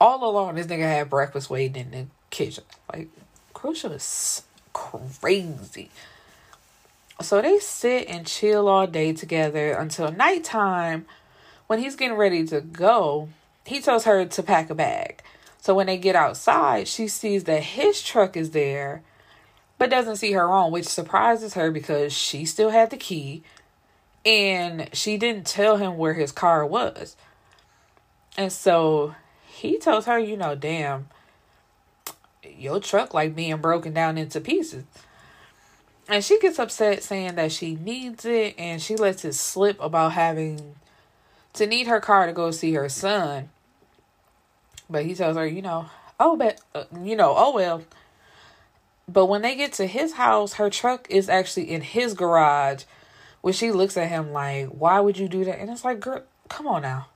All 0.00 0.28
along, 0.28 0.54
this 0.54 0.66
nigga 0.66 0.82
had 0.82 1.10
breakfast 1.10 1.50
waiting 1.50 1.84
in 1.84 1.90
the 1.90 2.06
kitchen. 2.30 2.64
Like, 2.92 3.08
Crucial 3.54 3.92
is 3.92 4.42
crazy. 4.72 5.90
So 7.20 7.42
they 7.42 7.58
sit 7.58 8.08
and 8.08 8.26
chill 8.26 8.68
all 8.68 8.86
day 8.86 9.12
together 9.12 9.72
until 9.72 10.10
nighttime. 10.10 11.06
When 11.66 11.78
he's 11.78 11.96
getting 11.96 12.16
ready 12.16 12.46
to 12.46 12.60
go, 12.60 13.28
he 13.66 13.80
tells 13.80 14.04
her 14.04 14.24
to 14.24 14.42
pack 14.42 14.70
a 14.70 14.74
bag. 14.74 15.22
So 15.60 15.74
when 15.74 15.86
they 15.86 15.98
get 15.98 16.16
outside, 16.16 16.88
she 16.88 17.06
sees 17.08 17.44
that 17.44 17.62
his 17.62 18.02
truck 18.02 18.36
is 18.36 18.52
there, 18.52 19.02
but 19.80 19.88
doesn't 19.88 20.16
see 20.16 20.32
her 20.32 20.52
own, 20.52 20.70
which 20.70 20.86
surprises 20.86 21.54
her 21.54 21.70
because 21.70 22.12
she 22.12 22.44
still 22.44 22.68
had 22.68 22.90
the 22.90 22.98
key 22.98 23.42
and 24.26 24.90
she 24.92 25.16
didn't 25.16 25.46
tell 25.46 25.78
him 25.78 25.96
where 25.96 26.12
his 26.12 26.32
car 26.32 26.66
was. 26.66 27.16
And 28.36 28.52
so 28.52 29.14
he 29.46 29.78
tells 29.78 30.04
her, 30.04 30.18
you 30.18 30.36
know, 30.36 30.54
damn, 30.54 31.08
your 32.44 32.78
truck 32.78 33.14
like 33.14 33.34
being 33.34 33.56
broken 33.56 33.94
down 33.94 34.18
into 34.18 34.38
pieces. 34.38 34.84
And 36.10 36.22
she 36.22 36.38
gets 36.40 36.58
upset 36.58 37.02
saying 37.02 37.36
that 37.36 37.50
she 37.50 37.74
needs 37.74 38.26
it 38.26 38.56
and 38.58 38.82
she 38.82 38.96
lets 38.96 39.24
it 39.24 39.32
slip 39.32 39.80
about 39.80 40.12
having 40.12 40.74
to 41.54 41.66
need 41.66 41.86
her 41.86 42.00
car 42.00 42.26
to 42.26 42.34
go 42.34 42.50
see 42.50 42.74
her 42.74 42.90
son. 42.90 43.48
But 44.90 45.06
he 45.06 45.14
tells 45.14 45.38
her, 45.38 45.46
you 45.46 45.62
know, 45.62 45.86
oh, 46.18 46.36
but, 46.36 46.60
uh, 46.74 46.84
you 47.02 47.16
know, 47.16 47.34
oh, 47.34 47.54
well. 47.54 47.82
But 49.12 49.26
when 49.26 49.42
they 49.42 49.56
get 49.56 49.72
to 49.74 49.86
his 49.86 50.12
house, 50.12 50.54
her 50.54 50.70
truck 50.70 51.08
is 51.10 51.28
actually 51.28 51.70
in 51.70 51.80
his 51.80 52.14
garage. 52.14 52.84
When 53.40 53.54
she 53.54 53.72
looks 53.72 53.96
at 53.96 54.08
him 54.08 54.32
like, 54.32 54.68
why 54.68 55.00
would 55.00 55.18
you 55.18 55.28
do 55.28 55.44
that? 55.44 55.58
And 55.58 55.68
it's 55.68 55.84
like, 55.84 55.98
girl, 55.98 56.22
come 56.48 56.66
on 56.66 56.82
now. 56.82 57.08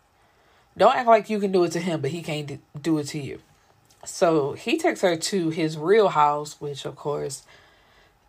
Don't 0.76 0.96
act 0.96 1.06
like 1.06 1.30
you 1.30 1.38
can 1.38 1.52
do 1.52 1.62
it 1.62 1.72
to 1.72 1.78
him, 1.78 2.00
but 2.00 2.10
he 2.10 2.22
can't 2.22 2.60
do 2.80 2.98
it 2.98 3.04
to 3.08 3.20
you. 3.20 3.40
So 4.04 4.54
he 4.54 4.76
takes 4.76 5.02
her 5.02 5.16
to 5.16 5.50
his 5.50 5.78
real 5.78 6.08
house, 6.08 6.60
which 6.60 6.84
of 6.84 6.96
course 6.96 7.44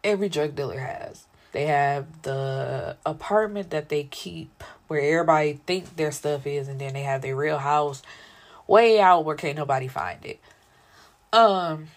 every 0.03 0.29
drug 0.29 0.55
dealer 0.55 0.79
has. 0.79 1.25
They 1.51 1.65
have 1.65 2.21
the 2.21 2.97
apartment 3.05 3.71
that 3.71 3.89
they 3.89 4.03
keep 4.03 4.63
where 4.87 5.01
everybody 5.01 5.59
think 5.65 5.95
their 5.95 6.11
stuff 6.11 6.45
is, 6.45 6.67
and 6.67 6.79
then 6.79 6.93
they 6.93 7.01
have 7.01 7.21
their 7.23 7.35
real 7.35 7.57
house 7.57 8.03
way 8.67 8.99
out 8.99 9.25
where 9.25 9.35
can't 9.35 9.57
nobody 9.57 9.87
find 9.87 10.23
it. 10.23 10.39
Um, 11.33 11.87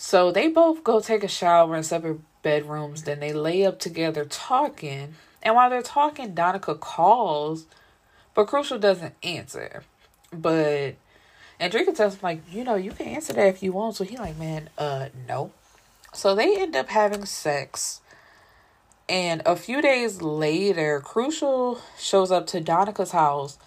so 0.00 0.30
they 0.30 0.46
both 0.46 0.84
go 0.84 1.00
take 1.00 1.24
a 1.24 1.28
shower 1.28 1.74
in 1.74 1.82
separate 1.82 2.20
bedrooms. 2.44 3.02
Then 3.02 3.18
they 3.18 3.32
lay 3.32 3.66
up 3.66 3.80
together 3.80 4.24
talking, 4.24 5.16
and 5.42 5.56
while 5.56 5.68
they're 5.68 5.82
talking, 5.82 6.34
Donica 6.34 6.76
calls, 6.76 7.66
but 8.32 8.46
Crucial 8.46 8.78
doesn't 8.78 9.14
answer. 9.24 9.82
But 10.32 10.94
Andrika 11.60 11.96
tells 11.96 12.14
him 12.14 12.20
like, 12.22 12.42
you 12.48 12.62
know, 12.62 12.76
you 12.76 12.92
can 12.92 13.08
answer 13.08 13.32
that 13.32 13.48
if 13.48 13.60
you 13.60 13.72
want. 13.72 13.96
So 13.96 14.04
he 14.04 14.16
like, 14.16 14.38
man, 14.38 14.70
uh, 14.78 15.08
no. 15.26 15.50
So 16.12 16.32
they 16.36 16.56
end 16.56 16.76
up 16.76 16.90
having 16.90 17.24
sex. 17.24 18.00
And 19.08 19.42
a 19.44 19.56
few 19.56 19.82
days 19.82 20.22
later, 20.22 21.00
Crucial 21.00 21.80
shows 21.98 22.30
up 22.30 22.46
to 22.48 22.60
Donica's 22.60 23.10
house 23.10 23.58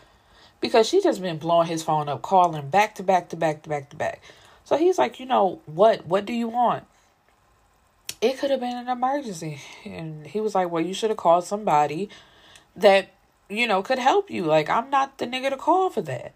because 0.61 0.87
she 0.87 1.03
just 1.03 1.21
been 1.21 1.39
blowing 1.39 1.67
his 1.67 1.83
phone 1.83 2.07
up, 2.07 2.21
calling 2.21 2.69
back 2.69 2.95
to 2.95 3.03
back 3.03 3.27
to 3.29 3.35
back 3.35 3.63
to 3.63 3.69
back 3.69 3.89
to 3.89 3.97
back. 3.97 4.21
So 4.71 4.77
he's 4.77 4.97
like, 4.97 5.19
you 5.19 5.25
know, 5.25 5.59
what? 5.65 6.05
What 6.05 6.25
do 6.25 6.31
you 6.31 6.47
want? 6.47 6.85
It 8.21 8.39
could 8.39 8.51
have 8.51 8.61
been 8.61 8.77
an 8.77 8.87
emergency. 8.87 9.59
And 9.83 10.25
he 10.25 10.39
was 10.39 10.55
like, 10.55 10.71
well, 10.71 10.81
you 10.81 10.93
should 10.93 11.09
have 11.09 11.17
called 11.17 11.43
somebody 11.43 12.07
that, 12.77 13.11
you 13.49 13.67
know, 13.67 13.81
could 13.83 13.99
help 13.99 14.31
you. 14.31 14.45
Like, 14.45 14.69
I'm 14.69 14.89
not 14.89 15.17
the 15.17 15.27
nigga 15.27 15.49
to 15.49 15.57
call 15.57 15.89
for 15.89 16.01
that. 16.03 16.33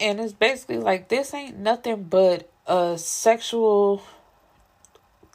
And 0.00 0.20
it's 0.20 0.34
basically 0.34 0.76
like, 0.76 1.08
this 1.08 1.32
ain't 1.32 1.56
nothing 1.56 2.02
but 2.02 2.50
a 2.66 2.98
sexual 2.98 4.02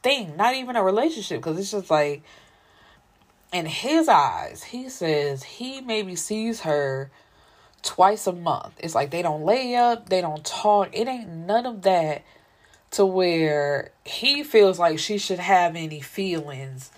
thing, 0.04 0.38
not 0.38 0.54
even 0.54 0.76
a 0.76 0.84
relationship, 0.84 1.40
because 1.40 1.58
it's 1.58 1.72
just 1.72 1.90
like, 1.90 2.22
in 3.52 3.66
his 3.66 4.08
eyes, 4.08 4.62
he 4.62 4.90
says 4.90 5.42
he 5.42 5.82
maybe 5.82 6.16
sees 6.16 6.62
her 6.62 7.10
twice 7.84 8.28
a 8.28 8.34
month. 8.34 8.74
It's 8.80 8.96
like 8.96 9.12
they 9.12 9.22
don't 9.22 9.44
lay 9.44 9.76
up, 9.76 10.10
they 10.10 10.22
don't 10.22 10.46
talk. 10.46 10.90
It 10.94 11.08
ain't 11.08 11.30
none 11.30 11.66
of 11.66 11.84
that 11.84 12.24
to 12.92 13.06
where 13.06 13.92
he 14.06 14.44
feels 14.44 14.80
like 14.80 15.00
she 15.00 15.18
should 15.18 15.40
have 15.40 15.76
any 15.76 16.02
feelings. 16.02 16.92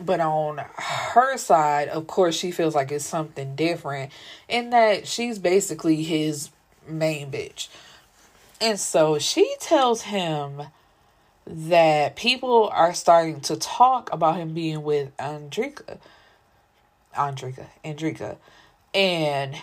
But 0.00 0.20
on 0.20 0.58
her 0.58 1.36
side, 1.36 1.88
of 1.88 2.06
course, 2.06 2.36
she 2.36 2.50
feels 2.50 2.74
like 2.74 2.90
it's 2.90 3.04
something 3.04 3.54
different 3.54 4.10
in 4.48 4.70
that 4.70 5.06
she's 5.06 5.38
basically 5.38 6.02
his 6.02 6.50
main 6.88 7.30
bitch. 7.30 7.68
And 8.60 8.80
so 8.80 9.18
she 9.18 9.54
tells 9.60 10.02
him 10.02 10.62
that 11.46 12.16
people 12.16 12.68
are 12.72 12.94
starting 12.94 13.40
to 13.42 13.56
talk 13.56 14.12
about 14.12 14.36
him 14.36 14.54
being 14.54 14.82
with 14.82 15.16
Andrika. 15.18 15.98
Andrika. 17.14 17.66
Andrika. 17.84 18.36
And 18.92 19.56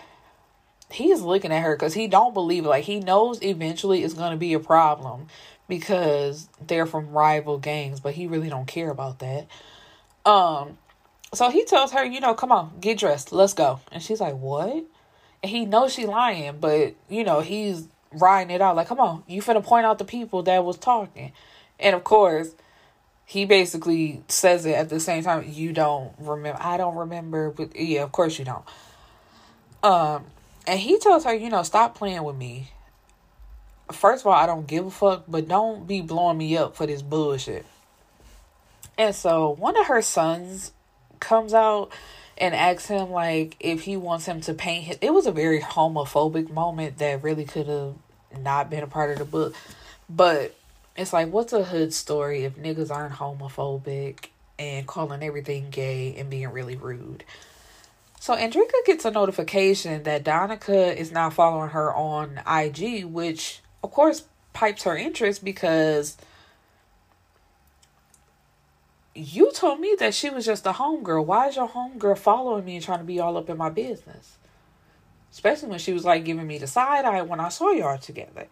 he's 0.91 1.21
looking 1.21 1.51
at 1.51 1.63
her 1.63 1.75
because 1.75 1.93
he 1.93 2.07
don't 2.07 2.33
believe 2.33 2.65
it. 2.65 2.69
Like 2.69 2.83
he 2.83 2.99
knows 2.99 3.41
eventually 3.41 4.03
it's 4.03 4.13
gonna 4.13 4.37
be 4.37 4.53
a 4.53 4.59
problem 4.59 5.27
because 5.67 6.49
they're 6.65 6.85
from 6.85 7.11
rival 7.11 7.57
gangs, 7.57 7.99
but 7.99 8.13
he 8.13 8.27
really 8.27 8.49
don't 8.49 8.67
care 8.67 8.89
about 8.89 9.19
that. 9.19 9.47
Um 10.25 10.77
so 11.33 11.49
he 11.49 11.63
tells 11.63 11.93
her, 11.93 12.03
you 12.03 12.19
know, 12.19 12.33
come 12.33 12.51
on, 12.51 12.73
get 12.81 12.99
dressed, 12.99 13.31
let's 13.31 13.53
go. 13.53 13.79
And 13.91 14.03
she's 14.03 14.19
like, 14.19 14.35
What? 14.35 14.83
And 15.43 15.49
he 15.49 15.65
knows 15.65 15.93
she 15.93 16.05
lying, 16.05 16.57
but 16.59 16.95
you 17.09 17.23
know, 17.23 17.39
he's 17.39 17.87
riding 18.13 18.53
it 18.53 18.61
out 18.61 18.75
like, 18.75 18.87
come 18.87 18.99
on, 18.99 19.23
you 19.27 19.41
finna 19.41 19.63
point 19.63 19.85
out 19.85 19.97
the 19.97 20.05
people 20.05 20.43
that 20.43 20.63
was 20.63 20.77
talking. 20.77 21.31
And 21.79 21.95
of 21.95 22.03
course, 22.03 22.53
he 23.25 23.45
basically 23.45 24.23
says 24.27 24.65
it 24.65 24.75
at 24.75 24.89
the 24.89 24.99
same 24.99 25.23
time. 25.23 25.45
You 25.47 25.71
don't 25.71 26.11
remember. 26.19 26.61
I 26.61 26.77
don't 26.77 26.97
remember, 26.97 27.49
but 27.49 27.75
yeah, 27.75 28.03
of 28.03 28.11
course 28.11 28.37
you 28.37 28.45
don't. 28.45 28.65
Um, 29.83 30.25
and 30.67 30.79
he 30.79 30.99
tells 30.99 31.23
her, 31.25 31.33
you 31.33 31.49
know, 31.49 31.63
stop 31.63 31.95
playing 31.95 32.23
with 32.23 32.35
me. 32.35 32.71
First 33.91 34.23
of 34.23 34.27
all, 34.27 34.33
I 34.33 34.45
don't 34.45 34.67
give 34.67 34.85
a 34.85 34.91
fuck, 34.91 35.25
but 35.27 35.47
don't 35.47 35.85
be 35.85 36.01
blowing 36.01 36.37
me 36.37 36.55
up 36.57 36.75
for 36.75 36.85
this 36.85 37.01
bullshit. 37.01 37.65
And 38.97 39.15
so 39.15 39.49
one 39.49 39.77
of 39.77 39.87
her 39.87 40.01
sons 40.01 40.71
comes 41.19 41.53
out 41.53 41.91
and 42.37 42.55
asks 42.55 42.87
him 42.87 43.11
like 43.11 43.55
if 43.59 43.81
he 43.81 43.95
wants 43.97 44.25
him 44.25 44.41
to 44.41 44.53
paint 44.53 44.85
his 44.85 44.97
it 45.01 45.13
was 45.13 45.27
a 45.27 45.31
very 45.31 45.59
homophobic 45.59 46.51
moment 46.51 46.97
that 46.97 47.21
really 47.23 47.45
could 47.45 47.67
have 47.67 47.93
not 48.39 48.69
been 48.69 48.83
a 48.83 48.87
part 48.87 49.11
of 49.11 49.19
the 49.19 49.25
book. 49.25 49.55
But 50.09 50.55
it's 50.95 51.13
like 51.13 51.31
what's 51.31 51.53
a 51.53 51.63
hood 51.63 51.93
story 51.93 52.43
if 52.43 52.55
niggas 52.55 52.91
aren't 52.91 53.15
homophobic 53.15 54.25
and 54.59 54.85
calling 54.87 55.23
everything 55.23 55.69
gay 55.69 56.15
and 56.15 56.29
being 56.29 56.49
really 56.49 56.75
rude? 56.75 57.23
So 58.21 58.35
Andrika 58.35 58.85
gets 58.85 59.03
a 59.03 59.09
notification 59.09 60.03
that 60.03 60.23
Donica 60.23 60.95
is 60.95 61.11
now 61.11 61.31
following 61.31 61.71
her 61.71 61.91
on 61.91 62.39
IG, 62.45 63.05
which 63.05 63.61
of 63.83 63.89
course 63.89 64.25
pipes 64.53 64.83
her 64.83 64.95
interest 64.95 65.43
because 65.43 66.17
you 69.15 69.51
told 69.51 69.79
me 69.79 69.95
that 69.97 70.13
she 70.13 70.29
was 70.29 70.45
just 70.45 70.67
a 70.67 70.73
homegirl. 70.73 71.25
Why 71.25 71.47
is 71.47 71.55
your 71.55 71.67
homegirl 71.67 72.19
following 72.19 72.63
me 72.63 72.75
and 72.75 72.85
trying 72.85 72.99
to 72.99 73.05
be 73.05 73.19
all 73.19 73.37
up 73.37 73.49
in 73.49 73.57
my 73.57 73.71
business? 73.71 74.37
Especially 75.31 75.69
when 75.69 75.79
she 75.79 75.91
was 75.91 76.05
like 76.05 76.23
giving 76.23 76.45
me 76.45 76.59
the 76.59 76.67
side 76.67 77.05
eye 77.05 77.23
when 77.23 77.39
I 77.39 77.49
saw 77.49 77.71
y'all 77.71 77.97
together. 77.97 78.45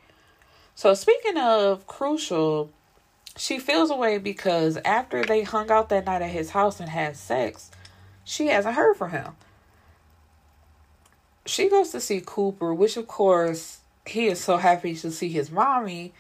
So 0.73 0.95
speaking 0.95 1.37
of 1.37 1.85
crucial, 1.85 2.71
she 3.37 3.59
feels 3.59 3.91
away 3.91 4.17
because 4.17 4.77
after 4.77 5.23
they 5.23 5.43
hung 5.43 5.69
out 5.69 5.89
that 5.89 6.07
night 6.07 6.23
at 6.23 6.31
his 6.31 6.49
house 6.49 6.79
and 6.79 6.89
had 6.89 7.15
sex, 7.15 7.69
she 8.23 8.47
hasn't 8.47 8.73
heard 8.73 8.97
from 8.97 9.11
him 9.11 9.35
she 11.45 11.69
goes 11.69 11.89
to 11.91 12.01
see 12.01 12.21
Cooper, 12.25 12.73
which 12.73 12.97
of 12.97 13.07
course 13.07 13.79
he 14.05 14.27
is 14.27 14.43
so 14.43 14.57
happy 14.57 14.95
to 14.95 15.11
see 15.11 15.29
his 15.29 15.51
mommy. 15.51 16.13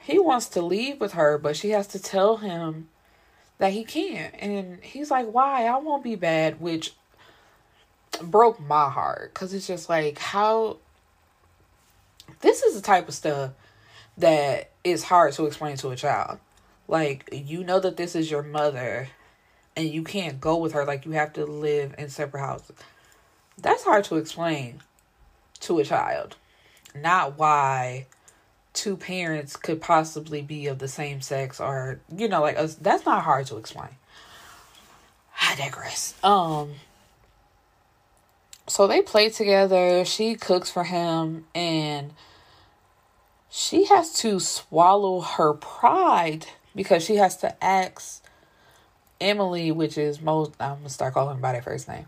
He 0.00 0.18
wants 0.18 0.46
to 0.48 0.62
leave 0.62 1.00
with 1.00 1.12
her, 1.12 1.38
but 1.38 1.56
she 1.56 1.70
has 1.70 1.86
to 1.88 1.98
tell 1.98 2.38
him 2.38 2.88
that 3.58 3.72
he 3.72 3.84
can't. 3.84 4.34
And 4.38 4.82
he's 4.82 5.10
like, 5.10 5.26
Why? 5.26 5.66
I 5.66 5.76
won't 5.78 6.04
be 6.04 6.16
bad, 6.16 6.60
which 6.60 6.94
broke 8.22 8.60
my 8.60 8.88
heart 8.88 9.32
because 9.34 9.52
it's 9.52 9.66
just 9.66 9.88
like, 9.88 10.18
how 10.18 10.78
this 12.40 12.62
is 12.62 12.74
the 12.74 12.82
type 12.82 13.08
of 13.08 13.14
stuff 13.14 13.52
that 14.16 14.70
is 14.82 15.04
hard 15.04 15.32
to 15.34 15.46
explain 15.46 15.76
to 15.76 15.90
a 15.90 15.96
child. 15.96 16.38
Like, 16.88 17.28
you 17.32 17.64
know 17.64 17.80
that 17.80 17.96
this 17.96 18.14
is 18.14 18.30
your 18.30 18.42
mother 18.42 19.08
and 19.76 19.88
you 19.88 20.02
can't 20.02 20.40
go 20.40 20.56
with 20.56 20.72
her, 20.72 20.84
like, 20.84 21.04
you 21.04 21.12
have 21.12 21.34
to 21.34 21.44
live 21.44 21.94
in 21.98 22.08
separate 22.08 22.40
houses 22.40 22.76
that's 23.60 23.84
hard 23.84 24.04
to 24.04 24.16
explain 24.16 24.80
to 25.60 25.78
a 25.78 25.84
child. 25.84 26.36
Not 26.94 27.38
why 27.38 28.06
two 28.72 28.96
parents 28.96 29.56
could 29.56 29.80
possibly 29.80 30.40
be 30.40 30.68
of 30.68 30.78
the 30.78 30.86
same 30.86 31.20
sex 31.20 31.60
or 31.60 32.00
you 32.16 32.28
know 32.28 32.40
like 32.40 32.56
us 32.56 32.76
that's 32.76 33.04
not 33.04 33.24
hard 33.24 33.44
to 33.44 33.56
explain 33.56 33.88
i 35.42 35.56
digress 35.56 36.14
um 36.22 36.74
so 38.68 38.86
they 38.86 39.02
play 39.02 39.28
together 39.28 40.04
she 40.04 40.36
cooks 40.36 40.70
for 40.70 40.84
him 40.84 41.44
and 41.56 42.12
she 43.50 43.86
has 43.86 44.12
to 44.12 44.38
swallow 44.38 45.20
her 45.20 45.54
pride 45.54 46.46
because 46.76 47.02
she 47.04 47.16
has 47.16 47.36
to 47.36 47.64
ask 47.64 48.22
emily 49.20 49.72
which 49.72 49.98
is 49.98 50.20
most 50.20 50.52
i'm 50.60 50.76
gonna 50.76 50.88
start 50.88 51.14
calling 51.14 51.34
her 51.34 51.42
by 51.42 51.50
their 51.50 51.62
first 51.62 51.88
name 51.88 52.06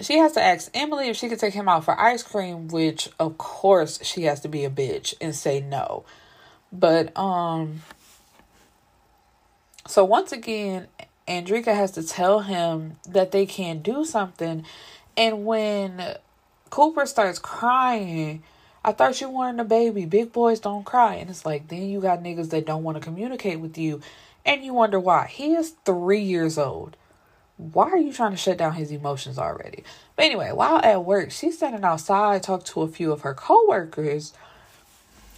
she 0.00 0.18
has 0.18 0.32
to 0.32 0.42
ask 0.42 0.70
Emily 0.74 1.08
if 1.08 1.16
she 1.16 1.28
could 1.28 1.38
take 1.38 1.54
him 1.54 1.68
out 1.68 1.84
for 1.84 1.98
ice 1.98 2.22
cream, 2.22 2.68
which 2.68 3.08
of 3.18 3.38
course 3.38 4.02
she 4.04 4.24
has 4.24 4.40
to 4.40 4.48
be 4.48 4.64
a 4.64 4.70
bitch 4.70 5.14
and 5.20 5.34
say 5.34 5.60
no. 5.60 6.04
But 6.72 7.16
um 7.16 7.82
so 9.86 10.04
once 10.04 10.32
again, 10.32 10.86
Andrika 11.26 11.74
has 11.74 11.92
to 11.92 12.02
tell 12.02 12.40
him 12.40 12.96
that 13.08 13.32
they 13.32 13.46
can't 13.46 13.82
do 13.82 14.04
something. 14.04 14.64
And 15.16 15.44
when 15.44 16.16
Cooper 16.70 17.06
starts 17.06 17.38
crying, 17.38 18.42
I 18.84 18.92
thought 18.92 19.20
you 19.20 19.28
weren't 19.28 19.60
a 19.60 19.64
baby. 19.64 20.06
Big 20.06 20.32
boys 20.32 20.60
don't 20.60 20.84
cry. 20.84 21.14
And 21.14 21.28
it's 21.28 21.44
like, 21.44 21.68
then 21.68 21.88
you 21.88 22.00
got 22.00 22.22
niggas 22.22 22.50
that 22.50 22.66
don't 22.66 22.82
want 22.82 22.96
to 22.96 23.02
communicate 23.02 23.60
with 23.60 23.76
you. 23.76 24.00
And 24.44 24.64
you 24.64 24.72
wonder 24.72 24.98
why. 24.98 25.26
He 25.26 25.54
is 25.54 25.74
three 25.84 26.22
years 26.22 26.56
old 26.56 26.96
why 27.72 27.90
are 27.90 27.98
you 27.98 28.12
trying 28.12 28.30
to 28.30 28.36
shut 28.36 28.56
down 28.56 28.72
his 28.72 28.90
emotions 28.90 29.38
already? 29.38 29.84
But 30.16 30.24
anyway, 30.24 30.52
while 30.52 30.78
at 30.82 31.04
work, 31.04 31.30
she's 31.30 31.56
standing 31.56 31.84
outside, 31.84 32.42
talk 32.42 32.64
to 32.64 32.82
a 32.82 32.88
few 32.88 33.12
of 33.12 33.20
her 33.20 33.34
coworkers, 33.34 34.32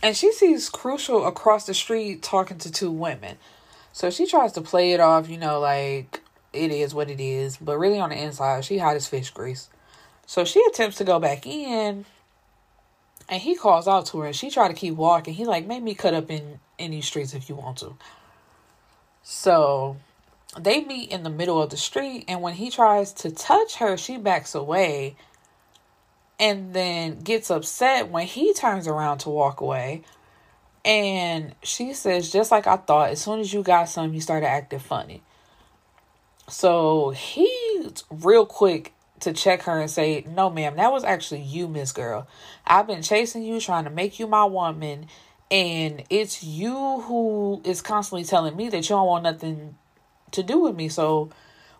and 0.02 0.16
she 0.16 0.32
sees 0.32 0.68
Crucial 0.68 1.26
across 1.26 1.66
the 1.66 1.74
street 1.74 2.22
talking 2.22 2.58
to 2.58 2.70
two 2.70 2.90
women. 2.90 3.38
So 3.92 4.10
she 4.10 4.26
tries 4.26 4.52
to 4.52 4.60
play 4.60 4.92
it 4.92 5.00
off, 5.00 5.28
you 5.28 5.36
know, 5.36 5.60
like 5.60 6.22
it 6.52 6.70
is 6.70 6.94
what 6.94 7.10
it 7.10 7.20
is, 7.20 7.56
but 7.56 7.78
really 7.78 7.98
on 7.98 8.10
the 8.10 8.16
inside, 8.16 8.64
she 8.64 8.78
hot 8.78 8.96
as 8.96 9.06
fish 9.06 9.30
grease. 9.30 9.68
So 10.26 10.44
she 10.44 10.64
attempts 10.68 10.96
to 10.98 11.04
go 11.04 11.18
back 11.18 11.46
in, 11.46 12.04
and 13.28 13.42
he 13.42 13.54
calls 13.54 13.88
out 13.88 14.06
to 14.06 14.20
her, 14.20 14.26
and 14.26 14.36
she 14.36 14.50
try 14.50 14.68
to 14.68 14.74
keep 14.74 14.94
walking. 14.94 15.34
He 15.34 15.44
like, 15.44 15.66
make 15.66 15.82
me 15.82 15.94
cut 15.94 16.14
up 16.14 16.30
in 16.30 16.58
these 16.78 17.06
streets 17.06 17.34
if 17.34 17.48
you 17.48 17.54
want 17.54 17.78
to. 17.78 17.96
So 19.22 19.96
they 20.58 20.84
meet 20.84 21.10
in 21.10 21.22
the 21.22 21.30
middle 21.30 21.62
of 21.62 21.70
the 21.70 21.76
street 21.76 22.24
and 22.28 22.42
when 22.42 22.54
he 22.54 22.70
tries 22.70 23.12
to 23.12 23.30
touch 23.30 23.76
her 23.76 23.96
she 23.96 24.18
backs 24.18 24.54
away 24.54 25.16
and 26.38 26.74
then 26.74 27.20
gets 27.20 27.50
upset 27.50 28.08
when 28.08 28.26
he 28.26 28.52
turns 28.52 28.88
around 28.88 29.18
to 29.18 29.30
walk 29.30 29.60
away. 29.60 30.02
And 30.84 31.54
she 31.62 31.94
says 31.94 32.32
just 32.32 32.50
like 32.50 32.66
i 32.66 32.76
thought 32.76 33.10
as 33.10 33.20
soon 33.20 33.38
as 33.38 33.52
you 33.52 33.62
got 33.62 33.88
some 33.88 34.12
you 34.12 34.20
started 34.20 34.48
acting 34.48 34.80
funny. 34.80 35.22
So 36.48 37.10
he's 37.10 38.04
real 38.10 38.44
quick 38.44 38.92
to 39.20 39.32
check 39.32 39.62
her 39.62 39.80
and 39.80 39.88
say 39.88 40.24
no 40.28 40.50
ma'am 40.50 40.76
that 40.76 40.92
was 40.92 41.04
actually 41.04 41.42
you 41.42 41.68
miss 41.68 41.92
girl. 41.92 42.26
I've 42.66 42.88
been 42.88 43.02
chasing 43.02 43.44
you 43.44 43.60
trying 43.60 43.84
to 43.84 43.90
make 43.90 44.18
you 44.18 44.26
my 44.26 44.44
woman 44.44 45.06
and 45.50 46.02
it's 46.10 46.42
you 46.42 47.02
who 47.02 47.62
is 47.64 47.80
constantly 47.80 48.24
telling 48.24 48.56
me 48.56 48.68
that 48.70 48.78
you 48.78 48.96
don't 48.96 49.06
want 49.06 49.22
nothing 49.22 49.76
to 50.32 50.42
do 50.42 50.58
with 50.58 50.74
me. 50.74 50.88
So 50.88 51.30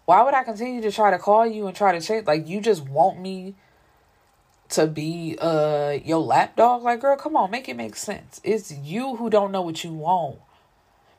why 0.05 0.23
would 0.23 0.35
I 0.35 0.45
continue 0.45 0.81
to 0.83 0.93
try 0.93 1.11
to 1.11 1.19
call 1.19 1.47
you 1.47 1.67
and 1.67 1.77
try 1.77 1.93
to 1.93 2.01
chase? 2.01 2.27
Like 2.27 2.49
you 2.49 2.61
just 2.61 2.83
want 2.89 3.21
me 3.21 3.55
to 4.71 4.87
be 4.87 5.37
uh 5.41 5.99
your 6.05 6.21
lap 6.21 6.57
dog? 6.57 6.83
Like 6.83 7.01
girl, 7.01 7.17
come 7.17 7.37
on, 7.37 7.51
make 7.51 7.69
it 7.69 7.77
make 7.77 7.97
sense. 7.97 8.41
It's 8.43 8.73
you 8.73 9.17
who 9.17 9.31
don't 9.31 9.53
know 9.53 9.63
what 9.63 9.85
you 9.85 9.93
want. 9.93 10.39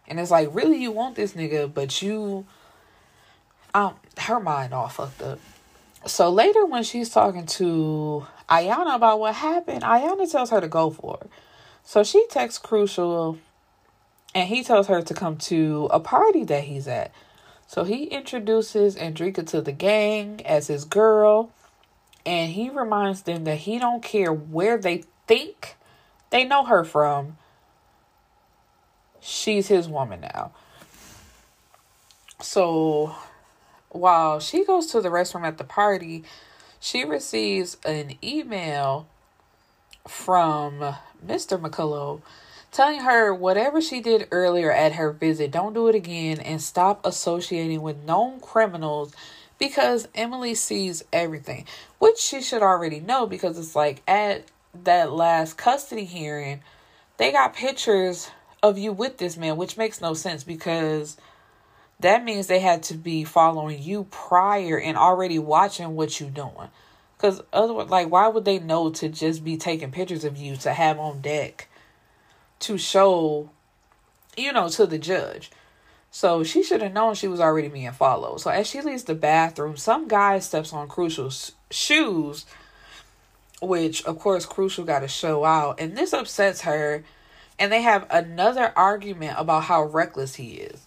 And 0.07 0.19
it's 0.19 0.31
like, 0.31 0.49
really 0.53 0.81
you 0.81 0.91
want 0.91 1.15
this 1.15 1.33
nigga, 1.33 1.73
but 1.73 2.01
you 2.01 2.45
um 3.73 3.95
her 4.17 4.39
mind 4.39 4.73
all 4.73 4.89
fucked 4.89 5.21
up. 5.21 5.39
So 6.05 6.29
later 6.29 6.65
when 6.65 6.83
she's 6.83 7.09
talking 7.09 7.45
to 7.45 8.27
Ayana 8.49 8.95
about 8.95 9.19
what 9.19 9.35
happened, 9.35 9.83
Ayana 9.83 10.29
tells 10.29 10.49
her 10.49 10.59
to 10.59 10.67
go 10.67 10.89
for 10.89 11.19
it. 11.21 11.29
So 11.85 12.03
she 12.03 12.25
texts 12.29 12.59
Crucial 12.59 13.37
and 14.35 14.47
he 14.49 14.63
tells 14.63 14.87
her 14.87 15.01
to 15.01 15.13
come 15.13 15.37
to 15.37 15.87
a 15.91 15.99
party 15.99 16.43
that 16.45 16.63
he's 16.63 16.87
at. 16.87 17.11
So 17.67 17.83
he 17.83 18.05
introduces 18.05 18.95
Andrika 18.95 19.45
to 19.47 19.61
the 19.61 19.71
gang 19.71 20.41
as 20.45 20.67
his 20.67 20.85
girl, 20.85 21.51
and 22.25 22.51
he 22.51 22.69
reminds 22.69 23.23
them 23.23 23.43
that 23.45 23.59
he 23.59 23.79
don't 23.79 24.03
care 24.03 24.33
where 24.33 24.77
they 24.77 25.03
think 25.27 25.75
they 26.29 26.43
know 26.43 26.65
her 26.65 26.83
from. 26.83 27.37
She's 29.19 29.67
his 29.67 29.87
woman 29.87 30.21
now. 30.21 30.51
So 32.41 33.15
while 33.89 34.39
she 34.39 34.65
goes 34.65 34.87
to 34.87 35.01
the 35.01 35.09
restroom 35.09 35.45
at 35.47 35.57
the 35.57 35.63
party, 35.63 36.23
she 36.79 37.05
receives 37.05 37.77
an 37.85 38.15
email 38.23 39.07
from 40.07 40.79
Mr. 41.25 41.59
McCullough 41.59 42.21
telling 42.73 43.01
her 43.01 43.33
whatever 43.33 43.79
she 43.79 44.01
did 44.01 44.27
earlier 44.31 44.71
at 44.71 44.93
her 44.93 45.11
visit, 45.11 45.51
don't 45.51 45.73
do 45.73 45.87
it 45.87 45.95
again 45.95 46.39
and 46.39 46.61
stop 46.61 47.05
associating 47.05 47.81
with 47.81 48.03
known 48.03 48.39
criminals 48.39 49.13
because 49.59 50.07
Emily 50.15 50.55
sees 50.55 51.03
everything, 51.13 51.65
which 51.99 52.17
she 52.17 52.41
should 52.41 52.63
already 52.63 52.99
know 52.99 53.27
because 53.27 53.59
it's 53.59 53.75
like 53.75 54.01
at 54.07 54.45
that 54.83 55.11
last 55.11 55.55
custody 55.55 56.03
hearing, 56.03 56.61
they 57.17 57.31
got 57.31 57.53
pictures 57.53 58.31
of 58.63 58.79
you 58.79 58.91
with 58.91 59.19
this 59.19 59.37
man, 59.37 59.55
which 59.55 59.77
makes 59.77 60.01
no 60.01 60.15
sense 60.15 60.43
because 60.43 61.15
that 61.99 62.23
means 62.23 62.47
they 62.47 62.59
had 62.59 62.81
to 62.81 62.95
be 62.95 63.23
following 63.23 63.81
you 63.81 64.05
prior 64.09 64.79
and 64.79 64.97
already 64.97 65.37
watching 65.37 65.95
what 65.95 66.19
you're 66.19 66.29
doing. 66.29 66.69
Because 67.15 67.41
otherwise, 67.53 67.89
like, 67.89 68.09
why 68.09 68.27
would 68.27 68.45
they 68.45 68.57
know 68.57 68.89
to 68.89 69.09
just 69.09 69.43
be 69.43 69.57
taking 69.57 69.91
pictures 69.91 70.25
of 70.25 70.37
you 70.37 70.55
to 70.57 70.73
have 70.73 70.97
on 70.99 71.21
deck? 71.21 71.69
To 72.63 72.77
show, 72.77 73.49
you 74.35 74.51
know, 74.51 74.67
to 74.69 74.85
the 74.85 74.97
judge. 74.97 75.51
So 76.11 76.43
she 76.43 76.63
should 76.63 76.81
have 76.81 76.93
known 76.93 77.15
she 77.15 77.27
was 77.27 77.39
already 77.39 77.69
being 77.69 77.91
followed. 77.91 78.41
So 78.41 78.51
as 78.51 78.67
she 78.67 78.81
leaves 78.81 79.03
the 79.03 79.15
bathroom, 79.15 79.77
some 79.77 80.07
guy 80.07 80.39
steps 80.39 80.73
on 80.73 80.87
Crucial's 80.87 81.53
shoes, 81.71 82.45
which 83.61 84.03
of 84.05 84.19
course 84.19 84.45
Crucial 84.45 84.83
got 84.85 84.99
to 84.99 85.07
show 85.07 85.45
out, 85.45 85.79
and 85.79 85.97
this 85.97 86.13
upsets 86.13 86.61
her. 86.61 87.03
And 87.59 87.71
they 87.71 87.83
have 87.83 88.07
another 88.09 88.73
argument 88.75 89.35
about 89.37 89.65
how 89.65 89.83
reckless 89.83 90.35
he 90.35 90.53
is. 90.53 90.81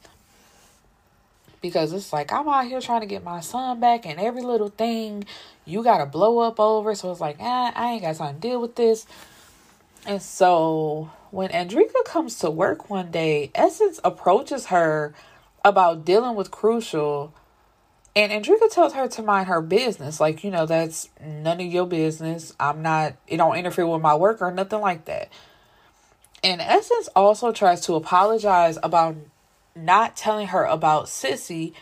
Because 1.62 1.92
it's 1.92 2.12
like, 2.12 2.32
I'm 2.32 2.48
out 2.48 2.66
here 2.66 2.80
trying 2.80 3.02
to 3.02 3.06
get 3.06 3.22
my 3.22 3.40
son 3.40 3.78
back, 3.78 4.04
and 4.04 4.18
every 4.18 4.42
little 4.42 4.68
thing 4.68 5.26
you 5.64 5.84
got 5.84 5.98
to 5.98 6.06
blow 6.06 6.40
up 6.40 6.58
over. 6.58 6.94
So 6.96 7.12
it's 7.12 7.20
like, 7.20 7.36
ah, 7.40 7.72
I 7.74 7.92
ain't 7.92 8.02
got 8.02 8.16
time 8.16 8.34
to 8.34 8.40
deal 8.40 8.60
with 8.60 8.74
this. 8.74 9.06
And 10.06 10.20
so 10.20 11.10
when 11.36 11.50
Andrika 11.50 12.02
comes 12.06 12.38
to 12.38 12.50
work 12.50 12.88
one 12.88 13.10
day, 13.10 13.50
Essence 13.54 14.00
approaches 14.02 14.66
her 14.66 15.14
about 15.62 16.02
dealing 16.02 16.34
with 16.34 16.50
Crucial. 16.50 17.34
And 18.16 18.32
Andrika 18.32 18.70
tells 18.70 18.94
her 18.94 19.06
to 19.06 19.22
mind 19.22 19.48
her 19.48 19.60
business. 19.60 20.18
Like, 20.18 20.42
you 20.42 20.50
know, 20.50 20.64
that's 20.64 21.10
none 21.22 21.60
of 21.60 21.66
your 21.66 21.86
business. 21.86 22.54
I'm 22.58 22.80
not, 22.80 23.16
it 23.26 23.36
don't 23.36 23.54
interfere 23.56 23.86
with 23.86 24.00
my 24.00 24.14
work 24.14 24.40
or 24.40 24.50
nothing 24.50 24.80
like 24.80 25.04
that. 25.04 25.30
And 26.42 26.62
Essence 26.62 27.10
also 27.14 27.52
tries 27.52 27.82
to 27.82 27.96
apologize 27.96 28.78
about 28.82 29.16
not 29.74 30.16
telling 30.16 30.46
her 30.46 30.64
about 30.64 31.04
Sissy, 31.04 31.74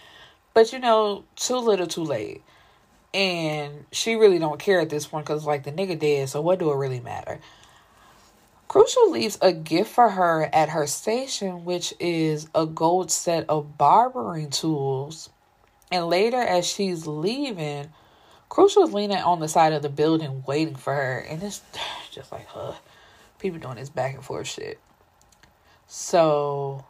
but 0.52 0.72
you 0.72 0.80
know, 0.80 1.22
too 1.36 1.58
little 1.58 1.86
too 1.86 2.02
late. 2.02 2.42
And 3.12 3.86
she 3.92 4.16
really 4.16 4.40
don't 4.40 4.58
care 4.58 4.80
at 4.80 4.90
this 4.90 5.06
point 5.06 5.26
because, 5.26 5.46
like, 5.46 5.62
the 5.62 5.70
nigga 5.70 5.96
dead, 5.96 6.28
so 6.28 6.40
what 6.40 6.58
do 6.58 6.72
it 6.72 6.76
really 6.76 6.98
matter? 6.98 7.38
Crucial 8.74 9.12
leaves 9.12 9.38
a 9.40 9.52
gift 9.52 9.92
for 9.92 10.08
her 10.08 10.50
at 10.52 10.70
her 10.70 10.88
station, 10.88 11.64
which 11.64 11.94
is 12.00 12.48
a 12.56 12.66
gold 12.66 13.08
set 13.08 13.48
of 13.48 13.78
barbering 13.78 14.50
tools. 14.50 15.30
And 15.92 16.08
later, 16.08 16.40
as 16.40 16.66
she's 16.66 17.06
leaving, 17.06 17.90
Crucial 18.48 18.82
is 18.82 18.92
leaning 18.92 19.18
on 19.18 19.38
the 19.38 19.46
side 19.46 19.72
of 19.74 19.82
the 19.82 19.88
building 19.88 20.42
waiting 20.48 20.74
for 20.74 20.92
her. 20.92 21.18
And 21.18 21.40
it's 21.40 21.62
just 22.10 22.32
like, 22.32 22.48
huh, 22.48 22.72
people 23.38 23.60
doing 23.60 23.76
this 23.76 23.90
back 23.90 24.14
and 24.14 24.24
forth 24.24 24.48
shit. 24.48 24.80
So 25.86 26.84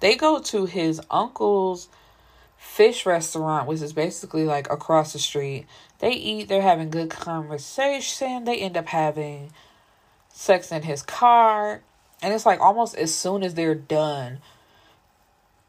they 0.00 0.14
go 0.14 0.40
to 0.40 0.66
his 0.66 1.00
uncle's 1.10 1.88
fish 2.58 3.06
restaurant, 3.06 3.66
which 3.66 3.80
is 3.80 3.94
basically 3.94 4.44
like 4.44 4.70
across 4.70 5.14
the 5.14 5.18
street. 5.18 5.64
They 6.00 6.12
eat, 6.12 6.48
they're 6.48 6.60
having 6.60 6.90
good 6.90 7.08
conversation. 7.08 8.44
They 8.44 8.58
end 8.58 8.76
up 8.76 8.88
having 8.88 9.50
sex 10.34 10.72
in 10.72 10.82
his 10.82 11.00
car. 11.00 11.80
And 12.20 12.34
it's 12.34 12.44
like 12.44 12.60
almost 12.60 12.96
as 12.96 13.14
soon 13.14 13.42
as 13.42 13.54
they're 13.54 13.74
done, 13.74 14.38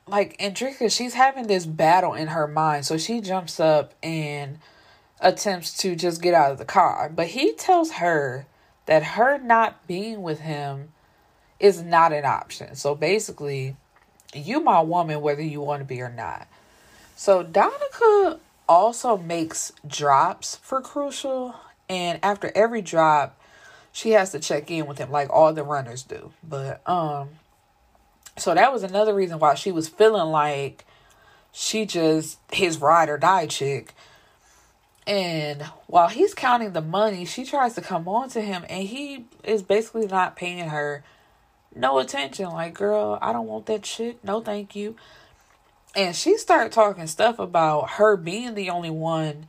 like 0.08 0.38
Andrika, 0.38 0.96
she's 0.96 1.14
having 1.14 1.48
this 1.48 1.66
battle 1.66 2.14
in 2.14 2.28
her 2.28 2.48
mind. 2.48 2.86
So 2.86 2.98
she 2.98 3.22
jumps 3.22 3.60
up 3.60 3.94
and 4.04 4.60
attempts 5.22 5.78
to 5.78 5.96
just 5.96 6.22
get 6.22 6.34
out 6.34 6.52
of 6.52 6.58
the 6.58 6.66
car. 6.66 7.12
But 7.14 7.28
he 7.28 7.54
tells 7.54 7.94
her 7.94 8.46
that 8.86 9.04
her 9.04 9.38
not 9.38 9.88
being 9.88 10.22
with 10.22 10.42
him 10.42 10.90
is 11.60 11.82
not 11.82 12.12
an 12.12 12.26
option. 12.26 12.76
So 12.76 12.96
basically, 12.96 13.76
you 14.34 14.60
my 14.60 14.82
woman 14.82 15.22
whether 15.22 15.42
you 15.42 15.62
want 15.62 15.82
to 15.82 15.86
be 15.86 16.02
or 16.02 16.10
not. 16.12 16.48
So 17.16 17.44
Donica 17.44 18.40
also 18.68 19.18
makes 19.18 19.72
drops 19.88 20.58
for 20.58 20.82
Crucial 20.82 21.56
and 21.88 22.20
after 22.24 22.52
every 22.56 22.82
drop 22.82 23.40
she 23.96 24.12
has 24.12 24.34
to 24.34 24.40
check 24.40 24.70
in 24.70 24.88
with 24.88 24.98
him 24.98 25.10
like 25.10 25.30
all 25.30 25.54
the 25.54 25.64
runners 25.64 26.04
do. 26.04 26.34
But 26.44 26.88
um 26.88 27.30
so 28.38 28.54
that 28.54 28.74
was 28.74 28.84
another 28.84 29.16
reason 29.16 29.40
why 29.40 29.56
she 29.56 29.72
was 29.72 29.88
feeling 29.88 30.32
like 30.32 30.86
she 31.54 31.86
just 31.86 32.38
his 32.52 32.82
ride 32.82 33.08
or 33.08 33.18
die 33.18 33.48
chick. 33.48 33.94
And 35.08 35.62
while 35.88 36.10
he's 36.10 36.34
counting 36.34 36.74
the 36.74 36.82
money, 36.82 37.24
she 37.24 37.46
tries 37.46 37.76
to 37.76 37.82
come 37.82 38.06
on 38.10 38.28
to 38.32 38.42
him 38.42 38.66
and 38.70 38.84
he 38.84 39.28
is 39.46 39.64
basically 39.64 40.08
not 40.08 40.36
paying 40.36 40.68
her 40.68 41.02
no 41.74 41.98
attention. 42.00 42.50
Like, 42.50 42.74
girl, 42.74 43.18
I 43.22 43.32
don't 43.32 43.48
want 43.48 43.66
that 43.68 43.86
shit. 43.86 44.22
No, 44.26 44.42
thank 44.42 44.76
you. 44.76 44.98
And 45.96 46.14
she 46.14 46.38
started 46.38 46.74
talking 46.74 47.08
stuff 47.08 47.40
about 47.40 47.92
her 47.92 48.18
being 48.18 48.56
the 48.56 48.70
only 48.70 48.90
one 48.90 49.48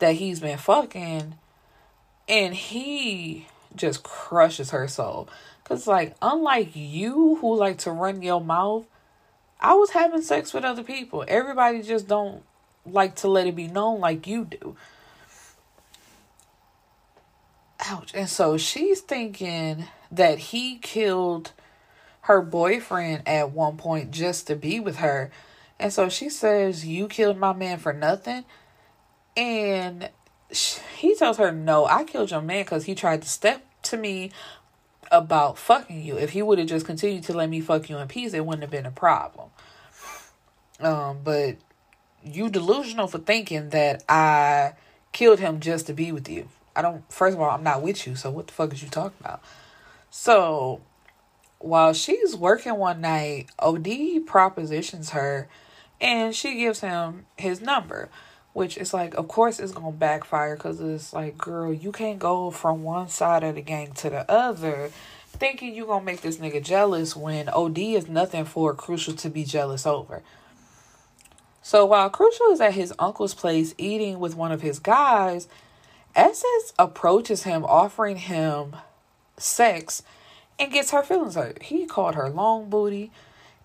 that 0.00 0.16
he's 0.16 0.40
been 0.40 0.58
fucking. 0.58 1.36
And 2.28 2.52
he 2.52 3.46
just 3.76 4.02
crushes 4.02 4.70
her 4.70 4.88
soul. 4.88 5.28
Because, 5.62 5.86
like, 5.86 6.16
unlike 6.22 6.70
you 6.74 7.36
who 7.36 7.56
like 7.56 7.78
to 7.78 7.90
run 7.90 8.22
your 8.22 8.40
mouth, 8.40 8.86
I 9.60 9.74
was 9.74 9.90
having 9.90 10.22
sex 10.22 10.52
with 10.54 10.64
other 10.64 10.82
people. 10.82 11.24
Everybody 11.26 11.82
just 11.82 12.06
don't 12.06 12.42
like 12.84 13.16
to 13.16 13.28
let 13.28 13.46
it 13.46 13.56
be 13.56 13.66
known 13.66 14.00
like 14.00 14.26
you 14.26 14.44
do. 14.44 14.76
Ouch. 17.80 18.12
And 18.14 18.28
so 18.28 18.56
she's 18.56 19.00
thinking 19.00 19.86
that 20.10 20.38
he 20.38 20.78
killed 20.78 21.52
her 22.22 22.42
boyfriend 22.42 23.26
at 23.26 23.52
one 23.52 23.76
point 23.76 24.10
just 24.10 24.46
to 24.48 24.56
be 24.56 24.80
with 24.80 24.96
her. 24.96 25.30
And 25.78 25.92
so 25.92 26.08
she 26.08 26.28
says, 26.28 26.86
You 26.86 27.08
killed 27.08 27.38
my 27.38 27.52
man 27.52 27.78
for 27.78 27.92
nothing. 27.92 28.44
And 29.36 30.10
he 30.96 31.14
tells 31.14 31.36
her, 31.38 31.52
No, 31.52 31.86
I 31.86 32.04
killed 32.04 32.30
your 32.30 32.40
man 32.40 32.64
because 32.64 32.84
he 32.84 32.94
tried 32.94 33.22
to 33.22 33.28
step 33.28 33.65
to 33.86 33.96
me 33.96 34.30
about 35.10 35.58
fucking 35.58 36.02
you. 36.02 36.16
If 36.16 36.30
he 36.30 36.42
would 36.42 36.58
have 36.58 36.68
just 36.68 36.86
continued 36.86 37.24
to 37.24 37.32
let 37.32 37.48
me 37.48 37.60
fuck 37.60 37.88
you 37.88 37.98
in 37.98 38.08
peace, 38.08 38.34
it 38.34 38.44
wouldn't 38.44 38.62
have 38.62 38.70
been 38.70 38.86
a 38.86 38.90
problem. 38.90 39.50
Um, 40.80 41.18
but 41.24 41.56
you 42.24 42.50
delusional 42.50 43.06
for 43.06 43.18
thinking 43.18 43.70
that 43.70 44.04
I 44.08 44.74
killed 45.12 45.40
him 45.40 45.60
just 45.60 45.86
to 45.86 45.92
be 45.92 46.12
with 46.12 46.28
you. 46.28 46.48
I 46.74 46.82
don't 46.82 47.10
first 47.10 47.34
of 47.34 47.40
all, 47.40 47.50
I'm 47.50 47.62
not 47.62 47.82
with 47.82 48.06
you, 48.06 48.16
so 48.16 48.30
what 48.30 48.48
the 48.48 48.52
fuck 48.52 48.72
is 48.72 48.82
you 48.82 48.88
talking 48.88 49.16
about? 49.20 49.42
So 50.10 50.80
while 51.58 51.92
she's 51.94 52.36
working 52.36 52.76
one 52.76 53.00
night, 53.00 53.46
OD 53.58 54.26
propositions 54.26 55.10
her 55.10 55.48
and 56.00 56.34
she 56.34 56.56
gives 56.56 56.80
him 56.80 57.26
his 57.38 57.60
number, 57.60 58.10
which 58.56 58.78
is 58.78 58.94
like, 58.94 59.12
of 59.16 59.28
course, 59.28 59.60
it's 59.60 59.72
gonna 59.72 59.92
backfire 59.92 60.56
because 60.56 60.80
it's 60.80 61.12
like, 61.12 61.36
girl, 61.36 61.70
you 61.70 61.92
can't 61.92 62.18
go 62.18 62.50
from 62.50 62.82
one 62.82 63.06
side 63.06 63.44
of 63.44 63.54
the 63.54 63.60
gang 63.60 63.92
to 63.92 64.08
the 64.08 64.30
other 64.30 64.90
thinking 65.26 65.74
you 65.74 65.84
gonna 65.84 66.02
make 66.02 66.22
this 66.22 66.38
nigga 66.38 66.64
jealous 66.64 67.14
when 67.14 67.50
OD 67.50 67.76
is 67.76 68.08
nothing 68.08 68.46
for 68.46 68.72
Crucial 68.72 69.12
to 69.12 69.28
be 69.28 69.44
jealous 69.44 69.86
over. 69.86 70.22
So 71.60 71.84
while 71.84 72.08
Crucial 72.08 72.46
is 72.46 72.62
at 72.62 72.72
his 72.72 72.94
uncle's 72.98 73.34
place 73.34 73.74
eating 73.76 74.20
with 74.20 74.34
one 74.34 74.52
of 74.52 74.62
his 74.62 74.78
guys, 74.78 75.48
Essence 76.14 76.72
approaches 76.78 77.42
him 77.42 77.62
offering 77.62 78.16
him 78.16 78.74
sex 79.36 80.02
and 80.58 80.72
gets 80.72 80.92
her 80.92 81.02
feelings 81.02 81.34
hurt. 81.34 81.64
He 81.64 81.84
called 81.84 82.14
her 82.14 82.30
long 82.30 82.70
booty. 82.70 83.10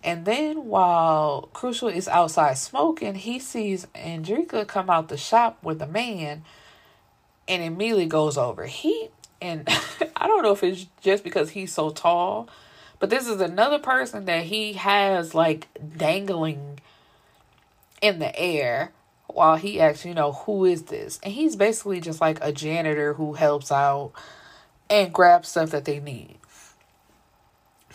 And 0.04 0.24
then 0.24 0.64
while 0.64 1.48
Crucial 1.52 1.88
is 1.88 2.08
outside 2.08 2.58
smoking, 2.58 3.14
he 3.14 3.38
sees 3.38 3.86
Andrika 3.94 4.66
come 4.66 4.90
out 4.90 5.08
the 5.08 5.16
shop 5.16 5.58
with 5.62 5.80
a 5.80 5.86
man 5.86 6.44
and 7.46 7.62
immediately 7.62 8.06
goes 8.06 8.36
over. 8.36 8.66
He 8.66 9.08
and 9.40 9.68
I 10.16 10.26
don't 10.26 10.42
know 10.42 10.52
if 10.52 10.62
it's 10.62 10.86
just 11.00 11.24
because 11.24 11.50
he's 11.50 11.72
so 11.72 11.90
tall, 11.90 12.48
but 12.98 13.10
this 13.10 13.28
is 13.28 13.40
another 13.40 13.78
person 13.78 14.24
that 14.24 14.44
he 14.44 14.74
has 14.74 15.34
like 15.34 15.68
dangling 15.96 16.80
in 18.00 18.18
the 18.18 18.36
air 18.38 18.92
while 19.28 19.56
he 19.56 19.80
asks, 19.80 20.04
you 20.04 20.14
know, 20.14 20.32
who 20.32 20.64
is 20.64 20.84
this? 20.84 21.18
And 21.22 21.32
he's 21.32 21.56
basically 21.56 22.00
just 22.00 22.20
like 22.20 22.38
a 22.42 22.52
janitor 22.52 23.14
who 23.14 23.34
helps 23.34 23.72
out 23.72 24.12
and 24.90 25.12
grabs 25.12 25.48
stuff 25.48 25.70
that 25.70 25.84
they 25.84 26.00
need. 26.00 26.38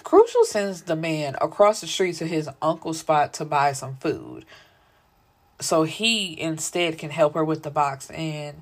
Crucial 0.08 0.45
sends 0.45 0.84
the 0.84 0.95
man 0.95 1.36
across 1.41 1.82
the 1.82 1.88
street 1.88 2.16
to 2.16 2.26
his 2.26 2.49
uncle's 2.62 2.99
spot 2.99 3.34
to 3.34 3.43
buy 3.43 3.74
some 3.74 3.97
food. 3.97 4.45
So 5.60 5.84
he 5.84 6.39
instead 6.39 6.97
can 6.97 7.10
help 7.10 7.34
her 7.34 7.43
with 7.43 7.64
the 7.64 7.70
box 7.70 8.10
and 8.12 8.62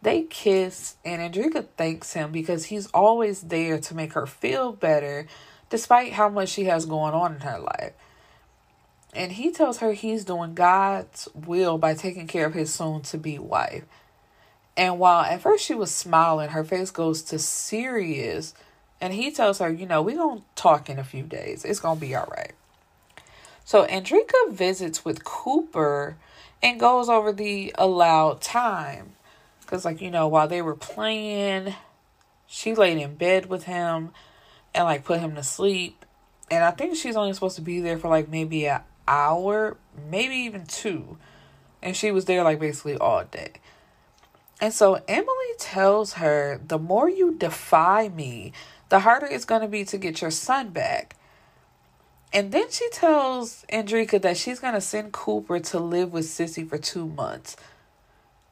they 0.00 0.22
kiss 0.22 0.94
and 1.04 1.20
Andrika 1.20 1.66
thanks 1.76 2.12
him 2.12 2.30
because 2.30 2.66
he's 2.66 2.86
always 2.94 3.40
there 3.40 3.80
to 3.80 3.96
make 3.96 4.12
her 4.12 4.28
feel 4.28 4.70
better 4.70 5.26
despite 5.70 6.12
how 6.12 6.28
much 6.28 6.50
she 6.50 6.66
has 6.66 6.86
going 6.86 7.14
on 7.14 7.34
in 7.34 7.40
her 7.40 7.58
life. 7.58 7.94
And 9.12 9.32
he 9.32 9.50
tells 9.50 9.78
her 9.78 9.92
he's 9.92 10.24
doing 10.24 10.54
God's 10.54 11.28
will 11.34 11.78
by 11.78 11.94
taking 11.94 12.28
care 12.28 12.46
of 12.46 12.54
his 12.54 12.72
soon 12.72 13.02
to 13.02 13.18
be 13.18 13.40
wife. 13.40 13.82
And 14.76 15.00
while 15.00 15.24
at 15.24 15.40
first 15.40 15.64
she 15.64 15.74
was 15.74 15.90
smiling, 15.90 16.50
her 16.50 16.62
face 16.62 16.92
goes 16.92 17.22
to 17.22 17.40
serious. 17.40 18.54
And 19.00 19.12
he 19.12 19.30
tells 19.30 19.58
her, 19.58 19.70
you 19.70 19.86
know, 19.86 20.02
we're 20.02 20.16
going 20.16 20.38
to 20.38 20.44
talk 20.54 20.88
in 20.88 20.98
a 20.98 21.04
few 21.04 21.22
days. 21.24 21.64
It's 21.64 21.80
going 21.80 21.98
to 21.98 22.00
be 22.00 22.14
all 22.14 22.28
right. 22.36 22.52
So 23.64 23.86
Andrika 23.86 24.50
visits 24.50 25.04
with 25.04 25.24
Cooper 25.24 26.16
and 26.62 26.80
goes 26.80 27.08
over 27.08 27.32
the 27.32 27.74
allowed 27.76 28.40
time. 28.40 29.12
Because, 29.60 29.84
like, 29.84 30.00
you 30.00 30.10
know, 30.10 30.28
while 30.28 30.48
they 30.48 30.62
were 30.62 30.76
playing, 30.76 31.74
she 32.46 32.74
laid 32.74 32.98
in 32.98 33.16
bed 33.16 33.46
with 33.46 33.64
him 33.64 34.12
and, 34.74 34.84
like, 34.84 35.04
put 35.04 35.20
him 35.20 35.34
to 35.34 35.42
sleep. 35.42 36.04
And 36.50 36.62
I 36.64 36.70
think 36.70 36.96
she's 36.96 37.16
only 37.16 37.32
supposed 37.32 37.56
to 37.56 37.62
be 37.62 37.80
there 37.80 37.98
for, 37.98 38.08
like, 38.08 38.28
maybe 38.28 38.66
a 38.66 38.84
hour, 39.08 39.76
maybe 40.10 40.36
even 40.36 40.66
two. 40.66 41.18
And 41.82 41.96
she 41.96 42.10
was 42.10 42.24
there 42.24 42.42
like 42.42 42.58
basically 42.58 42.96
all 42.96 43.24
day. 43.24 43.52
And 44.60 44.72
so 44.72 45.00
Emily 45.06 45.52
tells 45.58 46.14
her, 46.14 46.60
the 46.66 46.78
more 46.78 47.08
you 47.08 47.34
defy 47.34 48.08
me, 48.08 48.52
the 48.88 49.00
harder 49.00 49.26
it's 49.26 49.44
going 49.44 49.62
to 49.62 49.68
be 49.68 49.84
to 49.84 49.98
get 49.98 50.20
your 50.20 50.30
son 50.30 50.70
back. 50.70 51.16
And 52.32 52.52
then 52.52 52.70
she 52.70 52.88
tells 52.90 53.64
Andrika 53.72 54.20
that 54.22 54.36
she's 54.36 54.60
going 54.60 54.74
to 54.74 54.80
send 54.80 55.12
Cooper 55.12 55.58
to 55.60 55.78
live 55.78 56.12
with 56.12 56.26
Sissy 56.26 56.68
for 56.68 56.78
two 56.78 57.06
months 57.06 57.56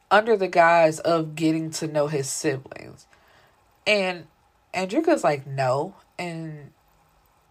under 0.09 0.37
the 0.37 0.47
guise 0.47 0.99
of 0.99 1.35
getting 1.35 1.71
to 1.71 1.87
know 1.87 2.07
his 2.07 2.29
siblings. 2.29 3.05
And 3.85 4.25
Andrika's 4.73 5.23
like, 5.23 5.45
no. 5.45 5.95
And 6.17 6.71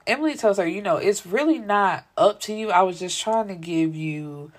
Emily 0.07 0.35
tells 0.35 0.59
her, 0.59 0.67
you 0.67 0.83
know, 0.83 0.97
it's 0.97 1.27
really 1.27 1.59
not 1.59 2.07
up 2.17 2.41
to 2.41 2.55
you. 2.55 2.71
I 2.71 2.83
was 2.83 2.99
just 2.99 3.21
trying 3.21 3.49
to 3.49 3.55
give 3.55 3.95
you 3.95 4.53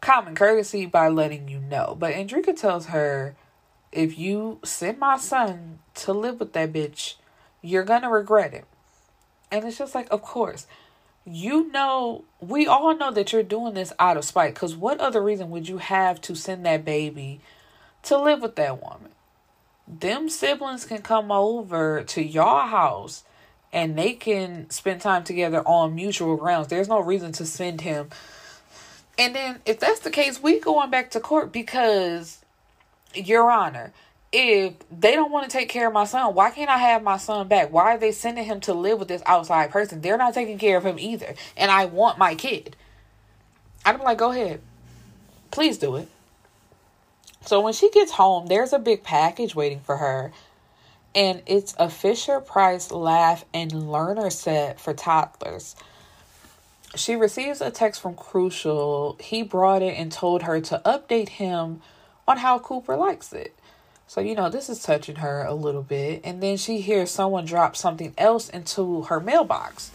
common 0.00 0.34
courtesy 0.34 0.86
by 0.86 1.08
letting 1.08 1.48
you 1.48 1.60
know. 1.60 1.96
But 1.98 2.14
Andrika 2.14 2.56
tells 2.56 2.86
her, 2.86 3.34
if 3.90 4.18
you 4.18 4.58
send 4.64 4.98
my 4.98 5.18
son 5.18 5.78
to 5.96 6.12
live 6.12 6.40
with 6.40 6.52
that 6.54 6.72
bitch, 6.72 7.14
you're 7.62 7.84
gonna 7.84 8.10
regret 8.10 8.52
it. 8.52 8.64
And 9.50 9.64
it's 9.64 9.78
just 9.78 9.94
like, 9.94 10.08
of 10.10 10.22
course. 10.22 10.66
You 11.24 11.70
know, 11.70 12.24
we 12.40 12.66
all 12.66 12.96
know 12.96 13.12
that 13.12 13.32
you're 13.32 13.44
doing 13.44 13.74
this 13.74 13.92
out 13.98 14.16
of 14.16 14.24
spite. 14.24 14.54
Because 14.54 14.74
what 14.74 14.98
other 14.98 15.22
reason 15.22 15.50
would 15.50 15.68
you 15.68 15.78
have 15.78 16.20
to 16.22 16.34
send 16.34 16.66
that 16.66 16.84
baby 16.84 17.40
to 18.04 18.18
live 18.18 18.42
with 18.42 18.56
that 18.56 18.82
woman? 18.82 19.12
Them 19.86 20.28
siblings 20.28 20.84
can 20.84 21.02
come 21.02 21.30
over 21.30 22.02
to 22.02 22.22
your 22.22 22.62
house 22.62 23.22
and 23.72 23.96
they 23.96 24.12
can 24.12 24.68
spend 24.70 25.00
time 25.00 25.24
together 25.24 25.62
on 25.66 25.94
mutual 25.94 26.36
grounds. 26.36 26.68
There's 26.68 26.88
no 26.88 27.00
reason 27.00 27.32
to 27.32 27.46
send 27.46 27.80
him. 27.80 28.10
And 29.18 29.34
then, 29.34 29.60
if 29.66 29.78
that's 29.78 30.00
the 30.00 30.10
case, 30.10 30.42
we 30.42 30.58
going 30.58 30.90
back 30.90 31.10
to 31.12 31.20
court 31.20 31.52
because, 31.52 32.38
Your 33.14 33.50
Honor, 33.50 33.92
if 34.32 34.74
they 34.90 35.12
don't 35.12 35.30
want 35.30 35.50
to 35.50 35.56
take 35.56 35.68
care 35.68 35.86
of 35.88 35.92
my 35.92 36.04
son, 36.04 36.34
why 36.34 36.50
can't 36.50 36.70
I 36.70 36.78
have 36.78 37.02
my 37.02 37.18
son 37.18 37.48
back? 37.48 37.70
Why 37.70 37.94
are 37.94 37.98
they 37.98 38.12
sending 38.12 38.44
him 38.44 38.60
to 38.60 38.72
live 38.74 38.98
with 38.98 39.08
this 39.08 39.22
outside 39.26 39.70
person? 39.70 40.00
They're 40.00 40.16
not 40.16 40.34
taking 40.34 40.58
care 40.58 40.76
of 40.76 40.84
him 40.84 40.98
either. 40.98 41.34
And 41.56 41.70
I 41.70 41.84
want 41.84 42.18
my 42.18 42.34
kid. 42.34 42.76
I'm 43.84 44.00
like, 44.00 44.18
go 44.18 44.30
ahead. 44.30 44.60
Please 45.50 45.76
do 45.76 45.96
it. 45.96 46.08
So 47.44 47.60
when 47.60 47.72
she 47.72 47.90
gets 47.90 48.12
home, 48.12 48.46
there's 48.46 48.72
a 48.72 48.78
big 48.78 49.02
package 49.02 49.54
waiting 49.54 49.80
for 49.80 49.98
her 49.98 50.32
and 51.14 51.42
it's 51.46 51.74
a 51.78 51.90
Fisher 51.90 52.40
Price 52.40 52.90
Laugh 52.90 53.44
and 53.52 53.90
Learner 53.90 54.30
set 54.30 54.80
for 54.80 54.94
toddlers. 54.94 55.76
She 56.94 57.16
receives 57.16 57.60
a 57.60 57.70
text 57.70 58.00
from 58.00 58.14
Crucial. 58.14 59.16
He 59.20 59.42
brought 59.42 59.82
it 59.82 59.96
and 59.98 60.10
told 60.10 60.42
her 60.42 60.60
to 60.60 60.80
update 60.84 61.30
him 61.30 61.82
on 62.26 62.38
how 62.38 62.58
Cooper 62.58 62.96
likes 62.96 63.32
it. 63.32 63.54
So, 64.06 64.20
you 64.20 64.34
know, 64.34 64.50
this 64.50 64.68
is 64.68 64.82
touching 64.82 65.16
her 65.16 65.42
a 65.42 65.54
little 65.54 65.82
bit. 65.82 66.20
And 66.24 66.42
then 66.42 66.56
she 66.56 66.80
hears 66.80 67.10
someone 67.10 67.46
drop 67.46 67.76
something 67.76 68.12
else 68.18 68.48
into 68.48 69.02
her 69.04 69.20
mailbox. 69.20 69.90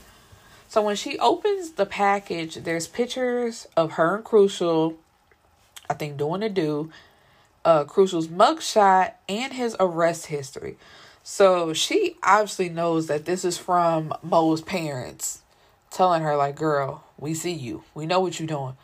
So 0.68 0.82
when 0.82 0.95
she 0.95 1.18
opens 1.20 1.72
the 1.72 1.86
package, 1.86 2.55
there's 2.55 2.88
pictures 2.88 3.68
of 3.78 3.93
her 3.93 4.16
and 4.16 4.26
Crucial, 4.26 4.97
I 5.89 5.93
think 5.93 6.18
doing 6.18 6.43
a 6.43 6.49
do, 6.49 6.91
uh, 7.64 7.84
Crucial's 7.86 8.28
mugshot, 8.28 9.14
and 9.30 9.53
his 9.53 9.76
arrest 9.80 10.28
history. 10.28 10.78
So 11.24 11.74
she 11.74 12.16
obviously 12.24 12.70
knows 12.70 13.08
that 13.08 13.26
this 13.26 13.45
is 13.45 13.58
from 13.58 14.14
Mo's 14.24 14.62
parents 14.62 15.41
telling 15.89 16.22
her, 16.22 16.36
like, 16.36 16.55
girl, 16.55 17.03
we 17.18 17.34
see 17.34 17.53
you. 17.53 17.84
We 17.93 18.05
know 18.05 18.20
what 18.20 18.39
you're 18.39 18.47
doing. 18.47 18.78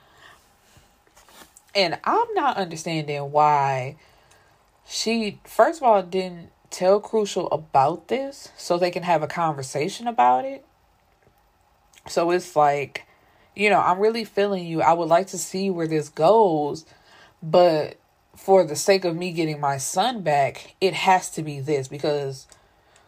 And 1.75 1.99
I'm 2.03 2.33
not 2.33 2.57
understanding 2.57 3.31
why 3.31 3.95
she 4.85 5.39
first 5.45 5.81
of 5.81 5.83
all 5.83 6.03
didn't 6.03 6.49
tell 6.69 6.99
Crucial 6.99 7.49
about 7.51 8.07
this 8.07 8.49
so 8.57 8.77
they 8.77 8.91
can 8.91 9.03
have 9.03 9.21
a 9.21 9.27
conversation 9.27 10.07
about 10.07 10.43
it. 10.43 10.65
So 12.07 12.31
it's 12.31 12.55
like, 12.55 13.05
you 13.55 13.69
know, 13.69 13.79
I'm 13.79 13.99
really 13.99 14.25
feeling 14.25 14.65
you. 14.65 14.81
I 14.81 14.93
would 14.93 15.07
like 15.07 15.27
to 15.27 15.37
see 15.37 15.69
where 15.69 15.87
this 15.87 16.09
goes, 16.09 16.85
but 17.41 17.97
for 18.35 18.65
the 18.65 18.75
sake 18.75 19.05
of 19.05 19.15
me 19.15 19.31
getting 19.31 19.59
my 19.59 19.77
son 19.77 20.21
back, 20.21 20.75
it 20.81 20.93
has 20.93 21.29
to 21.31 21.43
be 21.43 21.59
this 21.59 21.87
because 21.87 22.47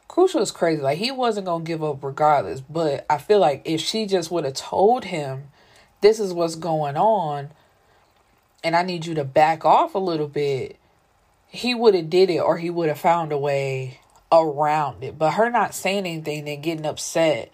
Crucial 0.08 0.42
is 0.42 0.52
crazy. 0.52 0.82
Like 0.82 1.00
he 1.00 1.12
wasn't 1.12 1.48
gonna 1.48 1.64
give 1.64 1.84
up 1.84 2.04
regardless. 2.04 2.62
But 2.62 3.06
I 3.10 3.18
feel 3.18 3.40
like 3.40 3.64
if 3.66 3.82
she 3.82 4.06
just 4.06 4.32
would 4.32 4.46
have 4.46 4.54
told 4.54 5.06
him 5.06 5.50
this 6.02 6.20
is 6.20 6.32
what's 6.32 6.56
going 6.56 6.96
on 6.96 7.50
and 8.64 8.76
I 8.76 8.84
need 8.84 9.06
you 9.06 9.16
to 9.16 9.24
back 9.24 9.66
off 9.66 9.96
a 9.96 10.00
little 10.00 10.28
bit, 10.28 10.78
he 11.56 11.74
would 11.74 11.96
have 11.96 12.10
did 12.10 12.30
it 12.30 12.40
or 12.40 12.58
he 12.58 12.70
would 12.70 12.90
have 12.90 13.00
found 13.00 13.32
a 13.32 13.38
way 13.38 14.00
around 14.32 15.04
it. 15.04 15.18
But 15.18 15.32
her 15.32 15.50
not 15.50 15.74
saying 15.74 16.06
anything 16.06 16.48
and 16.50 16.62
getting 16.62 16.86
upset, 16.86 17.52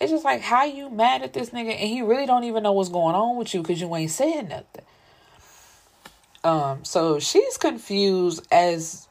it's 0.00 0.10
just 0.10 0.24
like 0.24 0.40
how 0.40 0.64
you 0.64 0.90
mad 0.90 1.22
at 1.22 1.32
this 1.32 1.50
nigga 1.50 1.70
and 1.70 1.88
he 1.88 2.02
really 2.02 2.26
don't 2.26 2.44
even 2.44 2.62
know 2.62 2.72
what's 2.72 2.88
going 2.88 3.14
on 3.14 3.36
with 3.36 3.52
you 3.54 3.62
because 3.62 3.80
you 3.80 3.94
ain't 3.94 4.10
saying 4.10 4.48
nothing. 4.48 4.84
Um, 6.44 6.84
so 6.84 7.18
she's 7.18 7.56
confused 7.56 8.46
as 8.50 9.06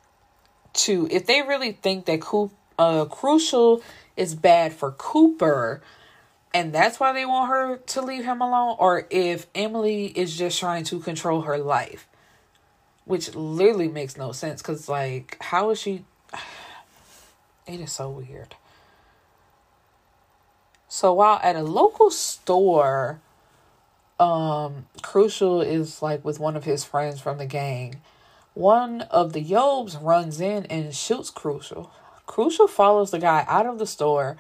to 0.74 1.08
if 1.12 1.26
they 1.26 1.42
really 1.42 1.72
think 1.72 2.06
that 2.06 2.22
Coop, 2.22 2.52
uh, 2.78 3.06
Crucial 3.06 3.82
is 4.18 4.36
bad 4.36 4.74
for 4.74 4.92
Cooper, 4.92 5.82
and 6.54 6.74
that's 6.74 7.00
why 7.00 7.14
they 7.14 7.26
want 7.26 7.50
her 7.50 7.78
to 7.78 8.02
leave 8.02 8.26
him 8.26 8.42
alone, 8.42 8.76
or 8.80 9.08
if 9.10 9.48
Emily 9.56 10.06
is 10.08 10.38
just 10.38 10.60
trying 10.60 10.84
to 10.86 11.00
control 11.00 11.42
her 11.42 11.58
life 11.58 12.08
which 13.06 13.36
literally 13.36 13.88
makes 13.88 14.18
no 14.18 14.32
sense 14.32 14.62
because 14.62 14.88
like 14.88 15.38
how 15.42 15.70
is 15.70 15.80
she 15.80 16.06
it 17.68 17.80
is 17.80 17.92
so 17.92 18.10
weird. 18.10 18.56
So 20.88 21.14
while 21.14 21.40
at 21.42 21.56
a 21.56 21.64
local 21.64 22.12
store 22.12 23.22
um 24.20 24.86
crucial 25.02 25.62
is 25.62 26.02
like 26.02 26.24
with 26.24 26.40
one 26.40 26.56
of 26.56 26.64
his 26.64 26.84
friends 26.84 27.20
from 27.20 27.38
the 27.38 27.46
gang 27.46 28.02
one 28.54 29.02
of 29.04 29.32
the 29.32 29.44
yobes 29.44 30.02
runs 30.04 30.42
in 30.42 30.66
and 30.66 30.94
shoots 30.94 31.30
crucial. 31.30 31.92
Crucial 32.26 32.68
follows 32.68 33.12
the 33.12 33.20
guy 33.20 33.46
out 33.48 33.66
of 33.66 33.80
the 33.80 33.88
store 33.88 34.38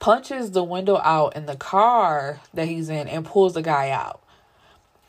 punches 0.00 0.50
the 0.50 0.64
window 0.64 0.96
out 1.04 1.36
in 1.36 1.46
the 1.46 1.56
car 1.56 2.40
that 2.52 2.66
he's 2.66 2.88
in 2.88 3.06
and 3.06 3.24
pulls 3.24 3.54
the 3.54 3.62
guy 3.62 3.90
out 3.90 4.21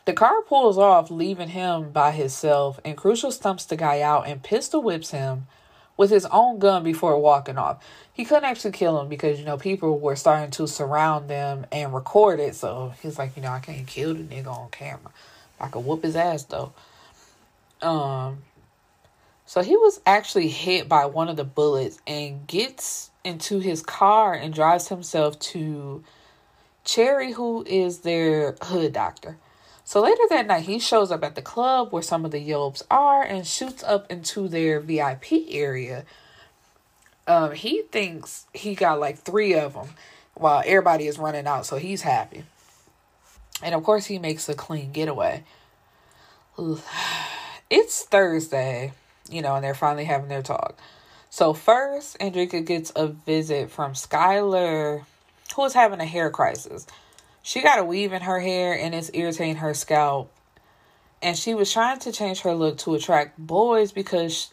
the 0.05 0.13
car 0.13 0.41
pulls 0.41 0.77
off, 0.77 1.09
leaving 1.09 1.49
him 1.49 1.91
by 1.91 2.11
himself, 2.11 2.79
and 2.83 2.97
Crucial 2.97 3.31
stumps 3.31 3.65
the 3.65 3.77
guy 3.77 4.01
out 4.01 4.27
and 4.27 4.43
pistol 4.43 4.81
whips 4.81 5.11
him 5.11 5.47
with 5.95 6.09
his 6.09 6.25
own 6.25 6.59
gun 6.59 6.83
before 6.83 7.17
walking 7.19 7.57
off. 7.57 7.83
He 8.11 8.25
couldn't 8.25 8.45
actually 8.45 8.71
kill 8.71 8.99
him 8.99 9.07
because, 9.07 9.39
you 9.39 9.45
know, 9.45 9.57
people 9.57 9.99
were 9.99 10.15
starting 10.15 10.51
to 10.51 10.67
surround 10.67 11.29
them 11.29 11.65
and 11.71 11.93
record 11.93 12.39
it. 12.39 12.55
So 12.55 12.93
he's 13.01 13.17
like, 13.17 13.35
you 13.35 13.41
know, 13.41 13.51
I 13.51 13.59
can't 13.59 13.87
kill 13.87 14.13
the 14.13 14.23
nigga 14.23 14.47
on 14.47 14.69
camera. 14.71 15.11
I 15.59 15.67
could 15.67 15.85
whoop 15.85 16.03
his 16.03 16.15
ass 16.15 16.43
though. 16.43 16.73
Um 17.81 18.39
so 19.45 19.61
he 19.61 19.75
was 19.75 19.99
actually 20.05 20.47
hit 20.47 20.89
by 20.89 21.05
one 21.05 21.29
of 21.29 21.35
the 21.35 21.43
bullets 21.43 21.99
and 22.07 22.47
gets 22.47 23.11
into 23.23 23.59
his 23.59 23.81
car 23.81 24.33
and 24.33 24.53
drives 24.53 24.87
himself 24.87 25.37
to 25.39 26.03
Cherry, 26.85 27.31
who 27.31 27.63
is 27.65 27.99
their 27.99 28.55
hood 28.61 28.93
doctor. 28.93 29.37
So 29.85 30.01
later 30.01 30.23
that 30.29 30.47
night, 30.47 30.63
he 30.63 30.79
shows 30.79 31.11
up 31.11 31.23
at 31.23 31.35
the 31.35 31.41
club 31.41 31.91
where 31.91 32.01
some 32.01 32.25
of 32.25 32.31
the 32.31 32.49
Yobes 32.49 32.83
are 32.89 33.23
and 33.23 33.45
shoots 33.45 33.83
up 33.83 34.09
into 34.09 34.47
their 34.47 34.79
VIP 34.79 35.31
area. 35.49 36.05
Um, 37.27 37.53
he 37.53 37.83
thinks 37.83 38.45
he 38.53 38.75
got 38.75 38.99
like 38.99 39.19
three 39.19 39.53
of 39.53 39.73
them 39.73 39.89
while 40.35 40.63
everybody 40.65 41.07
is 41.07 41.19
running 41.19 41.47
out, 41.47 41.65
so 41.65 41.77
he's 41.77 42.01
happy. 42.01 42.43
And 43.61 43.75
of 43.75 43.83
course, 43.83 44.05
he 44.05 44.19
makes 44.19 44.49
a 44.49 44.53
clean 44.53 44.91
getaway. 44.91 45.43
It's 47.69 48.03
Thursday, 48.03 48.91
you 49.31 49.41
know, 49.41 49.55
and 49.55 49.63
they're 49.63 49.73
finally 49.73 50.03
having 50.03 50.27
their 50.27 50.43
talk. 50.43 50.77
So 51.31 51.53
first, 51.53 52.19
Andrika 52.19 52.63
gets 52.63 52.91
a 52.95 53.07
visit 53.07 53.71
from 53.71 53.93
Skylar, 53.93 55.05
who 55.55 55.65
is 55.65 55.73
having 55.73 55.99
a 55.99 56.05
hair 56.05 56.29
crisis. 56.29 56.85
She 57.45 57.61
got 57.61 57.77
a 57.77 57.83
weave 57.83 58.13
in 58.13 58.21
her 58.21 58.39
hair 58.39 58.73
and 58.73 58.95
it's 58.95 59.11
irritating 59.13 59.57
her 59.57 59.73
scalp. 59.73 60.31
And 61.21 61.37
she 61.37 61.53
was 61.53 61.71
trying 61.71 61.99
to 61.99 62.11
change 62.11 62.41
her 62.41 62.55
look 62.55 62.77
to 62.79 62.95
attract 62.95 63.37
boys 63.37 63.91
because 63.91 64.51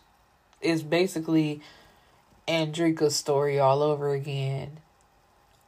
it's 0.60 0.82
basically 0.82 1.62
Andrika's 2.46 3.14
story 3.14 3.60
all 3.60 3.82
over 3.82 4.12
again 4.12 4.78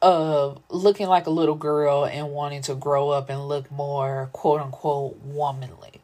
of 0.03 0.61
looking 0.69 1.07
like 1.07 1.27
a 1.27 1.31
little 1.31 1.55
girl 1.55 2.05
and 2.05 2.31
wanting 2.31 2.63
to 2.63 2.75
grow 2.75 3.11
up 3.11 3.31
and 3.31 3.47
look 3.47 3.71
more 3.71 4.29
quote 4.33 4.61
unquote 4.61 5.17
womanly. 5.23 6.01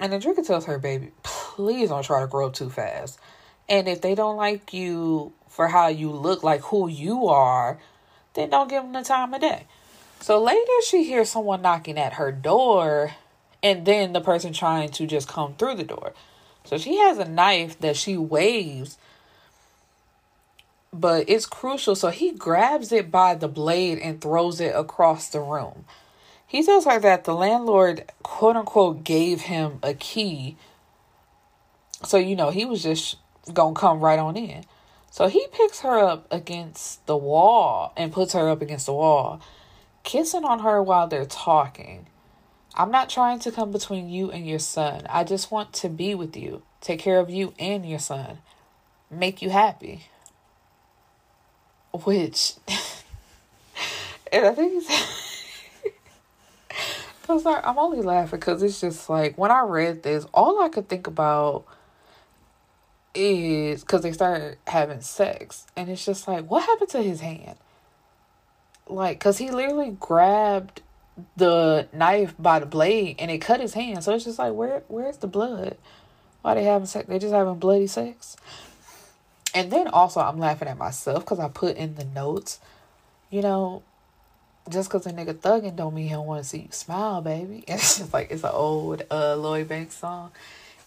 And 0.00 0.12
Andrika 0.12 0.44
tells 0.44 0.64
her 0.64 0.78
baby, 0.78 1.12
please 1.22 1.90
don't 1.90 2.02
try 2.02 2.22
to 2.22 2.26
grow 2.26 2.46
up 2.46 2.54
too 2.54 2.70
fast. 2.70 3.20
And 3.68 3.88
if 3.88 4.00
they 4.00 4.14
don't 4.14 4.36
like 4.36 4.72
you 4.72 5.34
for 5.48 5.68
how 5.68 5.88
you 5.88 6.10
look, 6.10 6.42
like 6.42 6.62
who 6.62 6.88
you 6.88 7.28
are, 7.28 7.78
then 8.34 8.48
don't 8.48 8.68
give 8.68 8.82
them 8.82 8.94
the 8.94 9.02
time 9.02 9.34
of 9.34 9.42
day. 9.42 9.66
So 10.22 10.40
later 10.40 10.70
she 10.86 11.02
hears 11.02 11.30
someone 11.30 11.62
knocking 11.62 11.98
at 11.98 12.12
her 12.12 12.30
door 12.30 13.10
and 13.60 13.84
then 13.84 14.12
the 14.12 14.20
person 14.20 14.52
trying 14.52 14.90
to 14.90 15.04
just 15.04 15.26
come 15.26 15.54
through 15.54 15.74
the 15.74 15.84
door. 15.84 16.12
So 16.62 16.78
she 16.78 16.98
has 16.98 17.18
a 17.18 17.24
knife 17.24 17.80
that 17.80 17.96
she 17.96 18.16
waves, 18.16 18.98
but 20.92 21.28
it's 21.28 21.44
crucial. 21.44 21.96
So 21.96 22.10
he 22.10 22.30
grabs 22.30 22.92
it 22.92 23.10
by 23.10 23.34
the 23.34 23.48
blade 23.48 23.98
and 23.98 24.20
throws 24.20 24.60
it 24.60 24.76
across 24.76 25.28
the 25.28 25.40
room. 25.40 25.86
He 26.46 26.62
tells 26.62 26.84
her 26.84 27.00
that 27.00 27.24
the 27.24 27.34
landlord, 27.34 28.04
quote 28.22 28.54
unquote, 28.54 29.02
gave 29.02 29.42
him 29.42 29.80
a 29.82 29.92
key. 29.92 30.56
So, 32.04 32.16
you 32.16 32.36
know, 32.36 32.50
he 32.50 32.64
was 32.64 32.84
just 32.84 33.16
to 33.46 33.72
come 33.74 33.98
right 33.98 34.20
on 34.20 34.36
in. 34.36 34.66
So 35.10 35.26
he 35.26 35.48
picks 35.52 35.80
her 35.80 35.98
up 35.98 36.28
against 36.30 37.04
the 37.06 37.16
wall 37.16 37.92
and 37.96 38.12
puts 38.12 38.34
her 38.34 38.48
up 38.48 38.62
against 38.62 38.86
the 38.86 38.92
wall 38.92 39.42
kissing 40.04 40.44
on 40.44 40.60
her 40.60 40.82
while 40.82 41.06
they're 41.06 41.24
talking. 41.24 42.06
I'm 42.74 42.90
not 42.90 43.10
trying 43.10 43.38
to 43.40 43.52
come 43.52 43.70
between 43.70 44.08
you 44.08 44.30
and 44.30 44.46
your 44.46 44.58
son. 44.58 45.06
I 45.08 45.24
just 45.24 45.50
want 45.50 45.72
to 45.74 45.88
be 45.88 46.14
with 46.14 46.36
you, 46.36 46.62
take 46.80 47.00
care 47.00 47.18
of 47.18 47.28
you 47.28 47.52
and 47.58 47.88
your 47.88 47.98
son, 47.98 48.38
make 49.10 49.42
you 49.42 49.50
happy. 49.50 50.06
Which, 51.92 52.54
and 54.32 54.46
I 54.46 54.54
think 54.54 54.82
it's, 54.82 55.42
cause 57.26 57.44
I, 57.44 57.60
I'm 57.60 57.78
only 57.78 58.00
laughing 58.00 58.40
because 58.40 58.62
it's 58.62 58.80
just 58.80 59.10
like 59.10 59.36
when 59.36 59.50
I 59.50 59.60
read 59.60 60.02
this, 60.02 60.24
all 60.32 60.62
I 60.62 60.70
could 60.70 60.88
think 60.88 61.06
about 61.06 61.66
is 63.14 63.82
because 63.82 64.02
they 64.02 64.12
started 64.12 64.56
having 64.66 65.02
sex, 65.02 65.66
and 65.76 65.90
it's 65.90 66.04
just 66.06 66.26
like, 66.26 66.50
what 66.50 66.64
happened 66.64 66.88
to 66.90 67.02
his 67.02 67.20
hand? 67.20 67.58
Like 68.88 69.18
because 69.18 69.38
he 69.38 69.50
literally 69.50 69.96
grabbed 69.98 70.82
the 71.36 71.88
knife 71.92 72.34
by 72.38 72.58
the 72.58 72.66
blade 72.66 73.16
and 73.18 73.30
it 73.30 73.38
cut 73.38 73.60
his 73.60 73.74
hand. 73.74 74.04
So 74.04 74.14
it's 74.14 74.24
just 74.24 74.38
like 74.38 74.52
where 74.52 74.82
where's 74.88 75.18
the 75.18 75.26
blood? 75.26 75.76
Why 76.42 76.54
they 76.54 76.64
having 76.64 76.86
sex? 76.86 77.08
They 77.08 77.18
just 77.18 77.32
having 77.32 77.58
bloody 77.58 77.86
sex? 77.86 78.36
And 79.54 79.70
then 79.70 79.88
also 79.88 80.20
i'm 80.20 80.38
laughing 80.38 80.68
at 80.68 80.78
myself 80.78 81.24
because 81.24 81.38
i 81.38 81.46
put 81.48 81.76
in 81.76 81.94
the 81.96 82.04
notes 82.04 82.58
you 83.30 83.42
know 83.42 83.82
just 84.70 84.88
because 84.88 85.06
a 85.06 85.12
nigga 85.12 85.34
thugging 85.34 85.76
don't 85.76 85.94
mean 85.94 86.08
he 86.08 86.14
don't 86.14 86.26
want 86.26 86.42
to 86.42 86.48
see 86.48 86.60
you 86.60 86.68
smile 86.70 87.20
baby. 87.20 87.64
And 87.68 87.78
it's 87.80 87.98
just 87.98 88.12
like 88.12 88.30
it's 88.30 88.44
an 88.44 88.50
old 88.52 89.02
uh 89.10 89.36
lloyd 89.36 89.68
banks 89.68 89.96
song. 89.96 90.30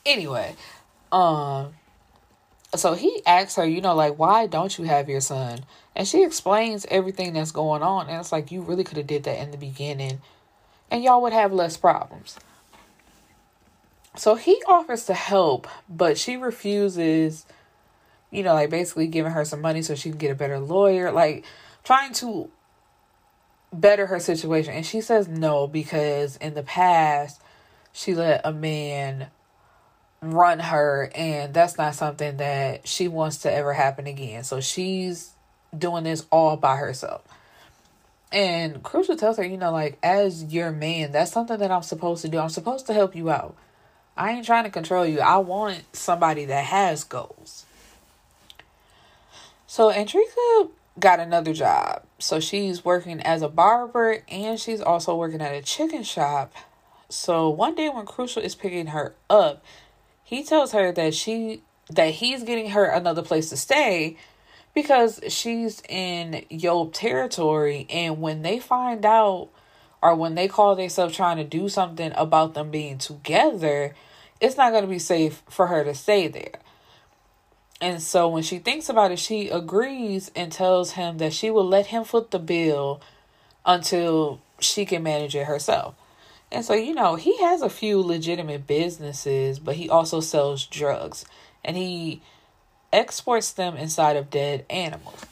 Anyway 0.06 0.56
um 1.12 1.74
so 2.80 2.94
he 2.94 3.22
asks 3.26 3.56
her, 3.56 3.66
you 3.66 3.82
know, 3.82 3.96
like, 3.96 4.18
why 4.18 4.48
don't 4.48 4.78
you 4.78 4.86
have 4.86 5.10
your 5.10 5.22
son? 5.22 5.66
And 5.96 6.08
she 6.08 6.24
explains 6.24 6.86
everything 6.90 7.34
that's 7.34 7.52
going 7.52 7.82
on. 7.82 8.10
And 8.10 8.20
it's 8.20 8.32
like, 8.32 8.52
you 8.52 8.62
really 8.62 8.84
could 8.84 8.98
have 8.98 9.08
did 9.08 9.24
that 9.24 9.42
in 9.42 9.52
the 9.52 9.58
beginning 9.58 10.22
and 10.92 11.04
y'all 11.04 11.22
would 11.22 11.34
have 11.34 11.54
less 11.54 11.78
problems. 11.78 12.40
So 14.16 14.36
he 14.36 14.62
offers 14.68 15.06
to 15.06 15.14
help, 15.14 15.68
but 15.90 16.18
she 16.18 16.38
refuses, 16.38 17.46
you 18.32 18.44
know, 18.44 18.54
like 18.54 18.70
basically 18.70 19.08
giving 19.08 19.34
her 19.34 19.44
some 19.44 19.62
money 19.62 19.82
so 19.82 19.96
she 19.96 20.10
can 20.10 20.18
get 20.18 20.32
a 20.32 20.36
better 20.36 20.60
lawyer, 20.60 21.12
like 21.12 21.44
trying 21.84 22.14
to 22.14 22.50
better 23.74 24.08
her 24.08 24.20
situation. 24.20 24.74
And 24.74 24.86
she 24.86 25.02
says 25.02 25.28
no 25.28 25.68
because 25.68 26.38
in 26.38 26.54
the 26.54 26.64
past, 26.64 27.42
she 27.92 28.14
let 28.14 28.42
a 28.46 28.54
man 28.54 29.28
run 30.22 30.60
her, 30.60 31.12
and 31.16 31.54
that's 31.54 31.78
not 31.78 31.96
something 31.96 32.38
that 32.38 32.88
she 32.88 33.08
wants 33.08 33.38
to 33.40 33.54
ever 33.54 33.74
happen 33.74 34.08
again. 34.08 34.44
So 34.44 34.62
she's 34.62 35.32
doing 35.78 36.04
this 36.04 36.26
all 36.32 36.58
by 36.58 36.78
herself. 36.78 37.24
And 38.32 38.84
Crucial 38.84 39.16
tells 39.16 39.38
her, 39.38 39.44
you 39.44 39.58
know, 39.58 39.72
like, 39.72 39.98
as 40.04 40.54
your 40.54 40.72
man, 40.72 41.12
that's 41.12 41.32
something 41.32 41.58
that 41.60 41.72
I'm 41.72 41.84
supposed 41.84 42.22
to 42.24 42.30
do. 42.30 42.38
I'm 42.38 42.50
supposed 42.50 42.88
to 42.88 42.94
help 42.94 43.16
you 43.16 43.30
out. 43.30 43.56
I 44.18 44.32
ain't 44.32 44.46
trying 44.46 44.64
to 44.64 44.70
control 44.70 45.06
you. 45.06 45.20
I 45.20 45.38
want 45.38 45.96
somebody 45.96 46.46
that 46.46 46.66
has 46.66 47.04
goals. 47.04 47.66
So 49.68 49.92
Andrika 49.92 50.70
got 51.00 51.20
another 51.20 51.54
job. 51.54 52.04
So 52.20 52.40
she's 52.40 52.86
working 52.86 53.20
as 53.22 53.42
a 53.42 53.50
barber 53.50 54.24
and 54.30 54.60
she's 54.60 54.82
also 54.82 55.16
working 55.16 55.42
at 55.42 55.54
a 55.54 55.62
chicken 55.62 56.04
shop. 56.04 56.54
So 57.10 57.50
one 57.50 57.76
day 57.76 57.90
when 57.90 58.06
Crucial 58.06 58.42
is 58.42 58.56
picking 58.56 58.88
her 58.88 59.16
up, 59.30 59.64
he 60.26 60.44
tells 60.44 60.74
her 60.74 60.92
that 60.92 61.14
she 61.14 61.62
that 61.90 62.16
he's 62.16 62.44
getting 62.44 62.72
her 62.72 62.86
another 62.86 63.22
place 63.22 63.50
to 63.50 63.56
stay 63.56 64.18
because 64.74 65.22
she's 65.30 65.82
in 65.88 66.44
Yob 66.50 66.92
territory 66.92 67.86
and 67.90 68.20
when 68.20 68.42
they 68.42 68.60
find 68.60 69.06
out 69.06 69.50
or 70.02 70.16
when 70.16 70.36
they 70.36 70.48
call 70.48 70.76
themselves 70.76 71.16
trying 71.16 71.38
to 71.38 71.44
do 71.44 71.70
something 71.70 72.12
about 72.16 72.54
them 72.56 72.72
being 72.72 72.98
together, 72.98 73.96
it's 74.42 74.58
not 74.58 74.72
going 74.72 74.84
to 74.84 74.90
be 74.90 75.00
safe 75.00 75.44
for 75.50 75.68
her 75.68 75.84
to 75.84 75.94
stay 75.94 76.28
there. 76.28 76.60
And 77.82 78.02
so 78.02 78.28
when 78.28 78.44
she 78.44 78.60
thinks 78.60 78.90
about 78.90 79.12
it, 79.12 79.20
she 79.20 79.50
agrees 79.50 80.32
and 80.36 80.52
tells 80.52 80.92
him 80.92 81.18
that 81.20 81.34
she 81.34 81.50
will 81.52 81.68
let 81.68 81.88
him 81.88 82.04
foot 82.04 82.32
the 82.32 82.40
bill 82.40 83.02
until 83.66 84.42
she 84.60 84.86
can 84.86 85.04
manage 85.04 85.36
it 85.36 85.46
herself. 85.46 85.96
And 86.56 86.64
so, 86.64 86.74
you 86.74 86.94
know, 86.94 87.16
he 87.16 87.38
has 87.40 87.62
a 87.62 87.70
few 87.70 88.00
legitimate 88.00 88.66
businesses, 88.66 89.60
but 89.60 89.76
he 89.76 89.90
also 89.90 90.22
sells 90.22 90.66
drugs 90.66 91.26
and 91.66 91.76
he 91.76 92.22
exports 92.94 93.52
them 93.52 93.76
inside 93.76 94.16
of 94.16 94.30
dead 94.30 94.66
animals. 94.70 95.26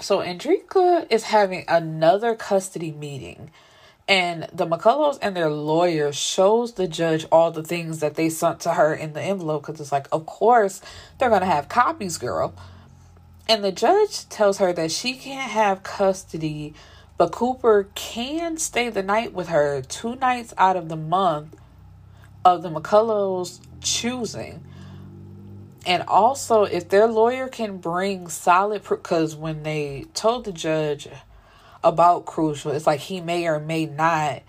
So, 0.00 0.18
Andrika 0.18 1.06
is 1.08 1.24
having 1.24 1.64
another 1.68 2.34
custody 2.34 2.90
meeting 2.90 3.52
and 4.08 4.48
the 4.52 4.66
McCulloughs 4.66 5.20
and 5.22 5.36
their 5.36 5.50
lawyer 5.50 6.12
shows 6.12 6.72
the 6.72 6.88
judge 6.88 7.24
all 7.30 7.52
the 7.52 7.62
things 7.62 8.00
that 8.00 8.16
they 8.16 8.28
sent 8.28 8.58
to 8.60 8.74
her 8.74 8.92
in 8.92 9.12
the 9.12 9.22
envelope 9.22 9.62
because 9.62 9.80
it's 9.80 9.92
like, 9.92 10.08
of 10.10 10.26
course, 10.26 10.82
they're 11.18 11.28
going 11.28 11.42
to 11.42 11.46
have 11.46 11.68
copies, 11.68 12.18
girl. 12.18 12.52
And 13.48 13.62
the 13.62 13.70
judge 13.70 14.28
tells 14.28 14.58
her 14.58 14.72
that 14.72 14.90
she 14.90 15.14
can't 15.14 15.50
have 15.50 15.84
custody, 15.84 16.74
but 17.22 17.30
Cooper 17.30 17.88
can 17.94 18.56
stay 18.56 18.88
the 18.88 19.00
night 19.00 19.32
with 19.32 19.46
her 19.46 19.80
two 19.80 20.16
nights 20.16 20.52
out 20.58 20.74
of 20.74 20.88
the 20.88 20.96
month 20.96 21.54
of 22.44 22.64
the 22.64 22.68
McCulloughs 22.68 23.60
choosing. 23.80 24.64
And 25.86 26.02
also, 26.08 26.64
if 26.64 26.88
their 26.88 27.06
lawyer 27.06 27.46
can 27.46 27.76
bring 27.76 28.26
solid 28.26 28.82
proof, 28.82 29.04
because 29.04 29.36
when 29.36 29.62
they 29.62 30.06
told 30.14 30.44
the 30.44 30.50
judge, 30.50 31.06
about 31.84 32.26
Crucial. 32.26 32.72
It's 32.72 32.88
like 32.88 32.98
he 32.98 33.20
may 33.20 33.46
or 33.46 33.60
may 33.60 33.86
not 33.86 34.42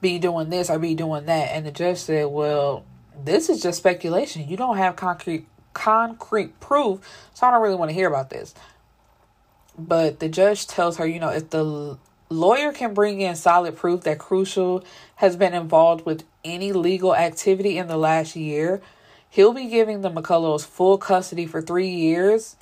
be 0.00 0.18
doing 0.18 0.48
this 0.48 0.70
or 0.70 0.78
be 0.78 0.94
doing 0.94 1.26
that. 1.26 1.50
And 1.50 1.66
the 1.66 1.70
judge 1.70 1.98
said, 1.98 2.28
Well, 2.28 2.86
this 3.22 3.50
is 3.50 3.62
just 3.62 3.76
speculation. 3.76 4.48
You 4.48 4.56
don't 4.56 4.78
have 4.78 4.96
concrete 4.96 5.46
concrete 5.74 6.58
proof, 6.58 7.00
so 7.34 7.46
I 7.46 7.50
don't 7.50 7.60
really 7.60 7.76
want 7.76 7.90
to 7.90 7.94
hear 7.94 8.08
about 8.08 8.30
this. 8.30 8.54
But 9.76 10.20
the 10.20 10.28
judge 10.28 10.66
tells 10.66 10.96
her, 10.98 11.06
you 11.06 11.18
know, 11.18 11.30
if 11.30 11.50
the 11.50 11.98
lawyer 12.28 12.72
can 12.72 12.94
bring 12.94 13.20
in 13.20 13.36
solid 13.36 13.76
proof 13.76 14.02
that 14.02 14.18
Crucial 14.18 14.84
has 15.16 15.36
been 15.36 15.54
involved 15.54 16.04
with 16.06 16.24
any 16.44 16.72
legal 16.72 17.14
activity 17.14 17.78
in 17.78 17.86
the 17.86 17.96
last 17.96 18.36
year, 18.36 18.80
he'll 19.30 19.52
be 19.52 19.66
giving 19.66 20.00
the 20.00 20.10
McCulloughs 20.10 20.64
full 20.64 20.98
custody 20.98 21.46
for 21.46 21.62
three 21.62 21.90
years. 21.90 22.56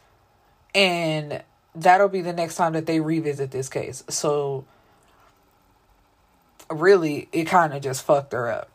And 0.75 1.43
that'll 1.75 2.09
be 2.09 2.21
the 2.21 2.33
next 2.33 2.57
time 2.57 2.73
that 2.75 2.87
they 2.87 3.01
revisit 3.01 3.51
this 3.51 3.69
case. 3.69 4.05
So 4.09 4.65
really 6.71 7.29
it 7.33 7.45
kind 7.45 7.73
of 7.73 7.83
just 7.83 8.05
fucked 8.05 8.33
her 8.33 8.51
up. 8.51 8.71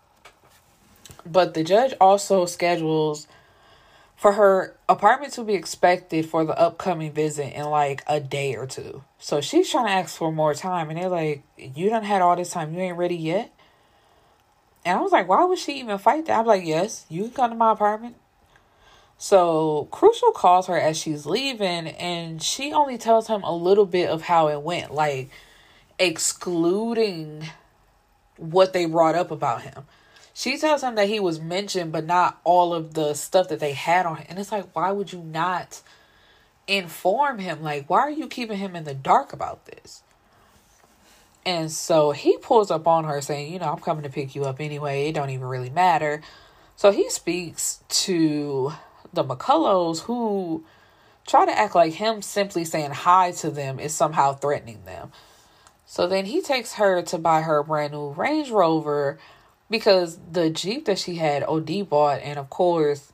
But 1.25 1.53
the 1.53 1.63
judge 1.63 1.93
also 1.99 2.45
schedules 2.45 3.27
for 4.17 4.33
her 4.33 4.75
apartment 4.89 5.31
to 5.33 5.43
be 5.43 5.53
expected 5.53 6.25
for 6.25 6.43
the 6.43 6.59
upcoming 6.59 7.13
visit 7.13 7.53
in 7.53 7.65
like 7.65 8.03
a 8.07 8.19
day 8.19 8.55
or 8.55 8.65
two. 8.65 9.03
So 9.19 9.39
she's 9.39 9.69
trying 9.69 9.85
to 9.85 9.91
ask 9.91 10.17
for 10.17 10.31
more 10.31 10.53
time 10.53 10.89
and 10.89 10.99
they're 10.99 11.07
like, 11.07 11.43
You 11.55 11.89
done 11.89 12.03
had 12.03 12.21
all 12.21 12.35
this 12.35 12.49
time, 12.49 12.73
you 12.73 12.81
ain't 12.81 12.97
ready 12.97 13.15
yet? 13.15 13.53
And 14.87 14.97
I 14.97 15.01
was 15.01 15.11
like, 15.11 15.27
why 15.27 15.43
would 15.43 15.59
she 15.59 15.79
even 15.79 15.97
fight 15.97 16.27
that? 16.27 16.39
I'm 16.39 16.45
like, 16.45 16.65
yes, 16.65 17.05
you 17.09 17.23
can 17.23 17.31
come 17.31 17.49
to 17.51 17.57
my 17.57 17.73
apartment. 17.73 18.15
So 19.17 19.89
Crucial 19.91 20.31
calls 20.31 20.67
her 20.67 20.79
as 20.79 20.97
she's 20.97 21.25
leaving, 21.25 21.87
and 21.87 22.41
she 22.41 22.71
only 22.71 22.97
tells 22.97 23.27
him 23.27 23.43
a 23.43 23.53
little 23.53 23.85
bit 23.85 24.09
of 24.09 24.21
how 24.21 24.47
it 24.47 24.61
went, 24.61 24.93
like 24.93 25.29
excluding 25.99 27.43
what 28.37 28.71
they 28.71 28.85
brought 28.85 29.15
up 29.15 29.29
about 29.29 29.63
him. 29.63 29.83
She 30.37 30.59
tells 30.59 30.83
him 30.83 30.93
that 30.93 31.09
he 31.09 31.19
was 31.19 31.41
mentioned, 31.41 31.91
but 31.91 32.05
not 32.05 32.39
all 32.43 32.71
of 32.71 32.93
the 32.93 33.15
stuff 33.15 33.47
that 33.47 33.59
they 33.59 33.73
had 33.73 34.05
on 34.05 34.17
him. 34.17 34.27
And 34.29 34.37
it's 34.37 34.51
like, 34.51 34.67
why 34.75 34.91
would 34.91 35.11
you 35.11 35.23
not 35.23 35.81
inform 36.67 37.39
him? 37.39 37.63
Like, 37.63 37.89
why 37.89 38.01
are 38.01 38.11
you 38.11 38.27
keeping 38.27 38.59
him 38.59 38.75
in 38.75 38.83
the 38.83 38.93
dark 38.93 39.33
about 39.33 39.65
this? 39.65 40.03
And 41.43 41.71
so 41.71 42.11
he 42.11 42.37
pulls 42.37 42.69
up 42.69 42.85
on 42.85 43.05
her 43.05 43.19
saying, 43.19 43.51
You 43.51 43.57
know, 43.57 43.71
I'm 43.71 43.79
coming 43.79 44.03
to 44.03 44.11
pick 44.11 44.35
you 44.35 44.43
up 44.43 44.59
anyway. 44.59 45.07
It 45.07 45.13
don't 45.13 45.31
even 45.31 45.47
really 45.47 45.71
matter. 45.71 46.21
So 46.75 46.91
he 46.91 47.09
speaks 47.09 47.79
to 47.89 48.73
the 49.11 49.23
McCulloughs 49.23 50.01
who 50.01 50.63
try 51.25 51.47
to 51.47 51.57
act 51.57 51.73
like 51.73 51.93
him 51.93 52.21
simply 52.21 52.63
saying 52.63 52.91
hi 52.91 53.31
to 53.31 53.49
them 53.49 53.79
is 53.79 53.95
somehow 53.95 54.33
threatening 54.33 54.85
them. 54.85 55.11
So 55.87 56.05
then 56.05 56.25
he 56.25 56.41
takes 56.41 56.73
her 56.73 57.01
to 57.01 57.17
buy 57.17 57.41
her 57.41 57.57
a 57.57 57.63
brand 57.63 57.93
new 57.93 58.09
Range 58.09 58.51
Rover 58.51 59.17
because 59.69 60.19
the 60.31 60.49
Jeep 60.49 60.85
that 60.85 60.99
she 60.99 61.15
had 61.15 61.43
OD 61.43 61.89
bought, 61.89 62.21
and 62.21 62.39
of 62.39 62.49
course, 62.49 63.11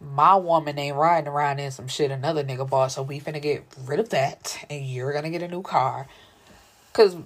my 0.00 0.36
woman 0.36 0.78
ain't 0.78 0.96
riding 0.96 1.28
around 1.28 1.58
in 1.58 1.70
some 1.70 1.88
shit 1.88 2.10
another 2.10 2.44
nigga 2.44 2.68
bought, 2.68 2.92
so 2.92 3.02
we 3.02 3.20
finna 3.20 3.40
get 3.40 3.64
rid 3.84 4.00
of 4.00 4.10
that, 4.10 4.64
and 4.68 4.86
you're 4.86 5.12
gonna 5.12 5.30
get 5.30 5.42
a 5.42 5.48
new 5.48 5.62
car. 5.62 6.06
Cause 6.92 7.16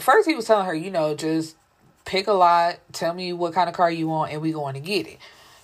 first 0.00 0.28
he 0.28 0.34
was 0.34 0.46
telling 0.46 0.66
her, 0.66 0.74
you 0.74 0.90
know, 0.90 1.14
just 1.14 1.56
pick 2.04 2.26
a 2.28 2.32
lot, 2.32 2.78
tell 2.92 3.12
me 3.12 3.32
what 3.32 3.52
kind 3.52 3.68
of 3.68 3.74
car 3.74 3.90
you 3.90 4.08
want, 4.08 4.32
and 4.32 4.40
we 4.40 4.52
going 4.52 4.74
to 4.74 4.80
get 4.80 5.06
it. 5.06 5.18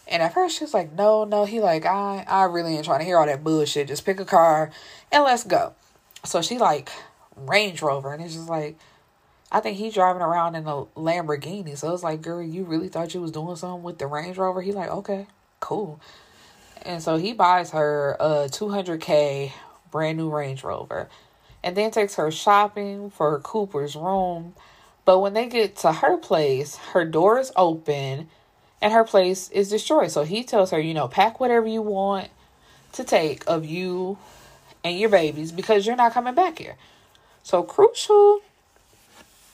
And 0.09 0.23
at 0.23 0.35
first 0.35 0.59
she's 0.59 0.75
like, 0.75 0.93
no, 0.93 1.25
no. 1.25 1.45
He 1.45 1.61
like, 1.61 1.87
I, 1.87 2.25
I 2.29 2.45
really 2.45 2.77
ain't 2.77 2.85
trying 2.85 2.99
to 2.99 3.05
hear 3.05 3.18
all 3.18 3.27
that 3.27 3.43
bullshit. 3.43 3.89
Just 3.89 4.05
pick 4.05 4.20
a 4.20 4.25
car 4.25 4.70
and 5.11 5.25
let's 5.25 5.45
go. 5.45 5.75
So 6.25 6.43
she 6.43 6.59
like 6.59 6.91
Range 7.37 7.81
Rover, 7.81 8.12
and 8.12 8.23
it's 8.23 8.35
just 8.35 8.49
like, 8.49 8.77
I 9.55 9.61
think 9.61 9.77
he's 9.77 9.93
driving 9.93 10.23
around 10.23 10.55
in 10.55 10.67
a 10.67 10.87
Lamborghini. 10.97 11.77
So 11.77 11.93
it's 11.93 12.03
like, 12.03 12.23
girl, 12.23 12.43
you 12.43 12.65
really 12.65 12.89
thought 12.89 13.13
you 13.13 13.21
was 13.21 13.31
doing 13.31 13.55
something 13.55 13.83
with 13.83 13.99
the 13.99 14.07
Range 14.07 14.37
Rover? 14.39 14.63
He 14.63 14.73
like, 14.73 14.91
okay, 14.91 15.27
cool. 15.61 16.01
And 16.81 17.03
so 17.03 17.19
he 17.19 17.35
buys 17.35 17.71
her 17.73 18.17
a 18.19 18.49
200k 18.49 19.53
brand 19.91 20.17
new 20.17 20.31
Range 20.31 20.65
Rover, 20.65 21.11
and 21.63 21.77
then 21.77 21.91
takes 21.91 22.15
her 22.15 22.31
shopping 22.31 23.11
for 23.11 23.39
Cooper's 23.41 23.95
room. 23.95 24.55
But 25.05 25.19
when 25.19 25.35
they 25.35 25.49
get 25.49 25.77
to 25.77 25.93
her 25.93 26.17
place, 26.17 26.77
her 26.77 27.05
door 27.05 27.39
is 27.39 27.53
open 27.55 28.29
and 28.81 28.93
her 28.93 29.05
place 29.05 29.51
is 29.51 29.69
destroyed. 29.69 30.11
So 30.11 30.25
he 30.25 30.45
tells 30.45 30.71
her, 30.71 30.81
you 30.81 30.95
know, 30.95 31.09
pack 31.09 31.41
whatever 31.41 31.67
you 31.67 31.83
want 31.83 32.31
to 32.93 33.05
take 33.05 33.45
of 33.47 33.67
you 33.67 34.17
and 34.83 34.99
your 34.99 35.11
babies 35.11 35.53
because 35.53 35.87
you're 35.87 35.97
not 35.97 36.15
coming 36.15 36.35
back 36.35 36.59
here. 36.59 36.77
So 37.43 37.63
Crucial 37.63 38.41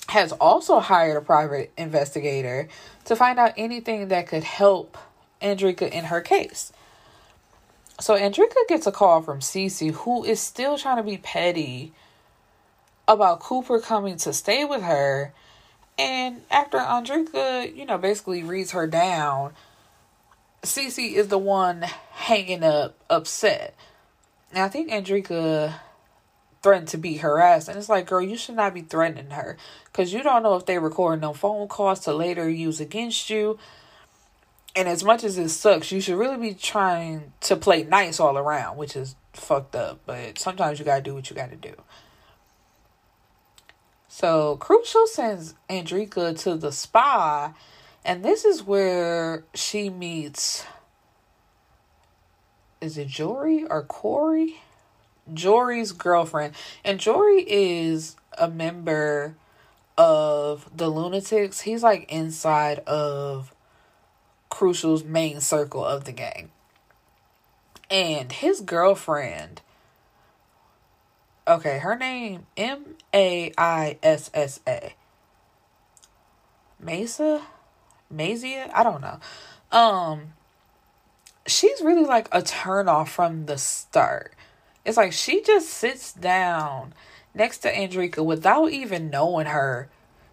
has 0.08 0.32
also 0.32 0.80
hired 0.80 1.16
a 1.16 1.20
private 1.20 1.72
investigator 1.76 2.68
to 3.04 3.16
find 3.16 3.38
out 3.38 3.52
anything 3.56 4.08
that 4.08 4.26
could 4.26 4.44
help 4.44 4.96
Andrika 5.42 5.90
in 5.90 6.04
her 6.04 6.20
case. 6.20 6.72
So 8.00 8.14
Andrika 8.16 8.56
gets 8.68 8.86
a 8.86 8.92
call 8.92 9.22
from 9.22 9.40
Cece, 9.40 9.92
who 9.92 10.24
is 10.24 10.40
still 10.40 10.78
trying 10.78 10.96
to 10.98 11.02
be 11.02 11.18
petty 11.18 11.92
about 13.06 13.40
Cooper 13.40 13.80
coming 13.80 14.16
to 14.18 14.32
stay 14.32 14.64
with 14.64 14.82
her 14.82 15.32
and 15.98 16.42
after 16.50 16.78
Andrika, 16.78 17.74
you 17.74 17.84
know, 17.84 17.98
basically 17.98 18.44
reads 18.44 18.70
her 18.70 18.86
down, 18.86 19.52
Cece 20.62 21.12
is 21.12 21.28
the 21.28 21.38
one 21.38 21.82
hanging 22.12 22.62
up 22.62 22.96
upset. 23.10 23.74
And 24.50 24.60
I 24.60 24.68
think 24.68 24.90
Andrika 24.90 25.74
threatened 26.62 26.88
to 26.88 26.98
be 26.98 27.18
her 27.18 27.38
ass. 27.40 27.68
And 27.68 27.78
it's 27.78 27.88
like, 27.88 28.06
girl, 28.06 28.22
you 28.22 28.36
should 28.36 28.56
not 28.56 28.74
be 28.74 28.82
threatening 28.82 29.30
her. 29.30 29.56
Because 29.86 30.12
you 30.12 30.22
don't 30.22 30.42
know 30.42 30.56
if 30.56 30.66
they 30.66 30.78
recording 30.78 31.20
no 31.20 31.32
phone 31.32 31.68
calls 31.68 32.00
to 32.00 32.12
later 32.12 32.48
use 32.48 32.80
against 32.80 33.30
you. 33.30 33.58
And 34.76 34.88
as 34.88 35.02
much 35.02 35.24
as 35.24 35.38
it 35.38 35.48
sucks, 35.48 35.90
you 35.90 36.00
should 36.00 36.18
really 36.18 36.36
be 36.36 36.54
trying 36.54 37.32
to 37.40 37.56
play 37.56 37.82
nice 37.82 38.20
all 38.20 38.38
around, 38.38 38.76
which 38.76 38.94
is 38.94 39.16
fucked 39.32 39.74
up. 39.74 40.00
But 40.06 40.38
sometimes 40.38 40.78
you 40.78 40.84
gotta 40.84 41.02
do 41.02 41.14
what 41.14 41.30
you 41.30 41.36
gotta 41.36 41.56
do. 41.56 41.74
So 44.08 44.56
Crucial 44.56 45.06
sends 45.06 45.54
Andrika 45.70 46.38
to 46.42 46.56
the 46.56 46.72
spa, 46.72 47.54
and 48.04 48.24
this 48.24 48.44
is 48.44 48.62
where 48.62 49.44
she 49.54 49.90
meets. 49.90 50.64
Is 52.80 52.96
it 52.98 53.08
Jory 53.08 53.64
or 53.64 53.82
Corey? 53.82 54.60
Jory's 55.34 55.92
girlfriend. 55.92 56.54
And 56.84 56.98
Jory 56.98 57.44
is 57.46 58.16
a 58.36 58.48
member 58.48 59.36
of 59.96 60.68
the 60.74 60.88
Lunatics. 60.88 61.62
He's 61.62 61.82
like 61.82 62.10
inside 62.10 62.78
of 62.80 63.54
Crucial's 64.48 65.04
main 65.04 65.40
circle 65.40 65.84
of 65.84 66.04
the 66.04 66.12
gang. 66.12 66.50
And 67.90 68.30
his 68.32 68.60
girlfriend, 68.60 69.62
okay, 71.46 71.78
her 71.78 71.96
name 71.96 72.46
M 72.56 72.96
A 73.14 73.52
I 73.56 73.98
S 74.02 74.30
S 74.34 74.60
A. 74.66 74.94
Mesa? 76.80 77.42
Mazia? 78.14 78.70
I 78.72 78.82
don't 78.82 79.00
know. 79.00 79.18
Um 79.72 80.34
she's 81.46 81.80
really 81.80 82.04
like 82.04 82.28
a 82.30 82.42
turn 82.42 82.88
off 82.88 83.10
from 83.10 83.46
the 83.46 83.58
start. 83.58 84.34
It's 84.88 84.96
like 84.96 85.12
she 85.12 85.42
just 85.42 85.68
sits 85.68 86.14
down 86.14 86.94
next 87.34 87.58
to 87.58 87.70
Andrika 87.70 88.24
without 88.24 88.72
even 88.72 89.10
knowing 89.10 89.44
her. 89.44 89.90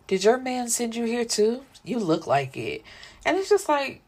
Did 0.08 0.24
your 0.24 0.38
man 0.38 0.70
send 0.70 0.96
you 0.96 1.04
here 1.04 1.26
too? 1.26 1.66
You 1.84 2.00
look 2.00 2.26
like 2.26 2.56
it. 2.56 2.82
And 3.26 3.36
it's 3.36 3.50
just 3.50 3.68
like, 3.68 4.02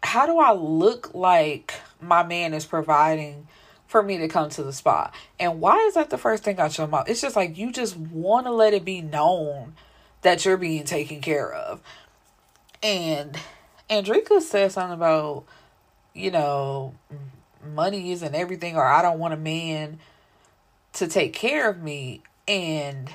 how 0.00 0.26
do 0.26 0.38
I 0.38 0.52
look 0.52 1.12
like 1.12 1.74
my 2.00 2.22
man 2.22 2.54
is 2.54 2.66
providing 2.66 3.48
for 3.88 4.00
me 4.00 4.18
to 4.18 4.28
come 4.28 4.48
to 4.50 4.62
the 4.62 4.72
spot? 4.72 5.12
And 5.40 5.60
why 5.60 5.78
is 5.78 5.94
that 5.94 6.10
the 6.10 6.18
first 6.18 6.44
thing 6.44 6.60
out 6.60 6.78
your 6.78 6.86
mouth? 6.86 7.08
It's 7.08 7.20
just 7.20 7.34
like 7.34 7.58
you 7.58 7.72
just 7.72 7.96
want 7.96 8.46
to 8.46 8.52
let 8.52 8.74
it 8.74 8.84
be 8.84 9.00
known 9.00 9.74
that 10.22 10.44
you're 10.44 10.56
being 10.56 10.84
taken 10.84 11.20
care 11.20 11.52
of. 11.52 11.82
And 12.80 13.36
Andrika 13.90 14.40
said 14.40 14.70
something 14.70 14.94
about, 14.94 15.46
you 16.14 16.30
know, 16.30 16.94
money 17.64 18.12
isn't 18.12 18.34
everything 18.34 18.76
or 18.76 18.84
I 18.84 19.02
don't 19.02 19.18
want 19.18 19.34
a 19.34 19.38
man 19.38 19.98
to 20.94 21.06
take 21.06 21.32
care 21.32 21.68
of 21.68 21.82
me. 21.82 22.22
And 22.48 23.10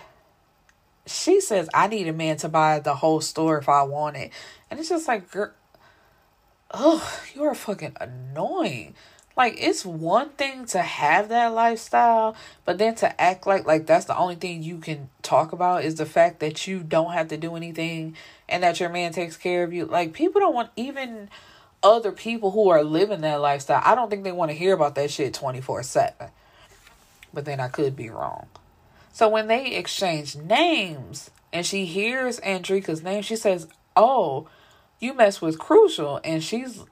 she 1.06 1.42
says, 1.42 1.70
I 1.74 1.88
need 1.88 2.08
a 2.08 2.14
man 2.14 2.38
to 2.38 2.50
buy 2.50 2.80
the 2.80 2.96
whole 2.96 3.22
store 3.22 3.58
if 3.58 3.70
I 3.70 3.84
want 3.84 4.18
it. 4.18 4.32
And 4.70 4.80
it's 4.80 4.90
just 4.90 5.08
like, 5.08 5.32
girl, 5.32 5.52
oh, 6.72 7.20
you 7.34 7.44
are 7.44 7.56
fucking 7.56 7.96
annoying. 8.00 8.96
Like 9.38 9.56
it's 9.58 9.86
one 9.86 10.30
thing 10.30 10.66
to 10.68 10.82
have 10.82 11.28
that 11.30 11.54
lifestyle, 11.54 12.36
but 12.64 12.78
then 12.78 12.96
to 12.96 13.22
act 13.22 13.46
like 13.46 13.66
like 13.66 13.86
that's 13.86 14.06
the 14.06 14.18
only 14.18 14.36
thing 14.36 14.64
you 14.64 14.78
can 14.78 15.10
talk 15.24 15.52
about 15.52 15.84
is 15.84 15.96
the 15.96 16.06
fact 16.06 16.40
that 16.40 16.68
you 16.68 16.80
don't 16.80 17.12
have 17.12 17.28
to 17.30 17.38
do 17.38 17.56
anything 17.56 18.16
and 18.48 18.64
that 18.64 18.80
your 18.80 18.90
man 18.90 19.12
takes 19.12 19.36
care 19.36 19.64
of 19.66 19.74
you. 19.74 19.86
Like 19.86 20.14
people 20.14 20.40
don't 20.40 20.54
want 20.54 20.70
even 20.78 21.30
other 21.86 22.12
people 22.12 22.52
who 22.52 22.70
are 22.70 22.84
living 22.84 23.22
that 23.22 23.40
lifestyle. 23.40 23.82
I 23.86 23.96
don't 23.96 24.10
think 24.10 24.24
they 24.24 24.32
want 24.32 24.52
to 24.52 24.58
hear 24.58 24.74
about 24.74 24.96
that 24.96 25.12
shit 25.12 25.34
24/7. 25.34 26.32
But 27.34 27.46
then 27.46 27.60
I 27.60 27.68
could 27.68 27.96
be 27.96 28.10
wrong. 28.10 28.48
So 29.14 29.30
when 29.30 29.48
they 29.48 29.76
exchange 29.76 30.36
names 30.36 31.30
and 31.54 31.66
she 31.66 31.86
hears 31.86 32.40
Andrika's 32.40 33.04
name, 33.04 33.22
she 33.22 33.36
says, 33.36 33.68
"Oh, 33.96 34.48
you 35.00 35.14
mess 35.14 35.42
with 35.42 35.60
Crucial." 35.60 36.20
And 36.24 36.44
she's 36.44 36.84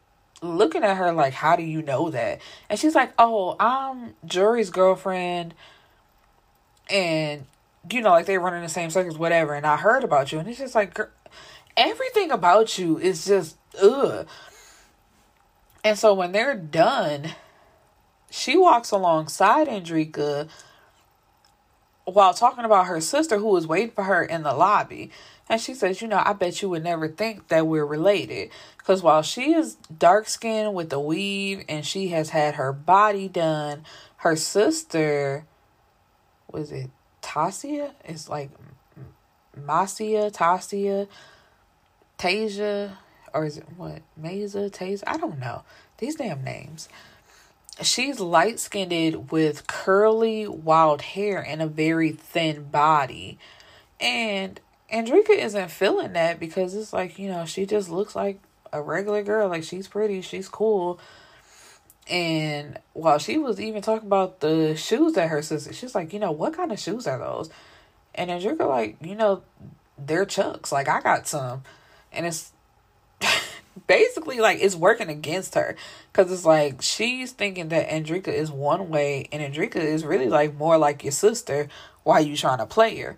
looking 0.44 0.84
at 0.84 0.98
her 0.98 1.12
like, 1.12 1.34
How 1.34 1.56
do 1.56 1.64
you 1.64 1.82
know 1.82 2.10
that? 2.10 2.41
And 2.70 2.80
she's 2.80 2.96
like, 2.96 3.14
Oh, 3.18 3.56
I'm 3.60 4.16
Jory's 4.26 4.70
girlfriend. 4.70 5.54
And, 6.89 7.46
you 7.89 8.02
know, 8.02 8.12
like 8.12 8.26
they 8.26 8.38
run 8.38 8.54
in 8.54 8.62
the 8.62 8.70
same 8.70 8.89
circles, 8.89 9.18
whatever. 9.18 9.54
And 9.54 9.66
I 9.66 9.78
heard 9.78 10.04
about 10.04 10.32
you. 10.32 10.39
And 10.39 10.48
it's 10.48 10.60
just 10.60 10.76
like, 10.76 11.00
everything 11.78 12.32
about 12.32 12.78
you 12.78 12.98
is 12.98 13.26
just, 13.26 13.58
ugh. 13.82 14.28
And 15.84 15.97
so 15.97 16.13
when 16.13 16.31
they're 16.31 16.55
done, 16.55 17.31
she 18.29 18.57
walks 18.57 18.91
alongside 18.91 19.67
Andrika 19.67 20.47
while 22.05 22.34
talking 22.34 22.65
about 22.65 22.88
her 22.88 23.01
sister 23.01 23.38
who 23.38 23.47
was 23.47 23.67
waiting 23.67 23.91
for 23.91 24.03
her 24.03 24.23
in 24.23 24.43
the 24.43 24.53
lobby. 24.53 25.11
And 25.49 25.59
she 25.59 25.73
says, 25.73 26.01
You 26.01 26.07
know, 26.07 26.21
I 26.23 26.34
bet 26.34 26.61
you 26.61 26.69
would 26.69 26.84
never 26.84 27.07
think 27.07 27.49
that 27.49 27.67
we're 27.67 27.86
related. 27.86 28.49
Because 28.77 29.03
while 29.03 29.21
she 29.21 29.53
is 29.53 29.75
dark 29.97 30.27
skinned 30.27 30.73
with 30.73 30.91
a 30.93 30.99
weave 30.99 31.63
and 31.69 31.86
she 31.86 32.09
has 32.09 32.29
had 32.29 32.55
her 32.55 32.73
body 32.73 33.27
done, 33.27 33.84
her 34.17 34.36
sister, 34.36 35.45
was 36.51 36.71
it 36.71 36.89
Tasia? 37.21 37.91
It's 38.05 38.29
like 38.29 38.49
Masia, 39.59 40.31
Tasia, 40.31 41.07
Tasia, 42.17 42.97
or 43.34 43.45
is 43.45 43.57
it 43.57 43.65
what? 43.77 44.01
Mesa, 44.15 44.69
Tasia? 44.69 45.03
I 45.07 45.17
don't 45.17 45.39
know. 45.39 45.63
These 45.97 46.15
damn 46.15 46.43
names. 46.43 46.89
She's 47.81 48.19
light 48.19 48.59
skinned 48.59 49.31
with 49.31 49.65
curly 49.65 50.47
wild 50.47 51.01
hair 51.01 51.39
and 51.39 51.61
a 51.61 51.67
very 51.67 52.11
thin 52.11 52.65
body. 52.65 53.39
And 53.99 54.59
Andrika 54.91 55.31
isn't 55.31 55.71
feeling 55.71 56.13
that 56.13 56.39
because 56.39 56.75
it's 56.75 56.93
like, 56.93 57.17
you 57.17 57.29
know, 57.29 57.45
she 57.45 57.65
just 57.65 57.89
looks 57.89 58.15
like 58.15 58.39
a 58.71 58.81
regular 58.81 59.23
girl. 59.23 59.49
Like 59.49 59.63
she's 59.63 59.88
pretty, 59.88 60.21
she's 60.21 60.47
cool. 60.47 60.99
And 62.07 62.77
while 62.93 63.17
she 63.17 63.38
was 63.38 63.59
even 63.59 63.81
talking 63.81 64.07
about 64.07 64.41
the 64.41 64.75
shoes 64.75 65.13
that 65.13 65.29
her 65.29 65.41
sister, 65.41 65.73
she's 65.73 65.95
like, 65.95 66.13
you 66.13 66.19
know, 66.19 66.31
what 66.31 66.53
kind 66.53 66.71
of 66.71 66.79
shoes 66.79 67.07
are 67.07 67.17
those? 67.17 67.49
And 68.13 68.29
Andrika 68.29 68.67
like, 68.67 68.97
you 69.01 69.15
know, 69.15 69.41
they're 69.97 70.25
chucks. 70.25 70.71
Like 70.71 70.88
I 70.88 71.01
got 71.01 71.27
some. 71.27 71.63
And 72.11 72.27
it's 72.27 72.53
basically 73.88 74.39
like 74.39 74.59
it's 74.61 74.76
working 74.76 75.09
against 75.09 75.55
her. 75.55 75.76
Cause 76.13 76.32
it's 76.32 76.45
like 76.45 76.82
she's 76.82 77.32
thinking 77.32 77.69
that 77.69 77.89
Andrika 77.89 78.30
is 78.30 78.51
one 78.51 78.89
way 78.89 79.28
and 79.32 79.41
Andrika 79.41 79.78
is 79.78 80.05
really 80.05 80.30
like 80.30 80.55
more 80.55 80.78
like 80.78 81.03
your 81.03 81.11
sister. 81.11 81.67
Why 82.03 82.19
you 82.19 82.36
trying 82.36 82.59
to 82.59 82.65
play 82.65 82.97
her? 82.97 83.17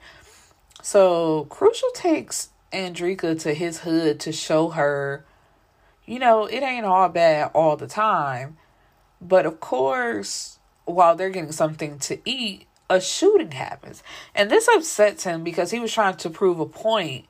So 0.82 1.46
Crucial 1.46 1.90
takes 1.94 2.50
Andrika 2.72 3.40
to 3.42 3.54
his 3.54 3.80
hood 3.80 4.20
to 4.22 4.32
show 4.32 4.70
her 4.70 5.26
you 6.06 6.20
know, 6.20 6.46
it 6.46 6.62
ain't 6.62 6.86
all 6.86 7.10
bad 7.10 7.52
all 7.54 7.76
the 7.76 7.88
time. 7.88 8.58
But 9.20 9.46
of 9.46 9.60
course, 9.60 10.60
while 10.86 11.16
they're 11.16 11.30
getting 11.30 11.52
something 11.52 12.00
to 12.00 12.20
eat, 12.30 12.68
a 12.90 13.02
shooting 13.02 13.52
happens. 13.52 14.04
And 14.36 14.50
this 14.50 14.68
upsets 14.68 15.24
him 15.24 15.44
because 15.44 15.72
he 15.72 15.80
was 15.80 15.92
trying 15.92 16.18
to 16.18 16.30
prove 16.30 16.60
a 16.60 16.66
point 16.66 17.26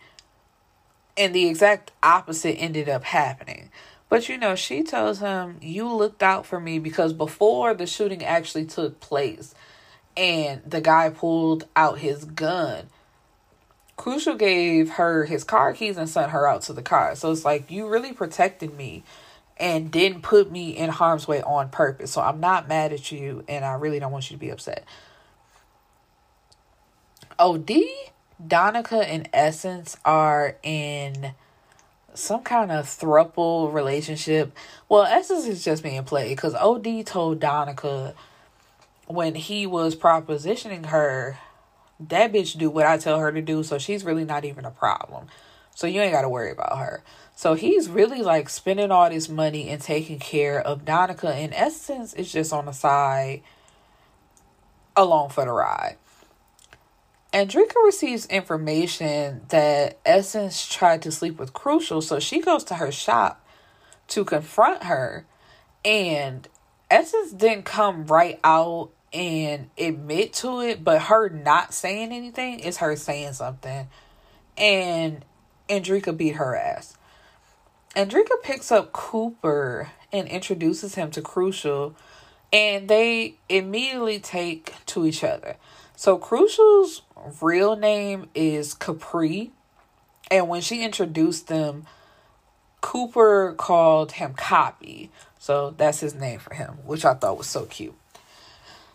and 1.18 1.34
the 1.34 1.47
exact 1.47 1.91
opposite 2.03 2.55
ended 2.55 2.89
up 2.89 3.03
happening. 3.03 3.70
But 4.09 4.30
you 4.30 4.38
know, 4.38 4.55
she 4.55 4.84
tells 4.84 5.20
him, 5.20 5.57
You 5.61 5.91
looked 5.91 6.22
out 6.22 6.45
for 6.45 6.59
me 6.59 6.80
because 6.80 7.13
before 7.13 7.74
the 7.74 7.88
shooting 7.88 8.24
actually 8.24 8.66
took 8.66 8.99
place 8.99 9.55
and 10.16 10.61
the 10.66 10.82
guy 10.82 11.09
pulled 11.09 11.68
out 11.76 11.99
his 11.99 12.26
gun, 12.26 12.88
Crucial 13.97 14.36
gave 14.36 14.91
her 14.91 15.26
his 15.26 15.43
car 15.43 15.74
keys 15.74 15.97
and 15.97 16.09
sent 16.09 16.32
her 16.32 16.47
out 16.47 16.61
to 16.63 16.74
the 16.74 16.82
car. 16.82 17.16
So 17.16 17.32
it's 17.32 17.45
like 17.45 17.72
you 17.72 17.88
really 17.88 18.13
protected 18.13 18.76
me 18.76 19.03
and 19.57 19.89
didn't 19.89 20.22
put 20.22 20.51
me 20.51 20.72
in 20.72 20.89
harm's 20.89 21.28
way 21.28 21.41
on 21.41 21.70
purpose. 21.70 22.11
So 22.11 22.22
I'm 22.22 22.39
not 22.39 22.68
mad 22.68 22.91
at 22.91 23.11
you 23.11 23.43
and 23.47 23.63
I 23.63 23.74
really 23.74 23.99
don't 23.99 24.11
want 24.11 24.30
you 24.30 24.36
to 24.36 24.39
be 24.39 24.49
upset. 24.49 24.86
OD, 27.39 27.72
Donica, 28.45 28.97
and 29.07 29.29
Essence 29.33 29.97
are 30.05 30.57
in 30.63 31.33
some 32.13 32.43
kind 32.43 32.71
of 32.71 32.86
thruple 32.86 33.73
relationship. 33.73 34.55
Well, 34.89 35.03
Essence 35.03 35.45
is 35.45 35.63
just 35.63 35.83
being 35.83 36.03
played 36.03 36.36
because 36.36 36.55
OD 36.55 37.05
told 37.05 37.39
Donica 37.39 38.13
when 39.07 39.36
he 39.36 39.67
was 39.67 39.95
propositioning 39.95 40.88
her 40.88 41.38
that 41.99 42.33
bitch 42.33 42.57
do 42.57 42.69
what 42.69 42.86
I 42.86 42.97
tell 42.97 43.19
her 43.19 43.31
to 43.31 43.41
do, 43.41 43.63
so 43.63 43.77
she's 43.77 44.03
really 44.03 44.25
not 44.25 44.45
even 44.45 44.65
a 44.65 44.71
problem. 44.71 45.27
So 45.73 45.88
you 45.88 46.01
ain't 46.01 46.13
got 46.13 46.21
to 46.21 46.29
worry 46.29 46.51
about 46.51 46.77
her. 46.77 47.03
So 47.36 47.53
he's 47.53 47.89
really 47.89 48.21
like 48.21 48.49
spending 48.49 48.91
all 48.91 49.09
this 49.09 49.27
money 49.27 49.69
and 49.69 49.81
taking 49.81 50.19
care 50.19 50.59
of 50.59 50.86
Donica. 50.86 51.38
In 51.38 51.53
essence, 51.53 52.13
it's 52.13 52.31
just 52.31 52.53
on 52.53 52.65
the 52.65 52.71
side 52.71 53.43
along 54.95 55.29
for 55.29 55.45
the 55.45 55.51
ride. 55.51 55.97
Andrika 57.36 57.75
receives 57.83 58.25
information 58.27 59.41
that 59.49 59.99
Essence 60.05 60.65
tried 60.65 61.01
to 61.01 61.11
sleep 61.11 61.38
with 61.38 61.51
Crucial, 61.51 62.01
so 62.01 62.17
she 62.17 62.39
goes 62.39 62.63
to 62.63 62.75
her 62.75 62.93
shop 62.93 63.45
to 64.07 64.23
confront 64.23 64.83
her. 64.83 65.25
And 65.83 66.47
Essence 66.89 67.33
didn't 67.33 67.65
come 67.65 68.07
right 68.07 68.39
out 68.41 68.91
and 69.11 69.69
admit 69.77 70.31
to 70.36 70.61
it, 70.61 70.81
but 70.81 71.03
her 71.03 71.27
not 71.27 71.73
saying 71.73 72.13
anything 72.13 72.61
is 72.61 72.77
her 72.77 72.95
saying 72.95 73.33
something. 73.33 73.89
And 74.55 75.25
Andrika 75.67 76.15
beat 76.15 76.36
her 76.36 76.55
ass. 76.55 76.95
Andrika 77.97 78.41
picks 78.43 78.71
up 78.71 78.93
Cooper 78.93 79.89
and 80.13 80.29
introduces 80.29 80.95
him 80.95 81.11
to 81.11 81.21
Crucial, 81.21 81.97
and 82.53 82.88
they 82.88 83.36
immediately 83.49 84.19
take 84.19 84.73
to 84.86 85.05
each 85.05 85.21
other. 85.21 85.57
So 85.97 86.17
Crucial's 86.17 87.01
real 87.41 87.76
name 87.76 88.30
is 88.34 88.73
Capri, 88.73 89.51
and 90.30 90.47
when 90.47 90.61
she 90.61 90.84
introduced 90.84 91.47
them, 91.47 91.86
Cooper 92.82 93.53
called 93.57 94.13
him 94.13 94.34
Copy. 94.34 95.11
So 95.39 95.73
that's 95.78 95.99
his 95.99 96.15
name 96.15 96.39
for 96.39 96.53
him, 96.53 96.78
which 96.86 97.05
I 97.05 97.13
thought 97.13 97.38
was 97.38 97.47
so 97.47 97.65
cute. 97.65 97.95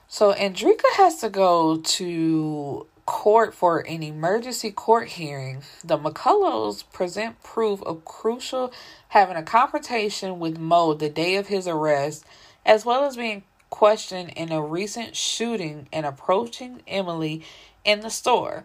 So 0.09 0.33
Andrika 0.33 0.85
has 0.97 1.21
to 1.21 1.29
go 1.29 1.77
to 1.77 2.87
court 3.07 3.55
for 3.55 3.81
an 3.81 4.03
emergency 4.03 4.71
court 4.71 5.09
hearing. 5.09 5.63
The 5.85 5.99
McCulloughs 5.99 6.85
present 6.93 7.43
proof 7.43 7.83
of 7.83 8.05
Crucial 8.05 8.73
having 9.09 9.37
a 9.37 9.43
confrontation 9.43 10.39
with 10.39 10.59
Mo 10.59 10.95
the 10.95 11.09
day 11.09 11.37
of 11.37 11.49
his 11.49 11.67
arrest, 11.67 12.25
as 12.65 12.85
well 12.85 13.05
as 13.05 13.17
being 13.17 13.43
questioned 13.71 14.31
in 14.31 14.53
a 14.53 14.63
recent 14.63 15.17
shooting 15.17 15.89
and 15.93 16.05
approaching 16.05 16.83
Emily 16.87 17.45
in 17.85 18.01
the 18.01 18.11
store. 18.11 18.65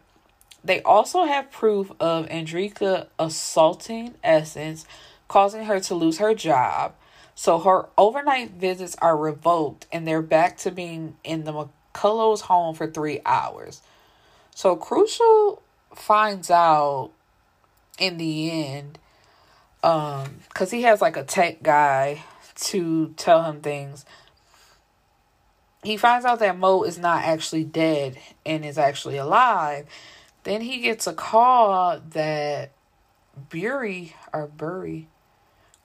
They 0.63 0.81
also 0.81 1.25
have 1.25 1.51
proof 1.51 1.91
of 1.99 2.27
Andrika 2.27 3.07
assaulting 3.19 4.15
Essence, 4.23 4.85
causing 5.27 5.65
her 5.65 5.79
to 5.81 5.95
lose 5.95 6.17
her 6.17 6.33
job. 6.33 6.93
So 7.35 7.59
her 7.59 7.87
overnight 7.97 8.51
visits 8.51 8.95
are 9.01 9.17
revoked 9.17 9.85
and 9.91 10.07
they're 10.07 10.21
back 10.21 10.57
to 10.59 10.71
being 10.71 11.17
in 11.23 11.43
the 11.43 11.53
McCullough's 11.93 12.41
home 12.41 12.73
for 12.73 12.87
three 12.87 13.21
hours. 13.25 13.81
So 14.55 14.75
Crucial 14.75 15.61
finds 15.93 16.49
out 16.49 17.11
in 17.99 18.17
the 18.17 18.51
end, 18.51 18.99
um, 19.83 20.37
because 20.49 20.71
he 20.71 20.81
has 20.83 21.01
like 21.01 21.17
a 21.17 21.23
tech 21.23 21.61
guy 21.61 22.23
to 22.55 23.13
tell 23.17 23.43
him 23.43 23.61
things. 23.61 24.05
He 25.85 25.97
finds 25.97 26.25
out 26.25 26.39
that 26.39 26.57
Mo 26.57 26.81
is 26.81 26.97
not 26.97 27.23
actually 27.23 27.63
dead 27.63 28.17
and 28.43 28.65
is 28.65 28.79
actually 28.79 29.17
alive. 29.17 29.85
Then 30.43 30.61
he 30.61 30.79
gets 30.79 31.05
a 31.05 31.13
call 31.13 31.99
that 31.99 32.71
Bury 33.51 34.15
or 34.33 34.47
Bury, 34.47 35.07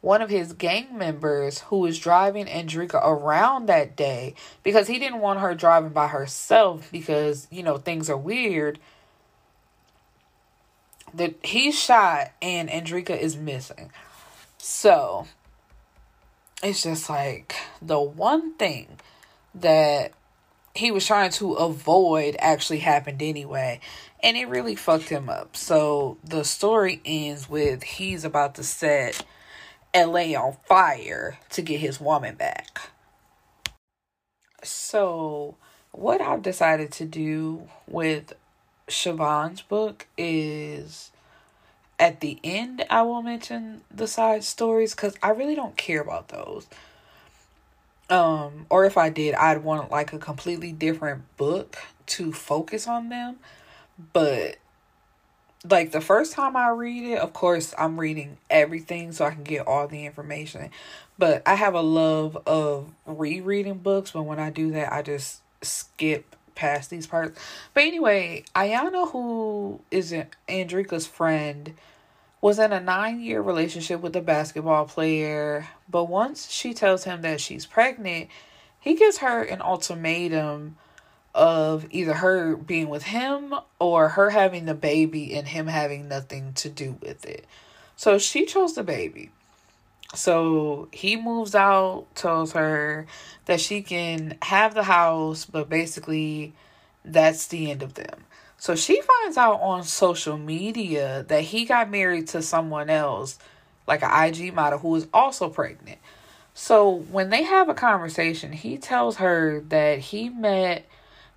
one 0.01 0.23
of 0.23 0.31
his 0.31 0.55
gang 0.55 0.97
members 0.97 1.59
who 1.61 1.81
was 1.81 1.99
driving 1.99 2.47
Andrika 2.47 2.99
around 3.05 3.67
that 3.67 3.95
day 3.95 4.35
because 4.63 4.87
he 4.89 4.99
didn't 4.99 5.21
want 5.21 5.41
her 5.41 5.55
driving 5.55 5.91
by 5.91 6.07
herself 6.07 6.89
because, 6.91 7.47
you 7.51 7.63
know, 7.63 7.77
things 7.77 8.09
are 8.09 8.17
weird. 8.17 8.79
That 11.13 11.35
he's 11.45 11.79
shot 11.79 12.31
and 12.41 12.71
Andrika 12.71 13.19
is 13.19 13.37
missing. 13.37 13.91
So 14.57 15.27
it's 16.63 16.85
just 16.85 17.11
like 17.11 17.55
the 17.83 18.01
one 18.01 18.55
thing 18.55 18.97
that 19.55 20.13
he 20.75 20.91
was 20.91 21.07
trying 21.07 21.31
to 21.33 21.55
avoid 21.55 22.37
actually 22.39 22.79
happened 22.79 23.23
anyway. 23.23 23.81
And 24.23 24.37
it 24.37 24.49
really 24.49 24.77
fucked 24.77 25.09
him 25.09 25.29
up. 25.29 25.57
So 25.57 26.19
the 26.23 26.45
story 26.45 27.01
ends 27.05 27.49
with 27.49 27.83
he's 27.83 28.25
about 28.25 28.55
to 28.57 28.63
set 28.63 29.25
LA 29.95 30.35
on 30.35 30.57
fire 30.67 31.39
to 31.51 31.63
get 31.63 31.81
his 31.81 32.01
woman 32.01 32.37
back. 32.37 32.91
So, 34.63 35.57
what 35.93 36.21
I've 36.21 36.43
decided 36.43 36.93
to 36.93 37.07
do 37.07 37.69
with 37.89 38.35
Shvonne's 38.89 39.63
book 39.63 40.07
is 40.19 41.11
at 41.99 42.21
the 42.21 42.39
end, 42.45 42.85
I 42.91 43.03
will 43.03 43.23
mention 43.23 43.83
the 43.91 44.07
side 44.07 44.45
stories 44.45 44.95
because 44.95 45.15
I 45.23 45.31
really 45.31 45.55
don't 45.55 45.77
care 45.77 46.01
about 46.01 46.29
those. 46.29 46.67
Um, 48.11 48.67
or 48.69 48.85
if 48.85 48.99
I 48.99 49.09
did, 49.09 49.35
I'd 49.35 49.63
want 49.63 49.91
like 49.91 50.13
a 50.13 50.19
completely 50.19 50.73
different 50.73 51.37
book 51.37 51.77
to 52.07 52.33
focus 52.33 52.89
on 52.89 53.09
them. 53.09 53.37
But 54.13 54.57
like 55.69 55.93
the 55.93 56.01
first 56.01 56.33
time 56.33 56.57
I 56.57 56.71
read 56.71 57.13
it, 57.13 57.19
of 57.19 57.33
course, 57.33 57.75
I'm 57.79 58.01
reading 58.01 58.39
everything 58.49 59.13
so 59.13 59.25
I 59.25 59.31
can 59.31 59.45
get 59.45 59.67
all 59.67 59.87
the 59.87 60.07
information. 60.07 60.71
But 61.19 61.43
I 61.47 61.55
have 61.55 61.75
a 61.75 61.83
love 61.83 62.37
of 62.47 62.93
rereading 63.07 63.79
books, 63.79 64.13
but 64.13 64.23
when 64.23 64.39
I 64.39 64.51
do 64.51 64.71
that, 64.73 64.93
I 64.93 65.03
just 65.03 65.43
skip 65.63 66.35
past 66.55 66.91
these 66.91 67.07
parts. 67.07 67.39
But 67.75 67.85
anyway, 67.85 68.45
Ayana, 68.57 69.11
who 69.11 69.81
is 69.91 70.15
Andrika's 70.49 71.07
friend, 71.07 71.75
was 72.41 72.59
in 72.59 72.73
a 72.73 72.81
nine 72.81 73.21
year 73.21 73.43
relationship 73.43 74.01
with 74.01 74.17
a 74.17 74.21
basketball 74.21 74.87
player. 74.87 75.69
But 75.89 76.05
once 76.05 76.51
she 76.51 76.75
tells 76.75 77.05
him 77.05 77.23
that 77.23 77.41
she's 77.41 77.67
pregnant, 77.67 78.29
he 78.79 78.95
gives 78.95 79.19
her 79.19 79.43
an 79.43 79.61
ultimatum 79.61 80.77
of 81.35 81.87
either 81.91 82.15
her 82.15 82.57
being 82.57 82.89
with 82.89 83.05
him 83.05 83.55
or 83.79 84.09
her 84.11 84.31
having 84.31 84.65
the 84.65 84.75
baby 84.75 85.35
and 85.35 85.47
him 85.47 85.67
having 85.67 86.09
nothing 86.09 86.53
to 86.55 86.69
do 86.69 86.97
with 87.01 87.25
it. 87.25 87.45
So 87.97 88.19
she 88.19 88.47
chose 88.47 88.75
the 88.75 88.83
baby. 88.83 89.31
So 90.15 90.89
he 90.91 91.17
moves 91.17 91.55
out, 91.55 92.07
tells 92.15 92.53
her 92.53 93.07
that 93.45 93.61
she 93.61 93.83
can 93.83 94.39
have 94.43 94.75
the 94.75 94.83
house, 94.83 95.45
but 95.45 95.69
basically 95.69 96.53
that's 97.05 97.47
the 97.47 97.71
end 97.71 97.83
of 97.83 97.95
them. 97.95 98.25
So 98.61 98.77
she 98.77 99.01
finds 99.01 99.39
out 99.39 99.63
on 99.63 99.85
social 99.85 100.37
media 100.37 101.25
that 101.29 101.41
he 101.41 101.65
got 101.65 101.91
married 101.91 102.29
to 102.29 102.43
someone 102.43 102.91
else, 102.91 103.39
like 103.87 104.03
an 104.03 104.11
IG 104.11 104.53
model 104.53 104.79
who 104.79 104.95
is 104.97 105.09
also 105.15 105.49
pregnant. 105.49 105.99
So 106.53 106.91
when 107.11 107.31
they 107.31 107.45
have 107.45 107.71
a 107.71 107.75
conversation, 107.75 108.53
he 108.53 108.77
tells 108.77 109.17
her 109.17 109.61
that 109.71 110.01
he 110.01 110.29
met 110.29 110.85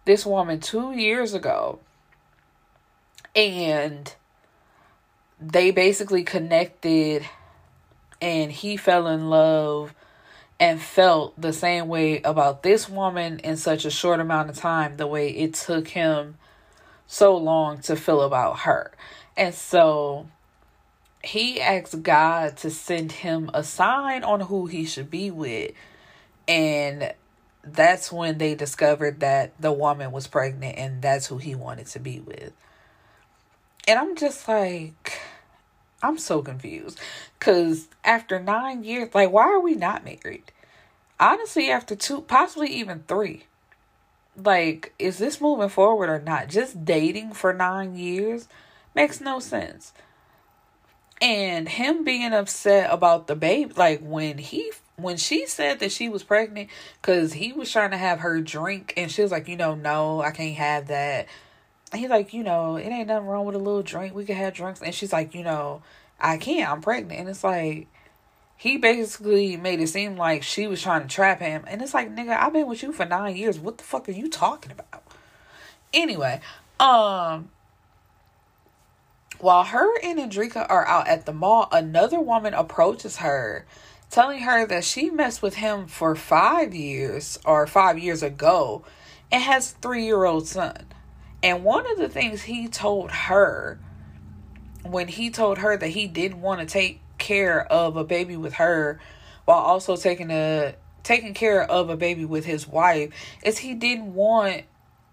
this 0.03 0.25
woman 0.25 0.59
two 0.59 0.91
years 0.91 1.33
ago 1.33 1.79
and 3.33 4.13
they 5.39 5.71
basically 5.71 6.23
connected 6.23 7.25
and 8.21 8.51
he 8.51 8.75
fell 8.75 9.07
in 9.07 9.29
love 9.29 9.93
and 10.59 10.81
felt 10.81 11.39
the 11.39 11.53
same 11.53 11.87
way 11.87 12.21
about 12.23 12.63
this 12.63 12.89
woman 12.89 13.39
in 13.39 13.55
such 13.55 13.85
a 13.85 13.89
short 13.89 14.19
amount 14.19 14.49
of 14.49 14.57
time 14.57 14.97
the 14.97 15.07
way 15.07 15.29
it 15.29 15.53
took 15.53 15.87
him 15.87 16.35
so 17.07 17.35
long 17.35 17.79
to 17.79 17.95
feel 17.95 18.21
about 18.21 18.59
her 18.59 18.91
and 19.35 19.53
so 19.53 20.27
he 21.23 21.61
asked 21.61 22.03
god 22.03 22.57
to 22.57 22.69
send 22.69 23.11
him 23.11 23.49
a 23.53 23.63
sign 23.63 24.23
on 24.23 24.41
who 24.41 24.65
he 24.65 24.85
should 24.85 25.09
be 25.09 25.31
with 25.31 25.71
and 26.47 27.13
that's 27.63 28.11
when 28.11 28.37
they 28.37 28.55
discovered 28.55 29.21
that 29.21 29.53
the 29.59 29.71
woman 29.71 30.11
was 30.11 30.27
pregnant 30.27 30.77
and 30.77 31.01
that's 31.01 31.27
who 31.27 31.37
he 31.37 31.55
wanted 31.55 31.87
to 31.87 31.99
be 31.99 32.19
with. 32.19 32.51
And 33.87 33.99
I'm 33.99 34.15
just 34.15 34.47
like, 34.47 35.19
I'm 36.01 36.17
so 36.17 36.41
confused. 36.41 36.99
Because 37.39 37.87
after 38.03 38.39
nine 38.39 38.83
years, 38.83 39.13
like, 39.13 39.31
why 39.31 39.43
are 39.43 39.59
we 39.59 39.75
not 39.75 40.03
married? 40.03 40.51
Honestly, 41.19 41.69
after 41.69 41.95
two, 41.95 42.21
possibly 42.21 42.67
even 42.67 43.03
three. 43.07 43.45
Like, 44.35 44.93
is 44.97 45.17
this 45.17 45.39
moving 45.39 45.69
forward 45.69 46.09
or 46.09 46.19
not? 46.19 46.47
Just 46.47 46.85
dating 46.85 47.33
for 47.33 47.53
nine 47.53 47.95
years 47.95 48.47
makes 48.95 49.21
no 49.21 49.39
sense. 49.39 49.93
And 51.21 51.69
him 51.69 52.03
being 52.03 52.33
upset 52.33 52.91
about 52.91 53.27
the 53.27 53.35
baby, 53.35 53.73
like 53.75 54.01
when 54.01 54.37
he 54.37 54.71
when 54.95 55.17
she 55.17 55.45
said 55.45 55.79
that 55.79 55.91
she 55.91 56.09
was 56.09 56.23
pregnant 56.23 56.69
because 57.01 57.33
he 57.33 57.51
was 57.51 57.71
trying 57.71 57.91
to 57.91 57.97
have 57.97 58.19
her 58.19 58.39
drink 58.41 58.93
and 58.95 59.11
she 59.11 59.23
was 59.23 59.31
like 59.31 59.47
you 59.47 59.57
know 59.57 59.73
no 59.73 60.21
i 60.21 60.31
can't 60.31 60.55
have 60.55 60.87
that. 60.87 61.27
And 61.91 62.01
he's 62.01 62.09
like 62.09 62.33
you 62.33 62.43
know 62.43 62.75
it 62.75 62.87
ain't 62.87 63.07
nothing 63.07 63.27
wrong 63.27 63.45
with 63.45 63.55
a 63.55 63.59
little 63.59 63.83
drink. 63.83 64.13
We 64.13 64.25
can 64.25 64.35
have 64.35 64.53
drinks. 64.53 64.81
And 64.81 64.93
she's 64.93 65.13
like 65.13 65.33
you 65.33 65.43
know 65.43 65.81
i 66.19 66.37
can't. 66.37 66.69
I'm 66.69 66.81
pregnant. 66.81 67.19
And 67.19 67.29
it's 67.29 67.43
like 67.43 67.87
he 68.63 68.77
basically 68.77 69.57
made 69.57 69.81
it 69.81 69.87
seem 69.87 70.15
like 70.15 70.41
she 70.41 70.67
was 70.67 70.81
trying 70.81 71.01
to 71.01 71.13
trap 71.13 71.41
him. 71.41 71.65
And 71.67 71.81
it's 71.81 71.93
like 71.93 72.15
nigga 72.15 72.29
i've 72.29 72.53
been 72.53 72.65
with 72.65 72.81
you 72.81 72.93
for 72.93 73.05
nine 73.05 73.35
years. 73.35 73.59
What 73.59 73.77
the 73.77 73.83
fuck 73.83 74.07
are 74.07 74.13
you 74.13 74.29
talking 74.29 74.71
about? 74.71 75.03
Anyway 75.93 76.39
um 76.79 77.49
while 79.39 79.65
her 79.65 79.99
and 80.01 80.17
Andrika 80.17 80.65
are 80.69 80.87
out 80.87 81.09
at 81.09 81.25
the 81.25 81.33
mall, 81.33 81.67
another 81.73 82.21
woman 82.21 82.53
approaches 82.53 83.17
her 83.17 83.65
telling 84.09 84.43
her 84.43 84.65
that 84.65 84.85
she 84.85 85.09
messed 85.09 85.41
with 85.41 85.55
him 85.55 85.85
for 85.85 86.15
five 86.15 86.73
years 86.73 87.37
or 87.45 87.67
five 87.67 87.99
years 87.99 88.23
ago 88.23 88.85
and 89.29 89.43
has 89.43 89.73
a 89.73 89.75
three 89.75 90.05
year 90.05 90.23
old 90.23 90.47
son. 90.47 90.85
And 91.41 91.65
one 91.65 91.85
of 91.91 91.97
the 91.97 92.07
things 92.07 92.43
he 92.43 92.69
told 92.69 93.11
her 93.11 93.77
when 94.83 95.09
he 95.09 95.29
told 95.29 95.57
her 95.57 95.75
that 95.75 95.89
he 95.89 96.07
didn't 96.07 96.39
want 96.39 96.61
to 96.61 96.65
take 96.65 97.02
care 97.23 97.65
of 97.65 97.97
a 97.97 98.03
baby 98.03 98.37
with 98.37 98.53
her 98.55 98.99
while 99.45 99.57
also 99.57 99.95
taking 99.95 100.29
a 100.29 100.75
taking 101.01 101.33
care 101.33 101.63
of 101.63 101.89
a 101.89 101.97
baby 101.97 102.25
with 102.25 102.45
his 102.45 102.67
wife 102.67 103.11
is 103.43 103.57
he 103.57 103.73
didn't 103.73 104.13
want 104.13 104.63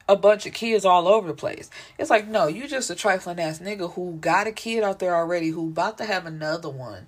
a 0.09 0.17
bunch 0.17 0.45
of 0.45 0.53
kids 0.53 0.85
all 0.85 1.07
over 1.09 1.29
the 1.29 1.35
place. 1.35 1.71
It's 1.99 2.11
like, 2.11 2.27
no, 2.27 2.49
you 2.49 2.67
just 2.69 2.91
a 2.91 2.95
trifling 2.95 3.39
ass 3.39 3.61
nigga 3.61 3.93
who 3.95 4.19
got 4.21 4.47
a 4.49 4.53
kid 4.53 4.83
out 4.83 4.99
there 4.99 5.15
already 5.15 5.49
who 5.51 5.69
about 5.69 5.99
to 5.99 6.05
have 6.05 6.27
another 6.27 6.69
one 6.69 7.07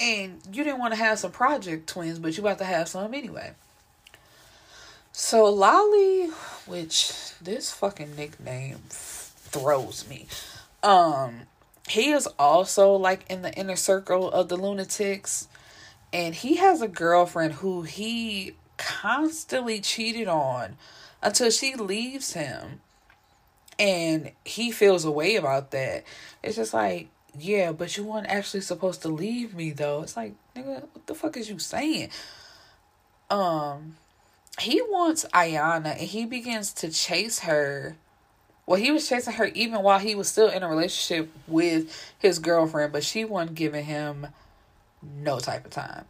And 0.00 0.40
you 0.52 0.64
didn't 0.64 0.80
want 0.80 0.94
to 0.94 0.98
have 0.98 1.18
some 1.18 1.32
project 1.32 1.88
twins, 1.88 2.18
but 2.18 2.36
you 2.36 2.42
about 2.42 2.58
to 2.58 2.64
have 2.64 2.88
some 2.88 3.14
anyway. 3.14 3.52
So 5.12 5.46
Lolly, 5.46 6.28
which 6.66 7.12
this 7.40 7.72
fucking 7.72 8.14
nickname 8.16 8.78
throws 8.88 10.08
me. 10.08 10.26
Um, 10.82 11.42
he 11.88 12.10
is 12.10 12.28
also 12.38 12.92
like 12.92 13.24
in 13.30 13.42
the 13.42 13.52
inner 13.54 13.76
circle 13.76 14.30
of 14.30 14.48
the 14.48 14.56
lunatics, 14.56 15.48
and 16.12 16.34
he 16.34 16.56
has 16.56 16.82
a 16.82 16.88
girlfriend 16.88 17.54
who 17.54 17.82
he 17.82 18.54
constantly 18.76 19.80
cheated 19.80 20.28
on 20.28 20.76
until 21.22 21.50
she 21.50 21.74
leaves 21.74 22.32
him, 22.32 22.80
and 23.78 24.32
he 24.44 24.70
feels 24.70 25.04
a 25.04 25.10
way 25.10 25.36
about 25.36 25.70
that. 25.72 26.04
It's 26.42 26.56
just 26.56 26.74
like, 26.74 27.08
yeah, 27.38 27.72
but 27.72 27.96
you 27.96 28.04
weren't 28.04 28.28
actually 28.28 28.62
supposed 28.62 29.02
to 29.02 29.08
leave 29.08 29.54
me 29.54 29.70
though. 29.70 30.02
It's 30.02 30.16
like, 30.16 30.34
nigga, 30.56 30.82
what 30.92 31.06
the 31.06 31.14
fuck 31.14 31.36
is 31.36 31.48
you 31.48 31.58
saying? 31.58 32.10
Um, 33.30 33.96
he 34.58 34.80
wants 34.80 35.24
ayana 35.34 35.92
and 35.92 36.00
he 36.00 36.26
begins 36.26 36.72
to 36.74 36.90
chase 36.90 37.40
her 37.40 37.96
well, 38.68 38.78
he 38.78 38.90
was 38.90 39.08
chasing 39.08 39.32
her 39.32 39.46
even 39.46 39.82
while 39.82 39.98
he 39.98 40.14
was 40.14 40.28
still 40.28 40.50
in 40.50 40.62
a 40.62 40.68
relationship 40.68 41.30
with 41.46 42.12
his 42.18 42.38
girlfriend, 42.38 42.92
but 42.92 43.02
she 43.02 43.24
wasn't 43.24 43.54
giving 43.54 43.86
him 43.86 44.26
no 45.02 45.38
type 45.38 45.64
of 45.64 45.70
time. 45.70 46.04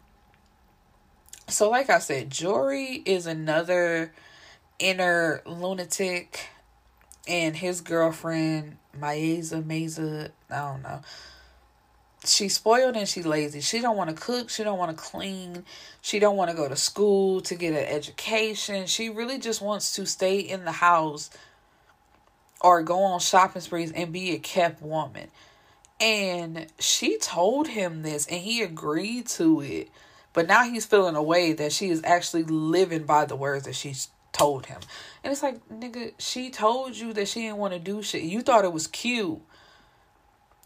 So, 1.46 1.70
like 1.70 1.88
I 1.88 2.00
said, 2.00 2.30
Jory 2.30 3.00
is 3.06 3.26
another 3.26 4.12
inner 4.80 5.40
lunatic, 5.46 6.48
and 7.28 7.54
his 7.54 7.80
girlfriend, 7.80 8.78
Maeza, 8.92 9.62
Meza, 9.62 10.30
I 10.50 10.58
don't 10.58 10.82
know. 10.82 11.00
She's 12.26 12.56
spoiled 12.56 12.96
and 12.96 13.08
she's 13.08 13.24
lazy. 13.24 13.60
She 13.60 13.80
don't 13.80 13.96
want 13.96 14.10
to 14.10 14.16
cook. 14.20 14.50
She 14.50 14.64
don't 14.64 14.78
want 14.78 14.90
to 14.90 15.00
clean. 15.00 15.64
She 16.00 16.18
don't 16.18 16.36
want 16.36 16.50
to 16.50 16.56
go 16.56 16.68
to 16.68 16.74
school 16.74 17.40
to 17.42 17.54
get 17.54 17.72
an 17.72 17.86
education. 17.86 18.88
She 18.88 19.10
really 19.10 19.38
just 19.38 19.62
wants 19.62 19.94
to 19.94 20.04
stay 20.04 20.40
in 20.40 20.64
the 20.64 20.72
house 20.72 21.30
or 22.60 22.82
go 22.82 23.02
on 23.02 23.20
shopping 23.20 23.62
sprees 23.62 23.92
and 23.92 24.12
be 24.12 24.32
a 24.32 24.38
kept 24.38 24.82
woman. 24.82 25.28
And 26.00 26.66
she 26.78 27.18
told 27.18 27.68
him 27.68 28.02
this 28.02 28.26
and 28.26 28.40
he 28.40 28.62
agreed 28.62 29.26
to 29.28 29.60
it. 29.60 29.90
But 30.32 30.46
now 30.46 30.64
he's 30.64 30.86
feeling 30.86 31.16
a 31.16 31.22
way 31.22 31.52
that 31.52 31.72
she 31.72 31.88
is 31.88 32.00
actually 32.04 32.44
living 32.44 33.04
by 33.04 33.24
the 33.24 33.34
words 33.34 33.64
that 33.64 33.74
she's 33.74 34.08
told 34.32 34.66
him. 34.66 34.80
And 35.24 35.32
it's 35.32 35.42
like, 35.42 35.66
nigga, 35.68 36.12
she 36.18 36.50
told 36.50 36.96
you 36.96 37.12
that 37.14 37.28
she 37.28 37.42
didn't 37.42 37.56
want 37.56 37.72
to 37.72 37.80
do 37.80 38.02
shit. 38.02 38.22
You 38.22 38.42
thought 38.42 38.64
it 38.64 38.72
was 38.72 38.86
cute. 38.86 39.40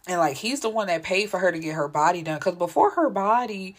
And 0.06 0.18
like 0.18 0.36
he's 0.36 0.60
the 0.60 0.68
one 0.68 0.88
that 0.88 1.02
paid 1.02 1.30
for 1.30 1.38
her 1.38 1.52
to 1.52 1.58
get 1.58 1.74
her 1.74 1.88
body 1.88 2.22
done. 2.22 2.40
Cause 2.40 2.56
before 2.56 2.90
her 2.90 3.08
body 3.08 3.76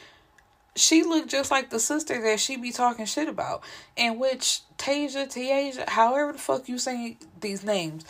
she 0.75 1.03
looked 1.03 1.29
just 1.29 1.51
like 1.51 1.69
the 1.69 1.79
sister 1.79 2.21
that 2.21 2.39
she 2.39 2.57
be 2.57 2.71
talking 2.71 3.05
shit 3.05 3.27
about. 3.27 3.63
In 3.95 4.17
which 4.17 4.61
Tasia, 4.77 5.27
Tasia, 5.27 5.87
however 5.89 6.33
the 6.33 6.39
fuck 6.39 6.67
you 6.67 6.77
say 6.77 7.17
these 7.39 7.63
names, 7.63 8.05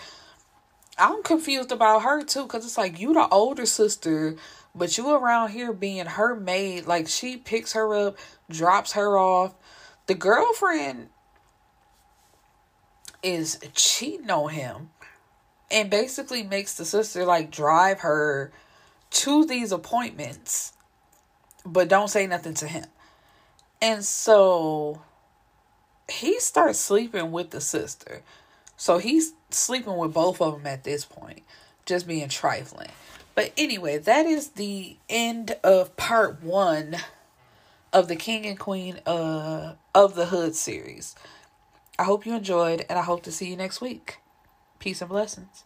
I'm 0.98 1.24
confused 1.24 1.72
about 1.72 2.04
her 2.04 2.24
too, 2.24 2.46
cause 2.48 2.66
it's 2.66 2.78
like 2.78 3.00
you 3.00 3.14
the 3.14 3.28
older 3.30 3.66
sister, 3.66 4.36
but 4.76 4.98
you 4.98 5.12
around 5.14 5.50
here 5.50 5.74
being 5.74 6.06
her 6.06 6.36
maid. 6.36 6.86
Like 6.86 7.08
she 7.08 7.38
picks 7.38 7.74
her 7.74 7.94
up, 7.96 8.18
drops 8.50 8.94
her 8.94 9.18
off. 9.18 9.56
The 10.06 10.16
girlfriend 10.16 11.10
is 13.22 13.60
cheating 13.74 14.30
on 14.30 14.50
him, 14.50 14.90
and 15.72 15.90
basically 15.90 16.44
makes 16.44 16.76
the 16.76 16.86
sister 16.86 17.26
like 17.26 17.52
drive 17.52 18.02
her 18.02 18.54
to 19.10 19.46
these 19.46 19.72
appointments 19.72 20.74
but 21.66 21.88
don't 21.88 22.10
say 22.10 22.28
nothing 22.28 22.54
to 22.56 22.68
him. 22.68 22.86
And 23.82 24.04
so 24.04 25.02
he 26.10 26.40
starts 26.40 26.80
sleeping 26.80 27.32
with 27.32 27.52
the 27.52 27.62
sister. 27.62 28.22
So 28.78 28.98
he's 28.98 29.34
sleeping 29.50 29.98
with 29.98 30.14
both 30.14 30.42
of 30.42 30.54
them 30.54 30.68
at 30.68 30.84
this 30.84 31.06
point, 31.06 31.44
just 31.86 32.08
being 32.08 32.30
trifling. 32.30 32.90
But 33.36 33.52
anyway, 33.58 33.98
that 33.98 34.26
is 34.26 34.50
the 34.50 34.98
end 35.10 35.58
of 35.64 35.96
part 35.98 36.44
one 36.44 36.98
of 37.92 38.08
the 38.08 38.16
King 38.16 38.46
and 38.46 38.60
Queen 38.60 39.00
uh, 39.06 39.76
of 39.94 40.16
the 40.16 40.28
Hood 40.28 40.56
series. 40.56 41.16
I 41.98 42.04
hope 42.04 42.26
you 42.26 42.36
enjoyed, 42.36 42.86
and 42.90 42.98
I 42.98 43.04
hope 43.04 43.24
to 43.24 43.32
see 43.32 43.50
you 43.50 43.56
next 43.56 43.82
week. 43.82 44.18
Peace 44.80 45.02
and 45.02 45.10
blessings. 45.10 45.64